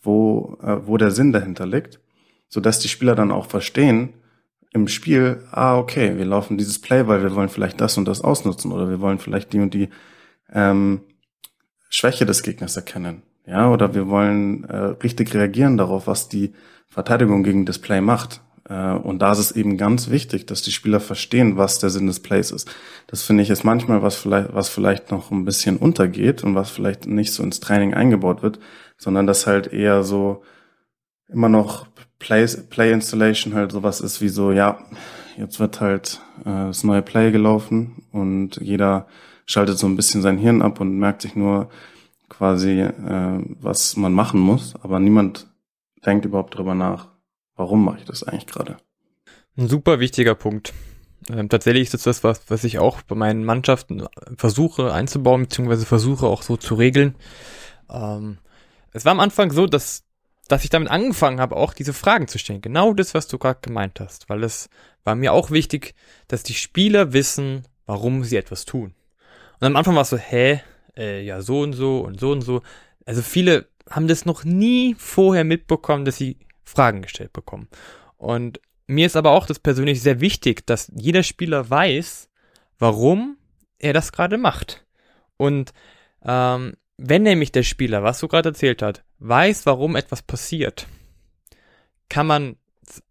wo, 0.02 0.56
äh, 0.62 0.86
wo 0.86 0.96
der 0.96 1.10
Sinn 1.10 1.32
dahinter 1.32 1.66
liegt, 1.66 2.00
so 2.48 2.60
dass 2.60 2.78
die 2.78 2.88
Spieler 2.88 3.14
dann 3.14 3.32
auch 3.32 3.46
verstehen 3.46 4.10
im 4.72 4.86
Spiel, 4.88 5.42
ah, 5.50 5.78
okay, 5.78 6.16
wir 6.16 6.24
laufen 6.24 6.58
dieses 6.58 6.80
Play, 6.80 7.06
weil 7.06 7.22
wir 7.22 7.34
wollen 7.34 7.48
vielleicht 7.48 7.80
das 7.80 7.96
und 7.96 8.06
das 8.06 8.20
ausnutzen 8.20 8.70
oder 8.70 8.88
wir 8.88 9.00
wollen 9.00 9.18
vielleicht 9.18 9.52
die 9.52 9.60
und 9.60 9.74
die 9.74 9.88
ähm, 10.52 11.00
Schwäche 11.88 12.26
des 12.26 12.42
Gegners 12.42 12.76
erkennen, 12.76 13.22
ja, 13.46 13.70
oder 13.70 13.94
wir 13.94 14.08
wollen 14.08 14.64
äh, 14.64 14.76
richtig 14.76 15.32
reagieren 15.34 15.78
darauf, 15.78 16.06
was 16.06 16.28
die 16.28 16.52
Verteidigung 16.86 17.42
gegen 17.42 17.64
das 17.64 17.78
Play 17.78 18.00
macht. 18.00 18.42
Äh, 18.68 18.92
und 18.92 19.20
da 19.20 19.32
ist 19.32 19.38
es 19.38 19.52
eben 19.52 19.76
ganz 19.76 20.10
wichtig, 20.10 20.46
dass 20.46 20.62
die 20.62 20.72
Spieler 20.72 21.00
verstehen, 21.00 21.56
was 21.56 21.78
der 21.78 21.90
Sinn 21.90 22.06
des 22.06 22.20
Plays 22.20 22.50
ist. 22.50 22.70
Das 23.06 23.22
finde 23.22 23.42
ich 23.42 23.50
ist 23.50 23.64
manchmal 23.64 24.02
was 24.02 24.16
vielleicht, 24.16 24.54
was 24.54 24.68
vielleicht 24.68 25.10
noch 25.10 25.30
ein 25.30 25.44
bisschen 25.44 25.76
untergeht 25.76 26.44
und 26.44 26.54
was 26.54 26.70
vielleicht 26.70 27.06
nicht 27.06 27.32
so 27.32 27.42
ins 27.42 27.60
Training 27.60 27.94
eingebaut 27.94 28.42
wird, 28.42 28.58
sondern 28.96 29.26
das 29.26 29.46
halt 29.46 29.72
eher 29.72 30.02
so 30.02 30.42
immer 31.28 31.48
noch 31.48 31.86
Play, 32.18 32.46
Play 32.68 32.92
Installation 32.92 33.54
halt 33.54 33.72
sowas 33.72 34.00
ist 34.00 34.20
wie 34.20 34.28
so, 34.28 34.50
ja, 34.50 34.78
jetzt 35.36 35.60
wird 35.60 35.80
halt 35.80 36.20
äh, 36.40 36.66
das 36.66 36.84
neue 36.84 37.02
Play 37.02 37.30
gelaufen 37.30 38.02
und 38.12 38.56
jeder 38.56 39.06
schaltet 39.46 39.78
so 39.78 39.86
ein 39.86 39.96
bisschen 39.96 40.20
sein 40.20 40.38
Hirn 40.38 40.62
ab 40.62 40.80
und 40.80 40.98
merkt 40.98 41.22
sich 41.22 41.36
nur 41.36 41.68
quasi, 42.28 42.80
äh, 42.80 43.44
was 43.60 43.96
man 43.96 44.12
machen 44.12 44.40
muss, 44.40 44.74
aber 44.82 45.00
niemand 45.00 45.46
denkt 46.04 46.24
überhaupt 46.24 46.56
drüber 46.56 46.74
nach, 46.74 47.08
warum 47.58 47.84
mache 47.84 47.98
ich 47.98 48.04
das 48.04 48.22
eigentlich 48.22 48.46
gerade? 48.46 48.78
Ein 49.56 49.68
super 49.68 50.00
wichtiger 50.00 50.34
Punkt. 50.34 50.72
Ähm, 51.28 51.48
tatsächlich 51.48 51.84
ist 51.84 51.94
das 51.94 52.06
was, 52.06 52.24
was, 52.24 52.42
was 52.48 52.64
ich 52.64 52.78
auch 52.78 53.02
bei 53.02 53.14
meinen 53.14 53.44
Mannschaften 53.44 54.06
versuche 54.36 54.92
einzubauen, 54.94 55.42
beziehungsweise 55.42 55.84
versuche 55.84 56.26
auch 56.26 56.42
so 56.42 56.56
zu 56.56 56.76
regeln. 56.76 57.16
Ähm, 57.90 58.38
es 58.92 59.04
war 59.04 59.12
am 59.12 59.20
Anfang 59.20 59.50
so, 59.50 59.66
dass, 59.66 60.04
dass 60.46 60.64
ich 60.64 60.70
damit 60.70 60.90
angefangen 60.90 61.40
habe, 61.40 61.56
auch 61.56 61.74
diese 61.74 61.92
Fragen 61.92 62.28
zu 62.28 62.38
stellen. 62.38 62.62
Genau 62.62 62.94
das, 62.94 63.14
was 63.14 63.26
du 63.26 63.36
gerade 63.38 63.60
gemeint 63.60 64.00
hast. 64.00 64.28
Weil 64.28 64.44
es 64.44 64.70
war 65.04 65.16
mir 65.16 65.32
auch 65.32 65.50
wichtig, 65.50 65.94
dass 66.28 66.44
die 66.44 66.54
Spieler 66.54 67.12
wissen, 67.12 67.64
warum 67.84 68.24
sie 68.24 68.36
etwas 68.36 68.64
tun. 68.64 68.94
Und 69.60 69.66
am 69.66 69.76
Anfang 69.76 69.96
war 69.96 70.02
es 70.02 70.10
so, 70.10 70.16
hä, 70.16 70.60
äh, 70.96 71.22
ja, 71.24 71.42
so 71.42 71.62
und 71.62 71.72
so 71.72 72.00
und 72.00 72.20
so 72.20 72.30
und 72.30 72.42
so. 72.42 72.62
Also 73.04 73.22
viele 73.22 73.66
haben 73.90 74.06
das 74.06 74.24
noch 74.24 74.44
nie 74.44 74.94
vorher 74.98 75.44
mitbekommen, 75.44 76.04
dass 76.04 76.16
sie 76.16 76.36
Fragen 76.68 77.02
gestellt 77.02 77.32
bekommen. 77.32 77.68
Und 78.16 78.60
mir 78.86 79.06
ist 79.06 79.16
aber 79.16 79.30
auch 79.32 79.46
das 79.46 79.58
persönlich 79.58 80.02
sehr 80.02 80.20
wichtig, 80.20 80.66
dass 80.66 80.90
jeder 80.94 81.22
Spieler 81.22 81.68
weiß, 81.68 82.28
warum 82.78 83.36
er 83.78 83.92
das 83.92 84.12
gerade 84.12 84.38
macht. 84.38 84.86
Und 85.36 85.72
ähm, 86.24 86.74
wenn 86.96 87.22
nämlich 87.22 87.52
der 87.52 87.62
Spieler, 87.62 88.02
was 88.02 88.18
du 88.18 88.28
gerade 88.28 88.50
erzählt 88.50 88.82
hast, 88.82 89.04
weiß, 89.18 89.66
warum 89.66 89.96
etwas 89.96 90.22
passiert, 90.22 90.86
kann 92.08 92.26
man 92.26 92.56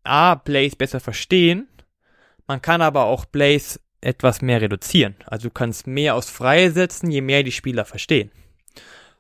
A, 0.04 0.36
Blaze 0.36 0.76
besser 0.76 1.00
verstehen, 1.00 1.68
man 2.48 2.62
kann 2.62 2.82
aber 2.82 3.06
auch 3.06 3.26
Blaze 3.26 3.80
etwas 4.02 4.42
mehr 4.42 4.62
reduzieren. 4.62 5.16
Also 5.26 5.50
du 5.50 5.54
kannst 5.54 5.86
mehr 5.86 6.16
aus 6.16 6.30
freisetzen, 6.30 7.12
je 7.12 7.22
mehr 7.22 7.44
die 7.44 7.52
Spieler 7.52 7.86
verstehen 7.86 8.32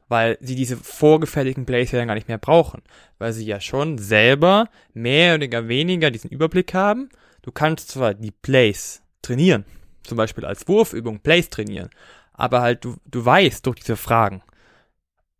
weil 0.07 0.37
sie 0.41 0.55
diese 0.55 0.77
vorgefertigten 0.77 1.65
Plays 1.65 1.91
ja 1.91 2.03
gar 2.05 2.15
nicht 2.15 2.27
mehr 2.27 2.37
brauchen, 2.37 2.81
weil 3.17 3.33
sie 3.33 3.45
ja 3.45 3.59
schon 3.59 3.97
selber 3.97 4.69
mehr 4.93 5.35
oder 5.35 5.67
weniger 5.67 6.11
diesen 6.11 6.29
Überblick 6.29 6.73
haben. 6.73 7.09
Du 7.41 7.51
kannst 7.51 7.89
zwar 7.89 8.13
die 8.13 8.31
Plays 8.31 9.01
trainieren, 9.21 9.65
zum 10.03 10.17
Beispiel 10.17 10.45
als 10.45 10.67
Wurfübung 10.67 11.19
Plays 11.19 11.49
trainieren, 11.49 11.89
aber 12.33 12.61
halt 12.61 12.85
du, 12.85 12.95
du 13.05 13.23
weißt 13.23 13.65
durch 13.65 13.77
diese 13.77 13.97
Fragen, 13.97 14.41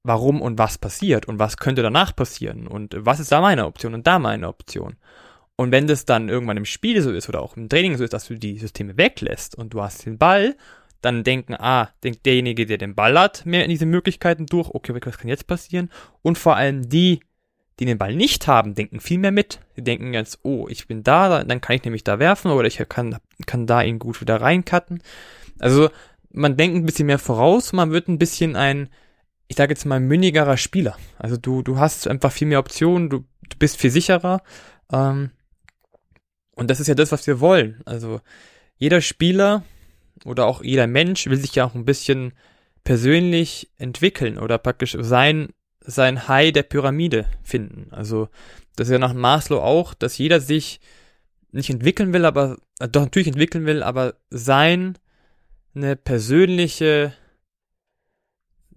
warum 0.03 0.41
und 0.41 0.57
was 0.57 0.78
passiert 0.78 1.28
und 1.28 1.39
was 1.39 1.57
könnte 1.57 1.82
danach 1.82 2.15
passieren 2.15 2.68
und 2.68 2.95
was 2.97 3.20
ist 3.20 3.32
da 3.32 3.41
meine 3.41 3.65
Option 3.65 3.93
und 3.93 4.07
da 4.07 4.20
meine 4.20 4.47
Option. 4.47 4.95
Und 5.57 5.72
wenn 5.72 5.88
das 5.88 6.05
dann 6.05 6.30
irgendwann 6.30 6.57
im 6.57 6.65
Spiel 6.65 7.01
so 7.01 7.11
ist 7.11 7.28
oder 7.30 7.41
auch 7.41 7.57
im 7.57 7.68
Training 7.68 7.97
so 7.97 8.03
ist, 8.03 8.13
dass 8.13 8.28
du 8.28 8.36
die 8.36 8.59
Systeme 8.59 8.95
weglässt 8.95 9.55
und 9.55 9.74
du 9.74 9.82
hast 9.82 10.05
den 10.05 10.18
Ball 10.18 10.55
dann 11.02 11.24
denken, 11.24 11.56
ah, 11.56 11.89
denkt 12.04 12.26
derjenige, 12.26 12.66
der 12.66 12.78
den 12.78 12.95
Ball 12.95 13.18
hat, 13.20 13.45
mehr 13.45 13.64
in 13.64 13.70
diese 13.70 13.86
Möglichkeiten 13.86 14.45
durch, 14.45 14.70
okay, 14.70 14.93
was 15.04 15.18
kann 15.18 15.30
jetzt 15.30 15.48
passieren? 15.48 15.89
Und 16.22 16.38
vor 16.38 16.56
allem 16.56 16.89
die, 16.89 17.22
die 17.80 17.86
den 17.86 17.98
Ball 17.98 18.16
nicht 18.16 18.48
haben, 18.48 18.76
denken 18.76 19.00
viel 19.00 19.20
mehr 19.20 19.32
mit. 19.32 19.60
Die 19.76 19.84
denken 19.84 20.14
jetzt, 20.14 20.39
oh, 20.43 20.68
ich 20.68 20.88
bin 20.88 21.04
da, 21.04 21.43
dann 21.43 21.62
kann 21.62 21.76
ich 21.76 21.84
nämlich 21.84 22.04
da 22.04 22.20
werfen 22.20 22.52
oder 22.52 22.68
ich 22.68 22.84
kann, 22.89 23.18
kann 23.45 23.68
da 23.68 23.82
ihn 23.82 24.00
gut 24.00 24.20
wieder 24.22 24.41
reincutten. 24.41 25.04
Also 25.60 25.89
man 26.32 26.58
denkt 26.58 26.78
ein 26.78 26.86
bisschen 26.86 27.08
mehr 27.08 27.20
voraus, 27.20 27.74
man 27.74 27.91
wird 27.91 28.08
ein 28.08 28.18
bisschen 28.18 28.56
ein, 28.56 28.89
ich 29.48 29.56
sage 29.56 29.74
jetzt 29.74 29.86
mal, 29.86 30.00
mündigerer 30.00 30.58
Spieler. 30.58 30.98
Also 31.18 31.38
du, 31.38 31.62
du 31.62 31.78
hast 31.78 32.08
einfach 32.08 32.32
viel 32.32 32.48
mehr 32.48 32.60
Optionen, 32.60 33.10
du, 33.10 33.20
du 33.20 33.58
bist 33.60 33.78
viel 33.78 33.91
sicherer. 33.91 34.41
Ähm, 34.91 35.32
und 36.56 36.70
das 36.72 36.80
ist 36.80 36.88
ja 36.88 36.95
das, 36.95 37.12
was 37.12 37.28
wir 37.28 37.39
wollen. 37.39 37.82
Also 37.86 38.22
jeder 38.78 39.02
Spieler 39.02 39.64
oder 40.26 40.45
auch 40.45 40.63
jeder 40.63 40.88
Mensch 40.88 41.28
will 41.28 41.38
sich 41.38 41.55
ja 41.55 41.65
auch 41.65 41.76
ein 41.76 41.86
bisschen 41.86 42.34
persönlich 42.84 43.72
entwickeln 43.78 44.38
oder 44.38 44.57
praktisch 44.57 44.95
sein, 44.99 45.49
sein 45.82 46.28
High 46.28 46.53
der 46.53 46.63
Pyramide 46.63 47.26
finden. 47.43 47.88
Also 47.91 48.30
das 48.76 48.88
ist 48.88 48.93
ja 48.93 48.99
nach 48.99 49.13
Maslow 49.13 49.61
auch, 49.61 49.93
dass 49.93 50.18
jeder 50.18 50.39
sich 50.39 50.80
nicht 51.51 51.70
entwickeln 51.70 52.13
will, 52.13 52.26
aber 52.26 52.57
äh, 52.80 52.88
doch 52.88 53.01
natürlich 53.01 53.28
entwickeln 53.28 53.65
will, 53.65 53.84
aber 53.84 54.15
sein 54.30 54.97
eine 55.76 55.95
persönliche, 55.95 57.13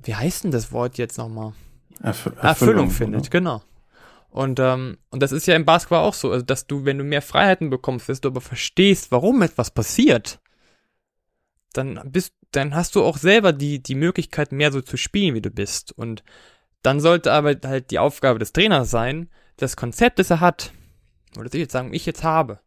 wie 0.02 0.14
heißt 0.14 0.44
denn 0.44 0.50
das 0.50 0.72
Wort 0.72 0.98
jetzt 0.98 1.18
nochmal? 1.18 1.52
Erf 2.02 2.26
Erfüllung, 2.26 2.38
Erfüllung 2.42 2.90
findet, 2.90 3.20
oder? 3.22 3.30
genau. 3.30 3.62
Und, 4.30 4.60
ähm, 4.60 4.96
und 5.10 5.22
das 5.22 5.32
ist 5.32 5.46
ja 5.46 5.56
im 5.56 5.64
Basketball 5.64 6.04
auch 6.04 6.14
so, 6.14 6.30
also 6.30 6.44
dass 6.44 6.66
du, 6.66 6.84
wenn 6.84 6.98
du 6.98 7.04
mehr 7.04 7.22
Freiheiten 7.22 7.68
bekommst, 7.68 8.08
dass 8.08 8.20
du 8.20 8.28
aber 8.28 8.40
verstehst, 8.40 9.10
warum 9.10 9.42
etwas 9.42 9.70
passiert, 9.72 10.40
dann 11.72 12.00
bist, 12.04 12.34
dann 12.52 12.74
hast 12.74 12.94
du 12.94 13.04
auch 13.04 13.16
selber 13.16 13.52
die, 13.52 13.82
die 13.82 13.94
Möglichkeit, 13.94 14.52
mehr 14.52 14.72
so 14.72 14.80
zu 14.80 14.96
spielen, 14.96 15.34
wie 15.34 15.42
du 15.42 15.50
bist. 15.50 15.92
Und 15.92 16.22
dann 16.82 17.00
sollte 17.00 17.32
aber 17.32 17.54
halt 17.64 17.90
die 17.90 17.98
Aufgabe 17.98 18.38
des 18.38 18.52
Trainers 18.52 18.90
sein, 18.90 19.28
das 19.56 19.76
Konzept, 19.76 20.18
das 20.18 20.30
er 20.30 20.40
hat, 20.40 20.72
oder 21.36 21.44
das 21.44 21.54
ich 21.54 21.60
jetzt 21.60 21.72
sagen, 21.72 21.94
ich 21.94 22.06
jetzt 22.06 22.24
habe, 22.24 22.60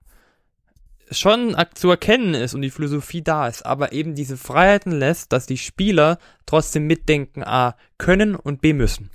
schon 1.11 1.55
zu 1.73 1.89
erkennen 1.89 2.33
ist 2.33 2.53
und 2.53 2.61
die 2.61 2.69
Philosophie 2.69 3.21
da 3.21 3.47
ist, 3.47 3.65
aber 3.65 3.91
eben 3.91 4.15
diese 4.15 4.37
Freiheiten 4.37 4.91
lässt, 4.91 5.33
dass 5.33 5.45
die 5.45 5.57
Spieler 5.57 6.17
trotzdem 6.45 6.87
mitdenken, 6.87 7.43
A, 7.43 7.75
können 7.97 8.35
und 8.35 8.61
B 8.61 8.73
müssen. 8.73 9.09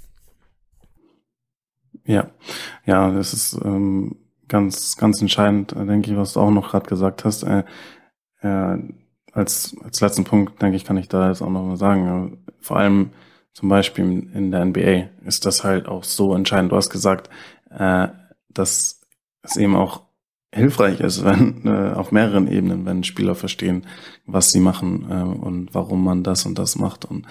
Ja, 2.05 2.31
ja, 2.85 3.11
das 3.11 3.33
ist 3.33 3.59
ähm, 3.65 4.17
ganz, 4.49 4.97
ganz 4.97 5.21
entscheidend, 5.21 5.73
denke 5.73 6.11
ich, 6.11 6.17
was 6.17 6.35
du 6.35 6.41
auch 6.41 6.51
noch 6.51 6.71
gerade 6.71 6.89
gesagt 6.89 7.25
hast. 7.25 7.43
Äh, 7.43 7.65
äh, 8.41 8.79
als, 9.39 9.77
als 9.83 10.01
letzten 10.01 10.25
Punkt, 10.25 10.61
denke 10.61 10.77
ich, 10.77 10.85
kann 10.85 10.97
ich 10.97 11.09
da 11.09 11.29
jetzt 11.29 11.43
auch 11.43 11.51
noch 11.51 11.65
mal 11.65 11.77
sagen. 11.77 12.45
Vor 12.61 12.77
allem 12.77 13.11
zum 13.53 13.69
Beispiel 13.69 14.29
in 14.35 14.51
der 14.51 14.65
NBA 14.65 15.09
ist 15.25 15.47
das 15.47 15.65
halt 15.65 15.89
auch 15.89 16.05
so 16.05 16.35
entscheidend. 16.35 16.73
Du 16.73 16.77
hast 16.77 16.91
gesagt, 16.91 17.31
äh, 17.71 18.09
dass 18.51 19.01
es 19.43 19.57
eben 19.57 19.77
auch 19.77 20.03
hilfreich 20.53 21.01
ist, 21.01 21.25
wenn 21.25 21.67
äh, 21.67 21.95
auf 21.95 22.13
mehreren 22.13 22.49
Ebenen, 22.49 22.87
wenn 22.87 23.05
Spieler 23.05 23.35
verstehen, 23.35 23.87
was 24.27 24.51
sie 24.51 24.61
machen 24.61 25.07
äh, 25.11 25.23
und 25.23 25.75
warum 25.75 26.05
man 26.05 26.23
das 26.23 26.47
und 26.47 26.59
das 26.59 26.77
macht 26.77 27.05
und 27.05 27.27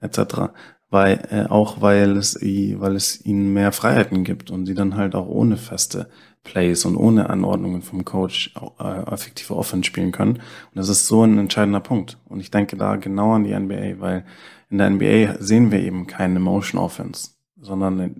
etc. 0.00 0.52
Weil 0.88 1.28
äh, 1.30 1.50
auch 1.50 1.80
weil 1.80 2.16
es 2.16 2.34
weil 2.36 2.96
es 2.96 3.24
ihnen 3.24 3.52
mehr 3.52 3.72
Freiheiten 3.72 4.24
gibt 4.24 4.50
und 4.50 4.66
sie 4.66 4.74
dann 4.74 4.96
halt 4.96 5.14
auch 5.14 5.26
ohne 5.26 5.56
feste 5.56 6.08
Plays 6.44 6.84
und 6.84 6.96
ohne 6.96 7.30
Anordnungen 7.30 7.82
vom 7.82 8.04
Coach 8.04 8.54
äh, 8.78 9.12
effektive 9.12 9.56
Offense 9.56 9.86
spielen 9.86 10.12
können. 10.12 10.36
Und 10.36 10.74
das 10.74 10.88
ist 10.88 11.06
so 11.06 11.22
ein 11.24 11.38
entscheidender 11.38 11.80
Punkt. 11.80 12.18
Und 12.28 12.40
ich 12.40 12.50
denke 12.50 12.76
da 12.76 12.96
genau 12.96 13.32
an 13.32 13.44
die 13.44 13.54
NBA, 13.54 14.00
weil 14.00 14.24
in 14.70 14.78
der 14.78 14.90
NBA 14.90 15.36
sehen 15.40 15.70
wir 15.70 15.80
eben 15.80 16.06
keine 16.06 16.40
Motion 16.40 16.80
Offense, 16.80 17.30
sondern 17.60 18.14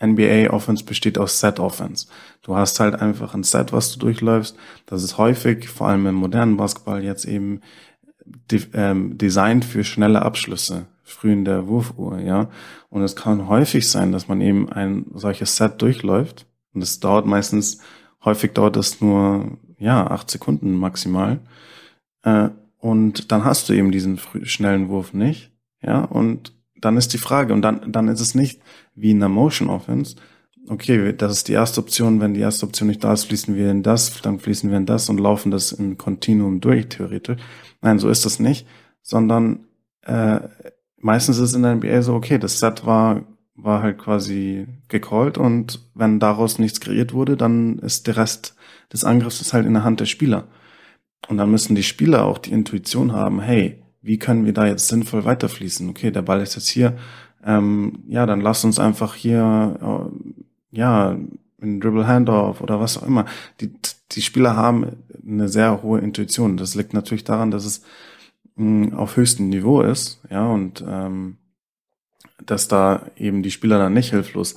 NBA 0.00 0.50
Offense 0.50 0.84
besteht 0.84 1.18
aus 1.18 1.40
Set 1.40 1.58
Offense. 1.58 2.06
Du 2.42 2.56
hast 2.56 2.78
halt 2.80 2.94
einfach 2.94 3.34
ein 3.34 3.42
Set, 3.42 3.72
was 3.72 3.92
du 3.92 3.98
durchläufst. 3.98 4.56
Das 4.86 5.02
ist 5.02 5.18
häufig, 5.18 5.68
vor 5.68 5.88
allem 5.88 6.06
im 6.06 6.14
modernen 6.14 6.56
Basketball 6.56 7.02
jetzt 7.02 7.24
eben 7.24 7.60
de 8.24 8.62
ähm, 8.74 9.18
designt 9.18 9.64
für 9.64 9.84
schnelle 9.84 10.22
Abschlüsse 10.22 10.86
früh 11.02 11.32
in 11.32 11.44
der 11.44 11.66
Wurfuhr, 11.66 12.20
ja. 12.20 12.48
Und 12.88 13.02
es 13.02 13.16
kann 13.16 13.48
häufig 13.48 13.88
sein, 13.88 14.12
dass 14.12 14.28
man 14.28 14.40
eben 14.40 14.70
ein 14.70 15.06
solches 15.14 15.56
Set 15.56 15.82
durchläuft 15.82 16.46
und 16.74 16.82
es 16.82 17.00
dauert 17.00 17.26
meistens, 17.26 17.78
häufig 18.24 18.52
dauert 18.52 18.76
es 18.76 19.00
nur, 19.00 19.58
ja, 19.78 20.06
acht 20.06 20.30
Sekunden 20.30 20.76
maximal. 20.76 21.40
Äh, 22.22 22.50
und 22.78 23.30
dann 23.30 23.44
hast 23.44 23.68
du 23.68 23.72
eben 23.72 23.92
diesen 23.92 24.18
schnellen 24.42 24.88
Wurf 24.88 25.12
nicht. 25.12 25.52
Ja, 25.82 26.04
und 26.04 26.52
dann 26.80 26.96
ist 26.96 27.12
die 27.12 27.18
Frage, 27.18 27.54
und 27.54 27.62
dann, 27.62 27.92
dann 27.92 28.08
ist 28.08 28.20
es 28.20 28.34
nicht 28.34 28.60
wie 28.94 29.10
in 29.10 29.20
der 29.20 29.28
Motion 29.28 29.70
Offense, 29.70 30.16
okay, 30.68 31.12
das 31.12 31.32
ist 31.32 31.48
die 31.48 31.52
erste 31.52 31.80
Option, 31.80 32.20
wenn 32.20 32.34
die 32.34 32.40
erste 32.40 32.66
Option 32.66 32.88
nicht 32.88 33.02
da 33.02 33.12
ist, 33.12 33.24
fließen 33.24 33.54
wir 33.54 33.70
in 33.70 33.82
das, 33.82 34.20
dann 34.22 34.38
fließen 34.38 34.70
wir 34.70 34.76
in 34.76 34.86
das 34.86 35.08
und 35.08 35.18
laufen 35.18 35.50
das 35.50 35.72
in 35.72 35.98
Continuum 35.98 36.60
durch, 36.60 36.88
theoretisch. 36.88 37.40
Nein, 37.80 37.98
so 37.98 38.08
ist 38.08 38.24
das 38.24 38.38
nicht, 38.38 38.66
sondern 39.02 39.66
äh, 40.02 40.40
meistens 40.98 41.38
ist 41.38 41.50
es 41.50 41.54
in 41.54 41.62
der 41.62 41.76
NBA 41.76 42.02
so, 42.02 42.14
okay, 42.14 42.38
das 42.38 42.58
Set 42.58 42.86
war, 42.86 43.22
war 43.54 43.82
halt 43.82 43.98
quasi 43.98 44.66
gecallt 44.88 45.38
und 45.38 45.80
wenn 45.94 46.18
daraus 46.18 46.58
nichts 46.58 46.80
kreiert 46.80 47.12
wurde, 47.12 47.36
dann 47.36 47.78
ist 47.78 48.06
der 48.06 48.16
Rest 48.16 48.56
des 48.92 49.04
Angriffs 49.04 49.52
halt 49.52 49.66
in 49.66 49.74
der 49.74 49.84
Hand 49.84 50.00
der 50.00 50.06
Spieler. 50.06 50.48
Und 51.28 51.36
dann 51.36 51.50
müssen 51.50 51.74
die 51.74 51.82
Spieler 51.82 52.24
auch 52.24 52.38
die 52.38 52.52
Intuition 52.52 53.12
haben, 53.12 53.40
hey, 53.40 53.82
wie 54.00 54.18
können 54.18 54.44
wir 54.44 54.52
da 54.52 54.66
jetzt 54.66 54.88
sinnvoll 54.88 55.24
weiterfließen? 55.24 55.88
Okay, 55.88 56.10
der 56.10 56.22
Ball 56.22 56.40
ist 56.40 56.56
jetzt 56.56 56.68
hier, 56.68 56.96
ähm, 57.44 58.02
ja, 58.08 58.26
dann 58.26 58.40
lass 58.40 58.64
uns 58.64 58.78
einfach 58.78 59.14
hier, 59.14 59.78
äh, 59.80 60.76
ja, 60.76 61.16
ein 61.60 61.80
Dribble 61.80 62.06
Handoff 62.08 62.60
oder 62.60 62.80
was 62.80 62.98
auch 62.98 63.06
immer. 63.06 63.26
Die, 63.60 63.70
die 64.10 64.22
Spieler 64.22 64.56
haben 64.56 64.96
eine 65.24 65.48
sehr 65.48 65.82
hohe 65.82 66.00
Intuition. 66.00 66.56
Das 66.56 66.74
liegt 66.74 66.92
natürlich 66.92 67.24
daran, 67.24 67.52
dass 67.52 67.64
es 67.64 67.82
mh, 68.56 68.86
hm, 68.86 68.94
auf 68.94 69.16
höchstem 69.16 69.48
Niveau 69.48 69.82
ist, 69.82 70.20
ja, 70.30 70.46
und 70.46 70.84
ähm, 70.86 71.36
dass 72.44 72.68
da 72.68 73.06
eben 73.16 73.42
die 73.42 73.50
Spieler 73.50 73.78
dann 73.78 73.94
nicht 73.94 74.10
hilflos 74.10 74.54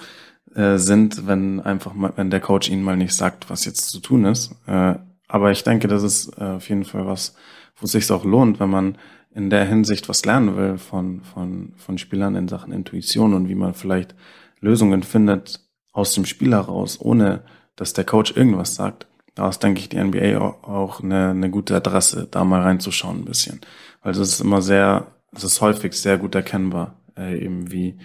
äh, 0.55 0.78
sind, 0.78 1.28
wenn 1.28 1.59
einfach 1.59 1.93
mal, 1.93 2.13
wenn 2.16 2.30
der 2.30 2.39
Coach 2.39 2.70
ihnen 2.70 2.84
mal 2.84 2.97
nicht 2.97 3.13
sagt, 3.13 3.49
was 3.49 3.66
jetzt 3.66 3.89
zu 3.89 3.99
tun 3.99 4.26
ist. 4.26 4.55
Äh, 4.68 4.95
aber 5.28 5.51
ich 5.51 5.63
denke, 5.63 5.88
das 5.88 6.03
ist 6.03 6.38
äh, 6.38 6.43
auf 6.43 6.70
jeden 6.70 6.86
Fall 6.86 7.05
was, 7.05 7.36
wo 7.76 7.86
es 7.86 7.91
sich 7.91 8.09
auch 8.11 8.24
lohnt, 8.26 8.59
wenn 8.59 8.70
man 8.70 8.97
in 9.34 9.49
der 9.49 9.66
Hinsicht 9.66 10.07
was 10.07 10.24
lernen 10.24 10.55
will 10.55 10.78
von, 10.78 11.22
von, 11.22 11.74
von 11.76 11.97
Spielern 11.97 12.36
in 12.36 12.47
Sachen 12.47 12.72
Intuition 12.72 13.34
und 13.34 13.49
wie 13.49 13.55
man 13.55 13.74
vielleicht 13.74 14.16
Lösungen 14.61 15.03
findet 15.03 15.59
aus 15.91 16.13
dem 16.13 16.26
Spiel 16.26 16.53
heraus, 16.53 16.99
ohne 17.01 17.41
dass 17.76 17.93
der 17.93 18.05
Coach 18.05 18.36
irgendwas 18.36 18.76
sagt. 18.76 19.07
Da 19.36 19.49
ist, 19.49 19.61
denke 19.61 19.82
ich, 19.82 19.89
die 19.89 20.01
NBA 20.01 20.39
auch 20.39 21.03
eine, 21.03 21.32
eine 21.32 21.49
gute 21.49 21.76
Adresse, 21.76 22.28
da 22.32 22.45
mal 22.45 22.61
reinzuschauen 22.61 23.20
ein 23.20 23.26
bisschen. 23.26 23.59
Weil 24.01 24.13
das 24.13 24.30
ist 24.30 24.39
immer 24.39 24.61
sehr, 24.61 25.07
es 25.34 25.43
ist 25.43 25.59
häufig 25.59 25.93
sehr 25.93 26.18
gut 26.18 26.36
erkennbar, 26.36 26.95
äh, 27.18 27.38
eben 27.38 27.72
wie, 27.72 27.97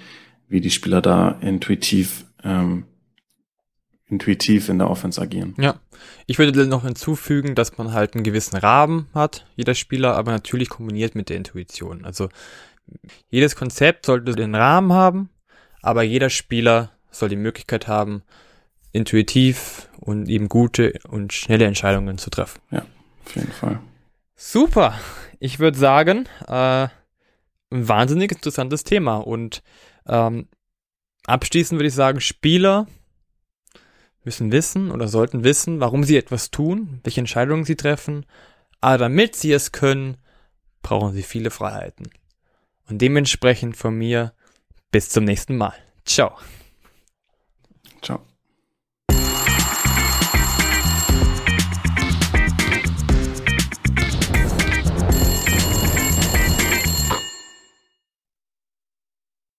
wie 0.49 0.61
die 0.61 0.71
Spieler 0.71 1.01
da 1.01 1.39
intuitiv 1.41 2.27
ähm, 2.43 2.85
intuitiv 4.11 4.69
in 4.69 4.79
der 4.79 4.91
Offense 4.91 5.21
agieren. 5.21 5.55
Ja, 5.59 5.81
ich 6.27 6.39
würde 6.39 6.67
noch 6.67 6.85
hinzufügen, 6.85 7.55
dass 7.55 7.79
man 7.79 7.93
halt 7.93 8.15
einen 8.15 8.25
gewissen 8.25 8.57
Rahmen 8.57 9.09
hat, 9.15 9.47
jeder 9.57 9.75
Spieler, 9.75 10.17
aber 10.17 10.33
natürlich 10.33 10.69
kombiniert 10.69 11.15
mit 11.15 11.29
der 11.29 11.37
Intuition. 11.37 12.05
Also 12.05 12.29
jedes 13.29 13.57
Konzept 13.57 14.07
sollte 14.07 14.33
den 14.33 14.55
Rahmen 14.55 14.93
haben, 14.93 15.31
aber 15.81 16.03
jeder 16.03 16.31
Spieler 16.31 16.91
soll 17.11 17.29
die 17.29 17.37
Möglichkeit 17.37 17.89
haben, 17.89 18.23
intuitiv 18.93 19.89
und 20.01 20.29
eben 20.29 20.49
gute 20.49 20.95
und 21.09 21.33
schnelle 21.33 21.67
Entscheidungen 21.67 22.19
zu 22.19 22.31
treffen. 22.31 22.61
Ja, 22.71 22.85
auf 23.25 23.37
jeden 23.37 23.53
Fall. 23.53 23.81
Super. 24.35 24.99
Ich 25.39 25.61
würde 25.61 25.79
sagen, 25.79 26.27
äh, 26.49 26.89
ein 27.71 27.89
wahnsinnig 27.89 28.33
interessantes 28.33 28.85
Thema 28.85 29.19
und 29.19 29.63
ähm, 30.07 30.49
abschließend 31.27 31.79
würde 31.79 31.89
ich 31.89 31.95
sagen, 31.95 32.21
Spieler 32.21 32.87
müssen 34.25 34.53
wissen 34.53 34.91
oder 34.91 35.09
sollten 35.09 35.45
wissen, 35.45 35.81
warum 35.81 36.05
sie 36.05 36.17
etwas 36.17 36.51
tun, 36.51 37.01
welche 37.05 37.21
Entscheidungen 37.21 37.65
sie 37.65 37.77
treffen, 37.77 38.27
aber 38.81 38.99
damit 38.99 39.37
sie 39.37 39.53
es 39.53 39.73
können, 39.73 40.17
brauchen 40.83 41.13
sie 41.13 41.23
viele 41.23 41.51
Freiheiten. 41.51 42.11
Und 42.89 42.99
dementsprechend 42.99 43.77
von 43.77 43.95
mir 43.95 44.33
bis 44.91 45.09
zum 45.09 45.25
nächsten 45.25 45.57
Mal. 45.57 45.75
Ciao. 46.05 46.37